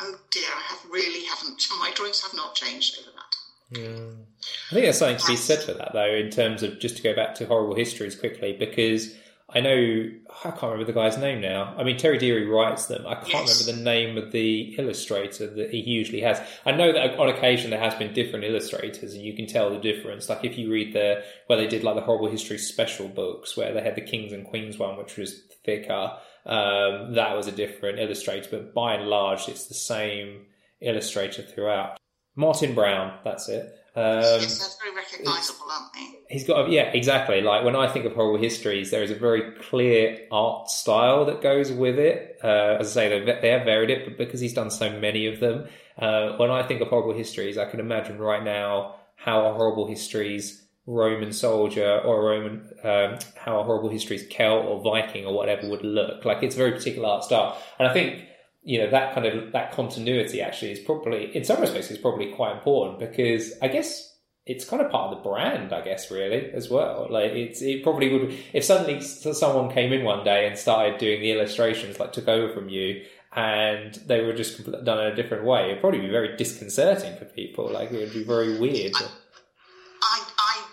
oh 0.00 0.14
dear, 0.30 0.50
I 0.52 0.62
have 0.68 0.80
really 0.90 1.24
haven't. 1.24 1.62
My 1.78 1.92
drawings 1.94 2.22
have 2.22 2.34
not 2.34 2.54
changed 2.54 2.98
over 3.00 3.10
that. 3.14 3.80
Yeah. 3.80 4.24
I 4.70 4.74
think 4.74 4.84
there's 4.84 4.98
something 4.98 5.18
to 5.18 5.26
be 5.26 5.36
said 5.36 5.62
for 5.62 5.72
that, 5.74 5.92
though, 5.92 6.14
in 6.14 6.30
terms 6.30 6.62
of 6.62 6.78
just 6.78 6.96
to 6.98 7.02
go 7.02 7.14
back 7.14 7.34
to 7.36 7.46
horrible 7.46 7.74
histories 7.74 8.14
quickly, 8.14 8.54
because 8.58 9.14
I 9.50 9.60
know 9.60 10.10
I 10.44 10.50
can't 10.50 10.62
remember 10.62 10.84
the 10.84 10.92
guy's 10.92 11.16
name 11.16 11.40
now. 11.40 11.74
I 11.78 11.82
mean, 11.82 11.96
Terry 11.96 12.18
Deary 12.18 12.44
writes 12.46 12.86
them. 12.86 13.06
I 13.06 13.14
can't 13.14 13.46
Yes. 13.46 13.62
remember 13.66 13.78
the 13.78 13.90
name 13.90 14.18
of 14.18 14.30
the 14.30 14.74
illustrator 14.78 15.46
that 15.46 15.70
he 15.70 15.78
usually 15.78 16.20
has. 16.20 16.38
I 16.66 16.72
know 16.72 16.92
that 16.92 17.18
on 17.18 17.28
occasion 17.30 17.70
there 17.70 17.80
has 17.80 17.94
been 17.94 18.12
different 18.12 18.44
illustrators, 18.44 19.14
and 19.14 19.24
you 19.24 19.32
can 19.34 19.46
tell 19.46 19.70
the 19.70 19.78
difference. 19.78 20.28
Like 20.28 20.44
if 20.44 20.58
you 20.58 20.70
read 20.70 20.92
the 20.92 21.24
where 21.46 21.58
they 21.58 21.66
did 21.66 21.82
like 21.82 21.94
the 21.94 22.02
horrible 22.02 22.30
history 22.30 22.58
special 22.58 23.08
books, 23.08 23.56
where 23.56 23.72
they 23.72 23.80
had 23.80 23.94
the 23.94 24.02
kings 24.02 24.32
and 24.32 24.44
queens 24.44 24.78
one, 24.78 24.98
which 24.98 25.16
was 25.16 25.40
thicker. 25.64 26.12
Um, 26.46 27.14
that 27.14 27.36
was 27.36 27.46
a 27.46 27.52
different 27.52 27.98
illustrator, 27.98 28.48
but 28.50 28.74
by 28.74 28.94
and 28.94 29.08
large, 29.08 29.48
it's 29.48 29.66
the 29.66 29.74
same 29.74 30.46
illustrator 30.80 31.42
throughout. 31.42 31.98
Martin 32.36 32.74
Brown, 32.74 33.18
that's 33.24 33.48
it. 33.48 33.74
Um, 33.98 34.22
they're 34.22 34.38
very 34.38 34.94
recognisable, 34.94 35.66
aren't 35.70 35.92
they? 35.92 36.18
He's 36.30 36.46
got, 36.46 36.68
a, 36.68 36.70
yeah, 36.70 36.84
exactly. 36.92 37.40
Like 37.40 37.64
when 37.64 37.74
I 37.74 37.88
think 37.88 38.04
of 38.04 38.12
horrible 38.12 38.40
histories, 38.40 38.92
there 38.92 39.02
is 39.02 39.10
a 39.10 39.16
very 39.16 39.52
clear 39.60 40.20
art 40.30 40.70
style 40.70 41.24
that 41.24 41.42
goes 41.42 41.72
with 41.72 41.98
it. 41.98 42.38
Uh, 42.42 42.76
as 42.78 42.96
I 42.96 43.08
say, 43.08 43.24
they, 43.24 43.40
they 43.40 43.48
have 43.48 43.64
varied 43.64 43.90
it, 43.90 44.04
but 44.04 44.16
because 44.16 44.40
he's 44.40 44.54
done 44.54 44.70
so 44.70 44.88
many 45.00 45.26
of 45.26 45.40
them, 45.40 45.66
uh, 45.98 46.36
when 46.36 46.50
I 46.50 46.62
think 46.62 46.80
of 46.80 46.88
horrible 46.88 47.12
histories, 47.12 47.58
I 47.58 47.64
can 47.64 47.80
imagine 47.80 48.18
right 48.18 48.44
now 48.44 48.94
how 49.16 49.46
a 49.46 49.52
horrible 49.54 49.88
histories 49.88 50.64
Roman 50.86 51.32
soldier 51.32 52.00
or 52.04 52.20
a 52.20 52.38
Roman, 52.38 52.70
um, 52.84 53.18
how 53.36 53.60
a 53.60 53.64
horrible 53.64 53.90
histories 53.90 54.26
Celt 54.28 54.64
or 54.64 54.80
Viking 54.80 55.26
or 55.26 55.34
whatever 55.34 55.68
would 55.68 55.82
look. 55.82 56.24
Like 56.24 56.42
it's 56.44 56.54
a 56.54 56.58
very 56.58 56.72
particular 56.72 57.08
art 57.08 57.24
style, 57.24 57.60
and 57.78 57.88
I 57.88 57.92
think 57.92 58.27
you 58.62 58.78
know 58.78 58.90
that 58.90 59.14
kind 59.14 59.26
of 59.26 59.52
that 59.52 59.72
continuity 59.72 60.40
actually 60.40 60.72
is 60.72 60.80
probably 60.80 61.34
in 61.36 61.44
some 61.44 61.60
respects 61.60 61.90
is 61.90 61.98
probably 61.98 62.32
quite 62.32 62.52
important 62.56 62.98
because 62.98 63.52
I 63.62 63.68
guess 63.68 64.08
it's 64.48 64.64
kind 64.64 64.80
of 64.80 64.90
part 64.90 65.12
of 65.12 65.18
the 65.18 65.28
brand, 65.28 65.74
I 65.74 65.82
guess, 65.82 66.10
really 66.10 66.50
as 66.52 66.70
well. 66.70 67.06
Like 67.10 67.32
it's 67.32 67.60
it 67.60 67.82
probably 67.82 68.10
would 68.10 68.36
if 68.54 68.64
suddenly 68.64 69.00
someone 69.02 69.70
came 69.70 69.92
in 69.92 70.04
one 70.04 70.24
day 70.24 70.46
and 70.46 70.58
started 70.58 70.98
doing 70.98 71.20
the 71.20 71.30
illustrations, 71.32 72.00
like 72.00 72.12
took 72.12 72.28
over 72.28 72.52
from 72.52 72.70
you, 72.70 73.04
and 73.36 73.94
they 74.06 74.22
were 74.22 74.32
just 74.32 74.64
done 74.64 75.00
in 75.00 75.12
a 75.12 75.14
different 75.14 75.44
way. 75.44 75.70
It'd 75.70 75.80
probably 75.80 76.00
be 76.00 76.08
very 76.08 76.34
disconcerting 76.36 77.16
for 77.18 77.26
people. 77.26 77.70
Like 77.70 77.92
it 77.92 77.98
would 77.98 78.14
be 78.14 78.24
very 78.24 78.58
weird. 78.58 78.94
I, 78.96 80.24
I, 80.38 80.64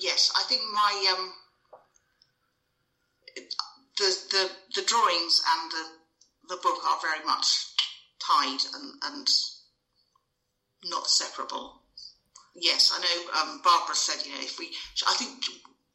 yes, 0.00 0.32
I 0.36 0.42
think 0.48 0.62
my 0.74 1.14
um, 1.16 1.32
the 3.98 4.16
the 4.32 4.50
the 4.74 4.82
drawings 4.86 5.42
and 5.46 5.70
the 5.70 6.01
the 6.52 6.60
book 6.60 6.84
are 6.84 7.00
very 7.00 7.24
much 7.24 7.72
tied 8.20 8.60
and 8.76 8.92
and 9.08 9.26
not 10.84 11.08
separable. 11.08 11.80
Yes, 12.54 12.92
I 12.92 13.00
know. 13.00 13.40
Um, 13.40 13.60
Barbara 13.64 13.94
said, 13.94 14.26
you 14.26 14.34
know, 14.34 14.44
if 14.44 14.58
we, 14.58 14.68
I 15.08 15.14
think 15.14 15.40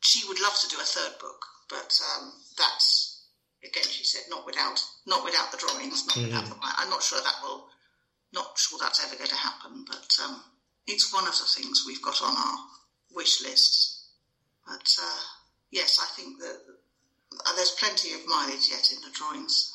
she 0.02 0.28
would 0.28 0.42
love 0.42 0.58
to 0.62 0.70
do 0.70 0.78
a 0.82 0.84
third 0.84 1.20
book, 1.20 1.46
but 1.70 1.94
um, 2.16 2.34
that's 2.58 3.28
again, 3.64 3.84
she 3.84 4.04
said, 4.04 4.24
not 4.30 4.46
without 4.46 4.82
not 5.06 5.24
without 5.24 5.52
the 5.52 5.58
drawings, 5.58 6.08
not 6.08 6.18
without 6.18 6.46
the. 6.46 6.56
I'm 6.62 6.90
not 6.90 7.04
sure 7.04 7.22
that 7.22 7.44
will, 7.44 7.68
not 8.34 8.58
sure 8.58 8.80
that's 8.82 9.06
ever 9.06 9.16
going 9.16 9.30
to 9.30 9.36
happen, 9.36 9.86
but 9.88 10.10
um, 10.24 10.42
it's 10.88 11.14
one 11.14 11.28
of 11.28 11.38
the 11.38 11.46
things 11.46 11.84
we've 11.86 12.02
got 12.02 12.22
on 12.24 12.36
our 12.36 12.58
wish 13.14 13.44
lists. 13.44 14.10
But 14.66 14.90
uh, 15.00 15.22
yes, 15.70 16.00
I 16.02 16.08
think 16.16 16.40
that 16.40 16.58
uh, 17.46 17.56
there's 17.56 17.72
plenty 17.72 18.14
of 18.14 18.28
mileage 18.28 18.70
yet 18.72 18.90
in 18.92 19.02
the 19.02 19.14
drawings. 19.14 19.67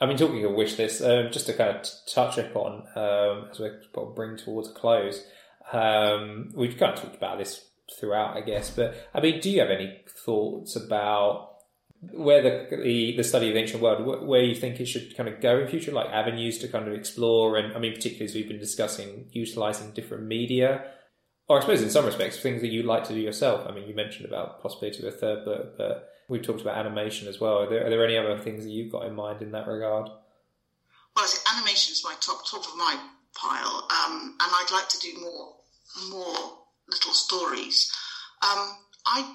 I 0.00 0.06
mean, 0.06 0.16
talking 0.16 0.44
of 0.44 0.52
wish 0.52 0.78
list, 0.78 1.02
um, 1.02 1.30
just 1.32 1.46
to 1.46 1.54
kind 1.54 1.76
of 1.76 1.82
t- 1.82 1.90
touch 2.12 2.38
upon 2.38 2.84
um, 2.94 3.48
as 3.50 3.58
we 3.58 3.70
bring 4.14 4.36
towards 4.36 4.70
a 4.70 4.72
close, 4.72 5.24
um, 5.72 6.52
we've 6.54 6.76
kind 6.76 6.94
of 6.94 7.00
talked 7.00 7.16
about 7.16 7.38
this 7.38 7.64
throughout, 7.98 8.36
I 8.36 8.42
guess. 8.42 8.70
But 8.70 8.94
I 9.12 9.20
mean, 9.20 9.40
do 9.40 9.50
you 9.50 9.60
have 9.60 9.70
any 9.70 10.00
thoughts 10.24 10.76
about 10.76 11.56
where 12.00 12.42
the 12.42 12.76
the, 12.76 13.16
the 13.16 13.24
study 13.24 13.48
of 13.48 13.54
the 13.54 13.60
ancient 13.60 13.82
world, 13.82 14.02
wh- 14.02 14.26
where 14.26 14.42
you 14.42 14.54
think 14.54 14.78
it 14.78 14.86
should 14.86 15.16
kind 15.16 15.28
of 15.28 15.40
go 15.40 15.58
in 15.58 15.66
future, 15.66 15.90
like 15.90 16.10
avenues 16.10 16.58
to 16.58 16.68
kind 16.68 16.86
of 16.86 16.94
explore? 16.94 17.56
And 17.56 17.74
I 17.74 17.80
mean, 17.80 17.94
particularly 17.94 18.26
as 18.26 18.34
we've 18.34 18.48
been 18.48 18.60
discussing, 18.60 19.26
utilizing 19.32 19.90
different 19.92 20.26
media. 20.26 20.84
Or 21.48 21.56
I 21.56 21.60
suppose 21.60 21.82
in 21.82 21.90
some 21.90 22.04
respects, 22.04 22.38
things 22.38 22.60
that 22.60 22.68
you'd 22.68 22.84
like 22.84 23.04
to 23.04 23.14
do 23.14 23.20
yourself. 23.20 23.66
I 23.66 23.72
mean, 23.72 23.88
you 23.88 23.94
mentioned 23.94 24.26
about 24.26 24.62
possibility 24.62 24.98
of 24.98 25.14
a 25.14 25.16
third 25.16 25.46
book, 25.46 25.78
but 25.78 26.08
we've 26.28 26.42
talked 26.42 26.60
about 26.60 26.76
animation 26.76 27.26
as 27.26 27.40
well. 27.40 27.62
Are 27.62 27.68
there, 27.68 27.86
are 27.86 27.90
there 27.90 28.04
any 28.04 28.16
other 28.16 28.38
things 28.38 28.64
that 28.64 28.70
you've 28.70 28.92
got 28.92 29.06
in 29.06 29.14
mind 29.14 29.42
in 29.42 29.52
that 29.52 29.66
regard? 29.66 30.08
Well, 31.16 31.24
I 31.24 31.26
say 31.26 31.40
animation's 31.56 32.04
my 32.04 32.14
top 32.20 32.48
top 32.48 32.60
of 32.60 32.76
my 32.76 32.96
pile, 33.34 33.88
um, 33.90 34.36
and 34.40 34.52
I'd 34.52 34.70
like 34.72 34.88
to 34.90 34.98
do 35.00 35.18
more 35.20 35.54
more 36.10 36.58
little 36.88 37.12
stories. 37.12 37.92
Um, 38.42 38.76
I 39.06 39.34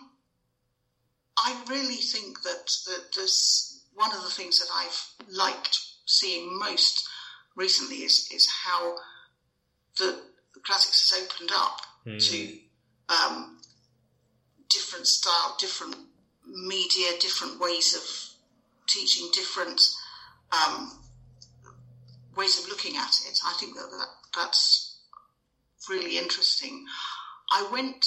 I 1.37 1.61
really 1.67 1.95
think 1.95 2.41
that 2.43 2.71
that 2.85 3.05
there's 3.15 3.83
one 3.93 4.15
of 4.15 4.23
the 4.23 4.29
things 4.29 4.59
that 4.59 4.69
I've 4.73 5.27
liked 5.29 5.77
seeing 6.05 6.57
most 6.57 7.07
recently 7.55 7.97
is 7.97 8.29
is 8.33 8.47
how 8.63 8.95
the 9.97 10.21
classics 10.63 11.09
has 11.09 11.23
opened 11.23 11.51
up 11.53 11.81
to 12.19 12.57
um, 13.09 13.59
different 14.69 15.07
style, 15.07 15.55
different 15.59 15.95
media, 16.53 17.07
different 17.19 17.59
ways 17.59 17.95
of 17.95 18.87
teaching, 18.87 19.29
different 19.33 19.81
um, 20.51 20.91
ways 22.37 22.59
of 22.59 22.69
looking 22.69 22.95
at 22.95 23.13
it. 23.27 23.39
I 23.45 23.53
think 23.59 23.75
that, 23.75 23.89
that 23.91 24.07
that's 24.35 24.97
really 25.89 26.17
interesting. 26.17 26.85
I 27.51 27.67
went 27.71 28.05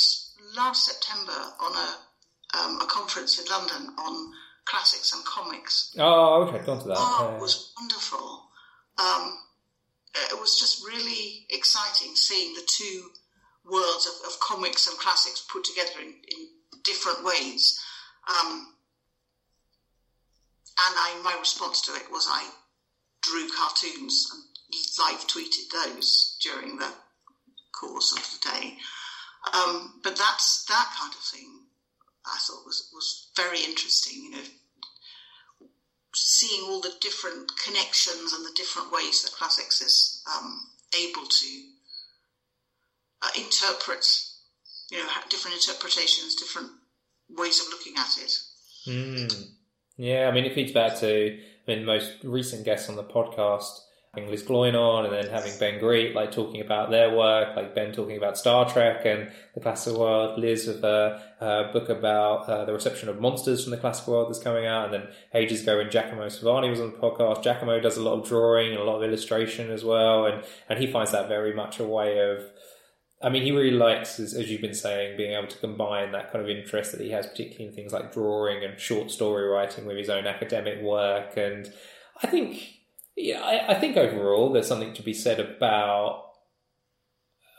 last 0.57 0.87
September 0.87 1.33
on 1.61 1.73
a 1.77 2.59
um, 2.59 2.81
a 2.81 2.87
conference 2.87 3.39
in 3.39 3.45
London 3.51 3.95
on 3.99 4.33
classics 4.65 5.13
and 5.13 5.25
comics. 5.25 5.95
Oh, 5.99 6.45
okay, 6.45 6.65
gone 6.65 6.81
to 6.81 6.89
that. 6.89 6.97
Oh, 6.99 7.35
it 7.37 7.41
was 7.41 7.73
wonderful. 7.79 8.43
Um, 8.99 9.39
it 10.33 10.41
was 10.41 10.59
just 10.59 10.85
really 10.87 11.47
exciting 11.51 12.15
seeing 12.15 12.55
the 12.55 12.67
two 12.67 13.11
worlds 13.65 14.07
of, 14.07 14.27
of 14.29 14.41
comics 14.41 14.87
and 14.87 14.97
classics 14.99 15.47
put 15.51 15.65
together 15.65 16.01
in, 16.01 16.09
in 16.09 16.49
different 16.83 17.25
ways. 17.25 17.81
Um, 18.29 18.69
and 20.79 20.97
I, 20.99 21.21
my 21.23 21.37
response 21.39 21.81
to 21.83 21.93
it 21.95 22.11
was 22.11 22.27
I 22.29 22.49
drew 23.23 23.49
cartoons 23.49 24.29
and 24.33 24.43
live 24.99 25.27
tweeted 25.27 25.71
those 25.73 26.37
during 26.43 26.77
the 26.77 26.93
course 27.73 28.13
of 28.13 28.19
the 28.19 28.51
day. 28.51 28.77
Um, 29.55 30.01
but 30.03 30.17
that's 30.17 30.65
that 30.67 30.93
kind 30.99 31.13
of 31.15 31.21
thing. 31.21 31.63
I 32.27 32.37
thought 32.39 32.67
was 32.67 32.91
was 32.93 33.29
very 33.37 33.61
interesting. 33.61 34.25
You 34.25 34.31
know, 34.33 35.69
seeing 36.15 36.65
all 36.65 36.81
the 36.81 36.95
different 37.01 37.53
connections 37.65 38.33
and 38.33 38.45
the 38.45 38.55
different 38.57 38.91
ways 38.91 39.23
that 39.23 39.33
classics 39.33 39.81
is 39.81 40.23
um, 40.35 40.69
able 40.99 41.27
to 41.27 41.47
uh, 43.23 43.31
interpret. 43.37 44.05
You 44.91 44.99
know, 44.99 45.09
different 45.31 45.57
interpretations, 45.57 46.35
different 46.37 46.71
ways 47.31 47.61
of 47.61 47.67
looking 47.71 47.95
at 47.97 48.17
it. 48.19 48.39
Mm. 48.87 49.49
Yeah, 49.97 50.29
I 50.29 50.33
mean, 50.33 50.45
it 50.45 50.55
feeds 50.55 50.73
back 50.73 50.99
to 51.01 51.39
I 51.69 51.75
mean, 51.75 51.85
most 51.85 52.13
recent 52.23 52.65
guests 52.65 52.89
on 52.89 52.97
the 52.97 53.05
podcast 53.05 53.81
having 54.17 54.31
Liz 54.31 54.43
Gloyn 54.43 54.75
on 54.75 55.05
and 55.05 55.13
then 55.13 55.29
having 55.29 55.53
Ben 55.59 55.79
Greet, 55.79 56.15
like 56.15 56.33
talking 56.33 56.61
about 56.61 56.91
their 56.91 57.15
work, 57.15 57.55
like 57.55 57.75
Ben 57.75 57.93
talking 57.93 58.17
about 58.17 58.39
Star 58.39 58.69
Trek 58.69 59.05
and 59.05 59.31
the 59.55 59.61
classical 59.61 60.01
world, 60.01 60.39
Liz 60.39 60.67
with 60.67 60.83
a, 60.85 61.23
a 61.41 61.71
book 61.73 61.89
about 61.89 62.49
uh, 62.49 62.65
the 62.65 62.73
reception 62.73 63.09
of 63.09 63.21
monsters 63.21 63.63
from 63.63 63.73
the 63.73 63.77
classical 63.77 64.15
world 64.15 64.31
that's 64.31 64.43
coming 64.43 64.67
out, 64.67 64.87
and 64.87 64.95
then 64.95 65.09
ages 65.35 65.63
ago 65.63 65.77
when 65.77 65.91
Giacomo 65.91 66.27
Savani 66.27 66.71
was 66.71 66.81
on 66.81 66.93
the 66.93 66.97
podcast, 66.97 67.43
Giacomo 67.43 67.79
does 67.79 67.99
a 67.99 68.03
lot 68.03 68.19
of 68.19 68.27
drawing 68.27 68.71
and 68.71 68.81
a 68.81 68.85
lot 68.85 68.97
of 68.97 69.03
illustration 69.03 69.71
as 69.71 69.85
well, 69.85 70.25
and, 70.25 70.43
and 70.69 70.79
he 70.79 70.87
finds 70.87 71.13
that 71.13 71.29
very 71.29 71.53
much 71.53 71.79
a 71.79 71.85
way 71.85 72.19
of 72.19 72.43
I 73.23 73.31
mean, 73.31 73.43
he 73.43 73.53
really 73.53 73.71
likes, 73.71 74.21
as, 74.21 74.35
as, 74.35 74.51
you've 74.51 74.61
been 74.61 74.75
saying, 74.75 75.17
being 75.17 75.33
able 75.33 75.49
to 75.49 75.59
combine 75.59 76.13
that 76.13 76.31
kind 76.31 76.45
of 76.45 76.51
interest 76.51 76.93
that 76.93 77.01
he 77.01 77.11
has, 77.11 77.27
particularly 77.27 77.67
in 77.67 77.73
things 77.73 77.93
like 77.93 78.13
drawing 78.13 78.63
and 78.63 78.79
short 78.79 79.11
story 79.11 79.49
writing, 79.49 79.87
with 79.87 79.97
his 79.97 80.11
own 80.11 80.27
academic 80.27 80.83
work. 80.83 81.35
And 81.37 81.73
I 82.23 82.27
think 82.27 82.77
yeah, 83.17 83.41
I, 83.41 83.73
I, 83.73 83.75
think 83.81 83.97
overall 83.97 84.53
there's 84.53 84.67
something 84.67 84.93
to 84.95 85.03
be 85.03 85.15
said 85.15 85.41
about, 85.41 86.25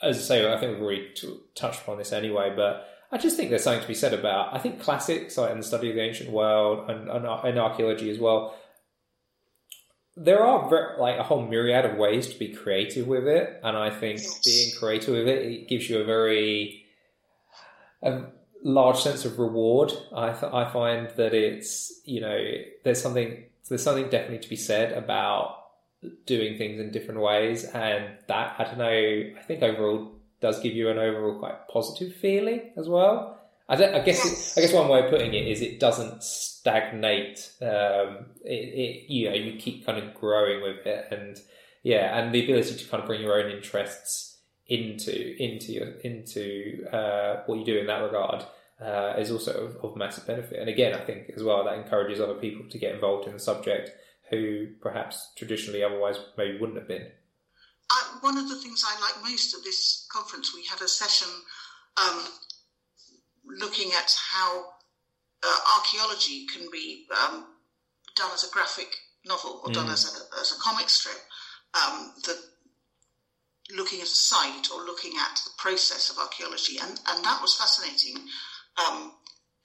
as 0.03 0.17
I 0.17 0.21
say, 0.21 0.53
I 0.53 0.59
think 0.59 0.73
we've 0.73 0.83
already 0.83 1.09
t- 1.15 1.39
touched 1.55 1.81
upon 1.81 1.97
this 1.97 2.13
anyway, 2.13 2.53
but 2.55 2.87
I 3.11 3.17
just 3.17 3.35
think 3.35 3.49
there's 3.49 3.63
something 3.63 3.81
to 3.81 3.87
be 3.87 3.95
said 3.95 4.13
about, 4.13 4.53
I 4.53 4.59
think 4.59 4.79
classics 4.79 5.35
like 5.35 5.51
in 5.51 5.57
the 5.57 5.63
study 5.63 5.89
of 5.89 5.95
the 5.95 6.01
ancient 6.01 6.29
world 6.29 6.89
and, 6.89 7.09
and, 7.09 7.25
and 7.25 7.59
archaeology 7.59 8.11
as 8.11 8.19
well, 8.19 8.55
there 10.17 10.43
are 10.43 10.67
very, 10.69 10.99
like 10.99 11.17
a 11.17 11.23
whole 11.23 11.45
myriad 11.45 11.85
of 11.85 11.97
ways 11.97 12.27
to 12.33 12.39
be 12.39 12.49
creative 12.49 13.07
with 13.07 13.27
it. 13.27 13.59
And 13.63 13.77
I 13.77 13.91
think 13.91 14.21
being 14.43 14.71
creative 14.79 15.13
with 15.15 15.27
it, 15.27 15.45
it 15.45 15.67
gives 15.67 15.89
you 15.89 15.99
a 15.99 16.03
very, 16.03 16.85
a 18.01 18.23
large 18.63 18.99
sense 18.99 19.25
of 19.25 19.37
reward. 19.37 19.93
I, 20.13 20.31
th- 20.31 20.51
I 20.51 20.69
find 20.71 21.09
that 21.17 21.33
it's, 21.33 22.01
you 22.03 22.21
know, 22.21 22.37
there's 22.83 23.01
something 23.01 23.43
there's 23.69 23.83
something 23.83 24.09
definitely 24.09 24.39
to 24.39 24.49
be 24.49 24.55
said 24.55 24.93
about 24.93 25.65
doing 26.25 26.57
things 26.57 26.79
in 26.79 26.91
different 26.91 27.19
ways, 27.19 27.65
and 27.65 28.17
that 28.27 28.55
I 28.57 28.63
don't 28.63 28.77
know. 28.77 28.85
I 29.37 29.41
think 29.43 29.61
overall 29.61 30.13
does 30.39 30.59
give 30.61 30.73
you 30.73 30.89
an 30.89 30.97
overall 30.97 31.37
quite 31.39 31.67
positive 31.67 32.15
feeling 32.15 32.71
as 32.77 32.87
well. 32.87 33.36
I, 33.69 33.75
I 33.75 33.99
guess 33.99 34.25
it, 34.25 34.59
I 34.59 34.61
guess 34.61 34.73
one 34.73 34.87
way 34.87 35.03
of 35.03 35.09
putting 35.09 35.33
it 35.33 35.47
is 35.47 35.61
it 35.61 35.79
doesn't 35.79 36.23
stagnate. 36.23 37.51
Um, 37.61 38.27
it, 38.43 38.51
it, 38.51 39.11
you 39.11 39.29
know 39.29 39.35
you 39.35 39.57
keep 39.57 39.85
kind 39.85 39.97
of 39.97 40.13
growing 40.13 40.61
with 40.61 40.85
it, 40.85 41.07
and 41.11 41.39
yeah, 41.83 42.17
and 42.17 42.33
the 42.33 42.43
ability 42.43 42.75
to 42.75 42.89
kind 42.89 43.01
of 43.01 43.07
bring 43.07 43.21
your 43.21 43.41
own 43.41 43.51
interests 43.51 44.37
into 44.67 45.35
into 45.41 45.71
your 45.73 45.87
into 46.03 46.85
uh, 46.91 47.43
what 47.45 47.59
you 47.59 47.65
do 47.65 47.77
in 47.77 47.87
that 47.87 48.01
regard 48.01 48.43
uh, 48.81 49.13
is 49.17 49.31
also 49.31 49.67
of, 49.67 49.77
of, 49.83 49.95
massive 49.95 50.27
benefit. 50.27 50.59
And 50.59 50.69
again, 50.69 50.93
I 50.93 51.03
think 51.03 51.31
as 51.35 51.43
well 51.43 51.63
that 51.63 51.77
encourages 51.77 52.19
other 52.19 52.35
people 52.35 52.69
to 52.69 52.77
get 52.77 52.93
involved 52.93 53.27
in 53.27 53.33
the 53.33 53.39
subject 53.39 53.91
who 54.29 54.67
perhaps 54.81 55.31
traditionally 55.37 55.83
otherwise 55.83 56.19
maybe 56.37 56.59
wouldn't 56.59 56.77
have 56.77 56.87
been. 56.87 57.07
Uh, 57.89 58.19
one 58.19 58.37
of 58.37 58.49
the 58.49 58.57
things 58.57 58.83
I 58.85 58.99
like 58.99 59.23
most 59.23 59.55
at 59.55 59.63
this 59.63 60.05
conference, 60.11 60.53
we 60.53 60.65
had 60.65 60.81
a 60.81 60.87
session 60.87 61.29
um, 61.95 62.25
looking 63.59 63.91
at 63.91 64.13
how 64.31 64.65
uh, 65.43 65.57
archaeology 65.77 66.45
can 66.47 66.67
be 66.71 67.05
um, 67.11 67.45
done 68.15 68.31
as 68.33 68.43
a 68.43 68.51
graphic 68.51 68.87
novel 69.25 69.61
or 69.63 69.69
mm. 69.69 69.73
done 69.73 69.89
as 69.89 70.05
a, 70.05 70.39
as 70.39 70.51
a 70.51 70.61
comic 70.61 70.89
strip. 70.89 71.17
Um, 71.73 72.13
the 72.25 72.37
looking 73.75 73.99
at 73.99 74.05
a 74.05 74.09
site 74.09 74.71
or 74.73 74.85
looking 74.85 75.13
at 75.19 75.39
the 75.43 75.51
process 75.57 76.09
of 76.09 76.17
archaeology, 76.17 76.77
and, 76.81 76.91
and 77.07 77.25
that 77.25 77.41
was 77.41 77.55
fascinating 77.55 78.15
um, 78.77 79.11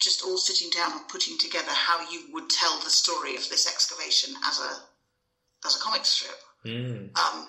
just 0.01 0.25
all 0.25 0.37
sitting 0.37 0.69
down 0.71 0.93
and 0.93 1.09
putting 1.09 1.39
together 1.39 1.71
how 1.71 2.11
you 2.11 2.25
would 2.33 2.51
tell 2.51 2.79
the 2.81 2.91
story 2.91 3.37
of 3.37 3.49
this 3.49 3.69
excavation 3.69 4.35
as 4.45 4.59
a 4.59 5.67
as 5.67 5.77
a 5.77 5.81
comic 5.81 6.05
strip. 6.05 6.39
Mm. 6.65 7.17
Um, 7.17 7.49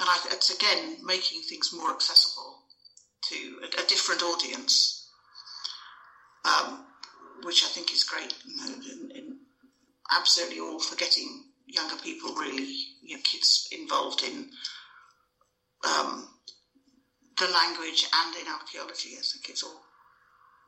and 0.00 0.08
I, 0.08 0.18
it's 0.32 0.54
again 0.54 0.96
making 1.04 1.42
things 1.42 1.72
more 1.72 1.90
accessible 1.90 2.62
to 3.30 3.60
a, 3.62 3.82
a 3.82 3.86
different 3.86 4.22
audience, 4.22 4.95
um, 6.46 6.84
which 7.44 7.64
I 7.64 7.68
think 7.68 7.92
is 7.92 8.04
great. 8.04 8.34
You 8.44 8.56
know, 8.56 8.74
in, 8.74 9.10
in 9.16 9.36
absolutely 10.16 10.60
all 10.60 10.78
for 10.78 10.96
getting 10.96 11.44
younger 11.66 11.96
people 12.02 12.34
really, 12.34 12.72
you 13.02 13.16
know, 13.16 13.22
kids 13.24 13.68
involved 13.72 14.22
in 14.22 14.50
um, 15.84 16.28
the 17.38 17.48
language 17.48 18.06
and 18.14 18.36
in 18.36 18.52
archaeology. 18.52 19.10
I 19.18 19.22
think 19.22 19.48
it's 19.48 19.62
all 19.62 19.82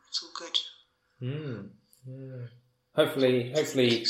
it's 0.09 0.23
all 0.23 0.31
good. 0.37 0.59
Mm, 1.23 1.69
yeah. 2.07 2.47
Hopefully, 2.95 3.53
hopefully, 3.55 4.05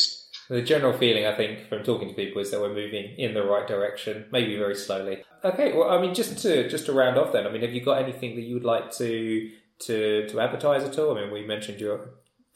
the 0.49 0.63
general 0.63 0.97
feeling 0.97 1.27
I 1.27 1.37
think 1.37 1.69
from 1.69 1.83
talking 1.83 2.09
to 2.09 2.15
people 2.15 2.41
is 2.41 2.51
that 2.51 2.61
we're 2.61 2.75
moving 2.75 3.15
in 3.19 3.35
the 3.35 3.43
right 3.43 3.67
direction, 3.67 4.27
maybe 4.33 4.57
very 4.57 4.75
slowly. 4.75 5.23
Okay, 5.45 5.73
well, 5.75 5.91
I 5.91 6.01
mean, 6.01 6.15
just 6.15 6.39
to 6.39 6.69
just 6.69 6.87
to 6.87 6.93
round 6.93 7.19
off, 7.19 7.33
then, 7.33 7.47
I 7.47 7.51
mean, 7.51 7.63
have 7.63 7.75
you 7.75 7.85
got 7.85 8.03
anything 8.03 8.35
that 8.37 8.43
you 8.43 8.55
would 8.55 8.65
like 8.65 8.91
to 8.97 9.51
to 9.81 10.27
to 10.29 10.41
advertise 10.41 10.85
at 10.85 10.99
all? 10.99 11.17
I 11.17 11.23
mean, 11.23 11.33
we 11.33 11.47
mentioned 11.47 11.81
your 11.81 12.11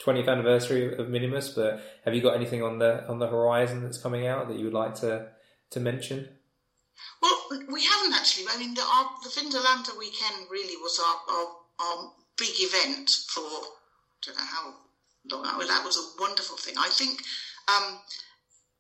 20th 0.05 0.29
anniversary 0.29 0.97
of 0.97 1.09
Minimus, 1.09 1.51
but 1.51 1.83
have 2.05 2.15
you 2.15 2.21
got 2.21 2.35
anything 2.35 2.63
on 2.63 2.79
the 2.79 3.07
on 3.09 3.19
the 3.19 3.29
horizon 3.29 3.83
that's 3.83 3.99
coming 3.99 4.27
out 4.27 4.49
that 4.49 4.59
you 4.59 4.65
would 4.65 4.75
like 4.75 4.95
to 4.97 5.29
to 5.71 5.81
mention? 5.81 6.29
Well, 7.21 7.37
we 7.71 7.85
haven't 7.85 8.15
actually. 8.15 8.47
I 8.53 8.59
mean, 8.59 8.75
the, 8.75 8.83
our, 8.83 9.11
the 9.23 9.99
weekend 9.99 10.51
really 10.51 10.77
was 10.77 11.01
our, 11.01 11.35
our, 11.35 11.47
our 11.81 12.13
big 12.37 12.55
event 12.61 13.11
for 13.29 13.43
I 13.43 14.19
don't 14.23 14.37
know 14.39 14.45
how 14.45 14.75
long. 15.31 15.59
That 15.67 15.85
was 15.85 15.97
a 15.97 16.21
wonderful 16.21 16.57
thing. 16.57 16.75
I 16.79 16.89
think 16.89 17.23
um, 17.69 17.99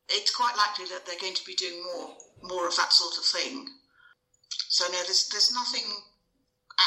it's 0.08 0.34
quite 0.34 0.56
likely 0.56 0.86
that 0.86 1.06
they're 1.06 1.20
going 1.20 1.34
to 1.34 1.46
be 1.46 1.54
doing 1.54 1.82
more 1.82 2.16
more 2.42 2.68
of 2.68 2.76
that 2.76 2.92
sort 2.92 3.16
of 3.16 3.24
thing. 3.24 3.68
So 4.68 4.84
no, 4.86 4.98
there's 5.04 5.28
there's 5.28 5.54
nothing 5.54 5.84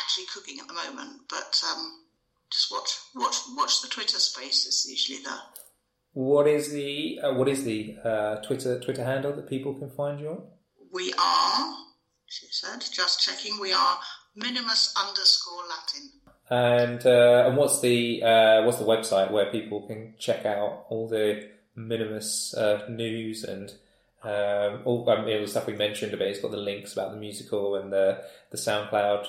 actually 0.02 0.26
cooking 0.34 0.60
at 0.60 0.68
the 0.68 0.74
moment, 0.74 1.22
but 1.30 1.62
um, 1.72 2.04
just 2.52 2.72
watch 2.72 2.98
watch 3.16 3.38
watch 3.56 3.82
the 3.82 3.88
Twitter 3.88 4.20
space. 4.20 4.66
Is 4.66 4.86
usually 4.90 5.24
the 5.24 5.38
what 6.14 6.48
is 6.48 6.72
the 6.72 7.20
uh, 7.22 7.34
what 7.34 7.48
is 7.48 7.64
the 7.64 7.98
uh, 8.04 8.36
Twitter 8.38 8.80
Twitter 8.80 9.04
handle 9.04 9.34
that 9.34 9.50
people 9.50 9.74
can 9.74 9.90
find 9.90 10.20
you 10.20 10.30
on? 10.30 10.44
We 10.94 11.14
are, 11.20 11.76
she 12.26 12.46
said, 12.52 12.82
just 12.94 13.22
checking. 13.22 13.60
We 13.60 13.74
are 13.74 14.00
minimus 14.36 14.94
underscore 14.96 15.64
Latin. 15.70 16.12
And 16.50 17.06
uh, 17.06 17.48
and 17.48 17.58
what's 17.58 17.82
the 17.82 18.24
uh, 18.24 18.64
what's 18.64 18.78
the 18.78 18.86
website 18.86 19.32
where 19.32 19.52
people 19.52 19.88
can 19.88 20.14
check 20.20 20.46
out 20.46 20.86
all 20.90 21.08
the 21.08 21.50
Minimus 21.76 22.54
uh, 22.54 22.86
news 22.90 23.44
and 23.44 23.72
um, 24.24 24.84
all, 24.86 25.10
um, 25.10 25.26
all 25.26 25.42
the 25.42 25.48
stuff 25.48 25.68
we 25.68 25.74
mentioned 25.74 26.14
about? 26.14 26.28
It's 26.28 26.40
got 26.40 26.52
the 26.52 26.58
links 26.58 26.94
about 26.94 27.12
the 27.12 27.18
musical 27.18 27.76
and 27.76 27.92
the 27.92 28.24
the 28.52 28.58
SoundCloud. 28.58 29.26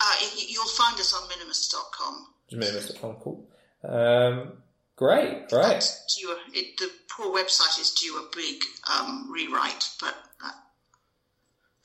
Uh, 0.00 0.14
you'll 0.48 0.66
find 0.66 0.98
us 1.00 1.14
on 1.14 1.28
minimus.com. 1.28 2.26
Minimus.com, 2.52 3.16
cool. 3.16 3.48
Um, 3.84 4.52
great, 4.96 5.48
great. 5.48 5.92
Due, 6.16 6.36
it, 6.54 6.76
the 6.78 6.90
poor 7.10 7.34
website 7.34 7.80
is 7.80 7.92
due 7.94 8.16
a 8.18 8.36
big 8.36 8.62
um, 8.92 9.30
rewrite, 9.30 9.90
but 10.00 10.14
that, 10.42 10.54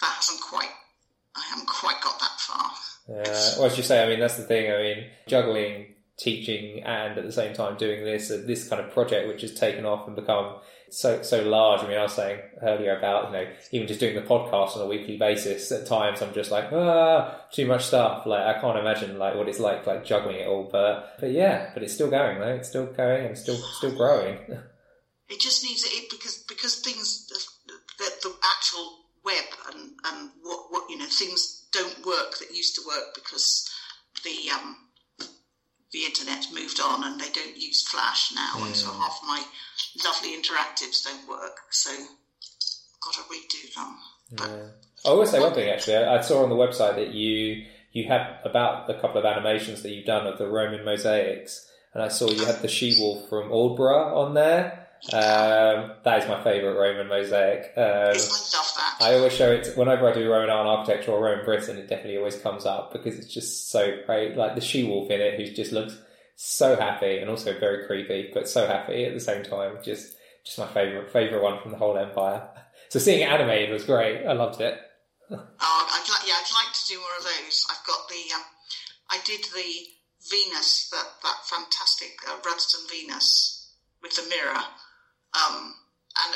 that 0.01 0.13
hasn't 0.15 0.41
quite. 0.41 0.69
I 1.35 1.41
haven't 1.49 1.67
quite 1.67 1.99
got 2.01 2.19
that 2.19 2.39
far. 2.39 2.71
Uh, 3.09 3.55
well, 3.57 3.65
as 3.65 3.77
you 3.77 3.83
say, 3.83 4.03
I 4.03 4.07
mean, 4.07 4.19
that's 4.19 4.37
the 4.37 4.43
thing. 4.43 4.71
I 4.71 4.77
mean, 4.77 5.05
juggling 5.27 5.95
teaching 6.17 6.83
and 6.83 7.17
at 7.17 7.25
the 7.25 7.31
same 7.31 7.53
time 7.53 7.75
doing 7.75 8.05
this 8.05 8.29
uh, 8.29 8.43
this 8.45 8.67
kind 8.69 8.81
of 8.81 8.91
project, 8.91 9.27
which 9.27 9.41
has 9.41 9.53
taken 9.53 9.85
off 9.85 10.07
and 10.07 10.15
become 10.15 10.57
so 10.93 11.21
so 11.21 11.41
large. 11.41 11.81
I 11.81 11.87
mean, 11.87 11.97
I 11.97 12.03
was 12.03 12.13
saying 12.13 12.39
earlier 12.61 12.97
about 12.97 13.25
you 13.25 13.31
know 13.31 13.47
even 13.71 13.87
just 13.87 13.99
doing 13.99 14.15
the 14.15 14.21
podcast 14.21 14.75
on 14.75 14.83
a 14.83 14.87
weekly 14.87 15.17
basis. 15.17 15.71
At 15.71 15.87
times, 15.87 16.21
I'm 16.21 16.33
just 16.33 16.51
like 16.51 16.71
ah, 16.71 17.41
too 17.51 17.65
much 17.65 17.85
stuff. 17.85 18.25
Like 18.25 18.55
I 18.55 18.59
can't 18.61 18.77
imagine 18.77 19.17
like 19.17 19.35
what 19.35 19.49
it's 19.49 19.59
like 19.59 19.85
like 19.87 20.05
juggling 20.05 20.37
it 20.37 20.47
all. 20.47 20.69
But 20.71 21.15
but 21.19 21.31
yeah, 21.31 21.71
but 21.73 21.83
it's 21.83 21.93
still 21.93 22.09
going 22.09 22.39
though. 22.39 22.55
It's 22.55 22.69
still 22.69 22.85
going 22.85 23.25
and 23.25 23.37
still 23.37 23.57
still 23.57 23.95
growing. 23.95 24.37
It 25.29 25.39
just 25.39 25.63
needs 25.63 25.83
it 25.85 26.11
because 26.11 26.43
because 26.47 26.75
things 26.81 27.25
that 27.97 28.21
the 28.21 28.35
actual 28.53 29.05
web 29.25 29.45
and 29.73 29.91
and 30.05 30.29
what 30.43 30.67
what 30.69 30.89
you 30.89 30.97
know 30.97 31.05
things 31.05 31.65
don't 31.71 32.05
work 32.05 32.37
that 32.37 32.55
used 32.55 32.75
to 32.75 32.81
work 32.85 33.15
because 33.15 33.67
the 34.23 34.51
um 34.51 34.75
the 35.93 36.05
internet 36.05 36.47
moved 36.51 36.79
on 36.81 37.03
and 37.03 37.19
they 37.19 37.29
don't 37.29 37.55
use 37.55 37.87
Flash 37.87 38.33
now, 38.35 38.65
and 38.65 38.75
so 38.75 38.91
half 38.91 39.19
my 39.25 39.43
lovely 40.03 40.35
interactives 40.35 41.03
don't 41.03 41.29
work. 41.29 41.57
So 41.71 41.91
got 43.01 43.13
to 43.13 43.21
redo 43.21 43.73
them. 43.73 43.97
But 44.31 44.49
Yeah. 44.49 45.11
I 45.11 45.13
will 45.13 45.25
say 45.25 45.39
one 45.39 45.53
thing 45.53 45.69
actually. 45.69 45.97
I 45.97 46.17
I 46.17 46.21
saw 46.21 46.43
on 46.43 46.49
the 46.49 46.55
website 46.55 46.95
that 46.95 47.13
you 47.13 47.65
you 47.91 48.07
had 48.07 48.39
about 48.43 48.89
a 48.89 48.99
couple 48.99 49.19
of 49.19 49.25
animations 49.25 49.83
that 49.83 49.91
you've 49.91 50.05
done 50.05 50.25
of 50.25 50.39
the 50.39 50.47
Roman 50.47 50.83
mosaics, 50.83 51.69
and 51.93 52.01
I 52.01 52.07
saw 52.07 52.29
you 52.29 52.45
had 52.45 52.61
the 52.61 52.67
she 52.67 52.97
wolf 52.99 53.29
from 53.29 53.49
Aldborough 53.49 54.15
on 54.15 54.33
there. 54.33 54.82
Um, 55.11 55.91
that 56.03 56.23
is 56.23 56.29
my 56.29 56.41
favourite 56.43 56.77
Roman 56.79 57.07
mosaic. 57.07 57.73
Um, 57.75 57.83
I 57.83 58.07
love 58.13 58.73
that. 58.77 58.97
I 59.01 59.13
always 59.15 59.33
show 59.33 59.51
it 59.51 59.75
whenever 59.75 60.09
I 60.09 60.13
do 60.13 60.31
Roman 60.31 60.49
art 60.49 60.61
and 60.61 60.69
architecture 60.69 61.11
or 61.11 61.21
Roman 61.21 61.43
Britain. 61.43 61.77
It 61.77 61.89
definitely 61.89 62.17
always 62.17 62.37
comes 62.37 62.65
up 62.65 62.93
because 62.93 63.19
it's 63.19 63.33
just 63.33 63.69
so 63.69 63.97
great. 64.05 64.37
Like 64.37 64.55
the 64.55 64.61
she 64.61 64.85
wolf 64.85 65.11
in 65.11 65.19
it, 65.19 65.37
who 65.39 65.53
just 65.53 65.73
looks 65.73 65.97
so 66.35 66.77
happy 66.77 67.17
and 67.17 67.29
also 67.29 67.57
very 67.59 67.85
creepy, 67.85 68.31
but 68.33 68.47
so 68.47 68.65
happy 68.65 69.03
at 69.05 69.13
the 69.13 69.19
same 69.19 69.43
time. 69.43 69.77
Just 69.83 70.15
just 70.45 70.57
my 70.57 70.67
favorite 70.67 71.11
favorite 71.11 71.43
one 71.43 71.61
from 71.61 71.71
the 71.71 71.77
whole 71.77 71.97
empire. 71.97 72.47
So 72.89 72.99
seeing 72.99 73.21
it 73.21 73.29
animated 73.31 73.71
was 73.71 73.85
great. 73.85 74.23
I 74.23 74.33
loved 74.33 74.61
it. 74.61 74.77
Oh, 75.31 75.39
I'd 75.59 76.09
like, 76.11 76.27
yeah, 76.27 76.35
I'd 76.35 76.65
like 76.65 76.73
to 76.73 76.85
do 76.87 76.99
more 76.99 77.17
of 77.17 77.23
those. 77.23 77.65
I've 77.71 77.87
got 77.87 78.07
the, 78.07 78.35
um, 78.35 78.43
I 79.09 79.17
did 79.25 79.45
the 79.45 79.87
Venus, 80.29 80.89
that 80.91 81.05
that 81.23 81.37
fantastic 81.45 82.11
uh, 82.27 82.37
Rudston 82.43 82.87
Venus 82.89 83.71
with 84.03 84.15
the 84.15 84.29
mirror, 84.29 84.61
um, 85.35 85.75
and 86.25 86.35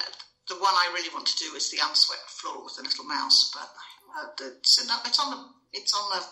the 0.50 0.56
one 0.56 0.74
I 0.74 0.92
really 0.94 1.10
want 1.14 1.28
to 1.28 1.38
do 1.38 1.56
is 1.56 1.70
the 1.70 1.78
unswept 1.84 2.30
floor 2.30 2.64
with 2.64 2.76
the 2.76 2.84
little 2.84 3.06
mouse. 3.06 3.52
But 3.54 3.70
uh, 4.18 4.50
it's, 4.58 4.82
in, 4.82 4.90
it's 5.06 5.20
on 5.20 5.32
the 5.32 5.46
it's 5.74 5.94
on 5.94 6.20
the 6.20 6.26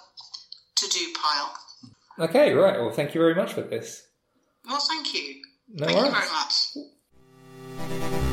to 0.75 0.89
do 0.89 1.13
pile. 1.21 1.57
Okay, 2.19 2.53
right. 2.53 2.79
Well, 2.79 2.91
thank 2.91 3.13
you 3.13 3.21
very 3.21 3.35
much 3.35 3.53
for 3.53 3.61
this. 3.61 4.07
Well, 4.67 4.79
thank 4.79 5.13
you. 5.13 5.41
No 5.69 5.85
thank 5.85 5.97
you 5.97 6.03
worries. 6.03 6.73
very 7.75 8.09
much. 8.09 8.24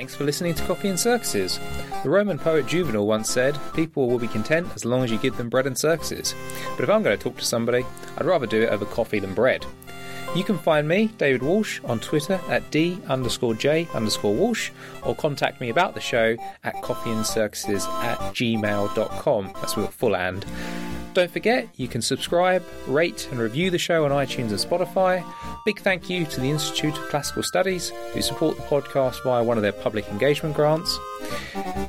Thanks 0.00 0.14
for 0.14 0.24
listening 0.24 0.54
to 0.54 0.64
Coffee 0.64 0.88
and 0.88 0.98
Circuses. 0.98 1.60
The 2.02 2.08
Roman 2.08 2.38
poet 2.38 2.66
Juvenal 2.66 3.06
once 3.06 3.28
said, 3.28 3.58
People 3.74 4.08
will 4.08 4.18
be 4.18 4.28
content 4.28 4.66
as 4.74 4.86
long 4.86 5.04
as 5.04 5.10
you 5.10 5.18
give 5.18 5.36
them 5.36 5.50
bread 5.50 5.66
and 5.66 5.76
circuses. 5.76 6.34
But 6.74 6.84
if 6.84 6.88
I'm 6.88 7.02
going 7.02 7.18
to 7.18 7.22
talk 7.22 7.36
to 7.36 7.44
somebody, 7.44 7.84
I'd 8.16 8.24
rather 8.24 8.46
do 8.46 8.62
it 8.62 8.70
over 8.70 8.86
coffee 8.86 9.18
than 9.18 9.34
bread. 9.34 9.66
You 10.34 10.42
can 10.42 10.56
find 10.56 10.88
me, 10.88 11.08
David 11.18 11.42
Walsh, 11.42 11.80
on 11.84 12.00
Twitter 12.00 12.40
at 12.48 12.70
D 12.70 12.98
underscore 13.08 13.52
J 13.52 13.88
underscore 13.92 14.34
Walsh, 14.34 14.70
or 15.02 15.14
contact 15.14 15.60
me 15.60 15.68
about 15.68 15.92
the 15.92 16.00
show 16.00 16.34
at 16.64 16.76
coffeeandcircuses 16.76 17.86
at 18.02 18.18
gmail.com. 18.32 19.52
That's 19.56 19.76
with 19.76 19.84
a 19.84 19.92
full 19.92 20.16
and. 20.16 20.46
Don't 21.12 21.30
forget, 21.30 21.68
you 21.76 21.88
can 21.88 22.02
subscribe, 22.02 22.62
rate, 22.86 23.28
and 23.32 23.40
review 23.40 23.70
the 23.70 23.78
show 23.78 24.04
on 24.04 24.12
iTunes 24.12 24.50
and 24.50 24.58
Spotify. 24.58 25.24
Big 25.66 25.80
thank 25.80 26.08
you 26.08 26.24
to 26.26 26.40
the 26.40 26.48
Institute 26.48 26.96
of 26.96 27.08
Classical 27.08 27.42
Studies, 27.42 27.90
who 28.12 28.22
support 28.22 28.56
the 28.56 28.62
podcast 28.62 29.22
via 29.24 29.42
one 29.42 29.56
of 29.56 29.62
their 29.62 29.72
public 29.72 30.08
engagement 30.08 30.54
grants. 30.54 30.98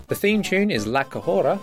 The 0.07 0.15
theme 0.15 0.41
tune 0.41 0.71
is 0.71 0.87
La 0.87 1.03
Cahora 1.03 1.59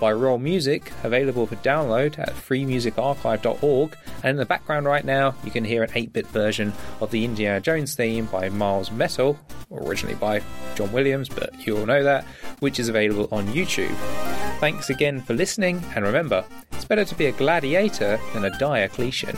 by 0.00 0.12
Rolemusic, 0.12 0.92
available 1.02 1.46
for 1.46 1.56
download 1.56 2.18
at 2.18 2.34
freemusicarchive.org. 2.34 3.96
And 4.22 4.30
in 4.30 4.36
the 4.36 4.46
background 4.46 4.86
right 4.86 5.04
now, 5.04 5.34
you 5.44 5.50
can 5.50 5.64
hear 5.64 5.82
an 5.82 5.90
8 5.94 6.12
bit 6.12 6.26
version 6.26 6.74
of 7.00 7.10
the 7.10 7.24
Indiana 7.24 7.60
Jones 7.60 7.94
theme 7.94 8.26
by 8.26 8.50
Miles 8.50 8.90
Metal, 8.90 9.38
originally 9.72 10.14
by 10.14 10.42
John 10.74 10.92
Williams, 10.92 11.28
but 11.30 11.66
you 11.66 11.78
all 11.78 11.86
know 11.86 12.04
that, 12.04 12.24
which 12.60 12.78
is 12.78 12.88
available 12.88 13.28
on 13.32 13.46
YouTube. 13.48 13.96
Thanks 14.60 14.90
again 14.90 15.20
for 15.20 15.34
listening, 15.34 15.80
and 15.94 16.04
remember, 16.04 16.44
it's 16.72 16.84
better 16.84 17.04
to 17.04 17.14
be 17.14 17.26
a 17.26 17.32
gladiator 17.32 18.18
than 18.34 18.44
a 18.44 18.58
Diocletian. 18.58 19.36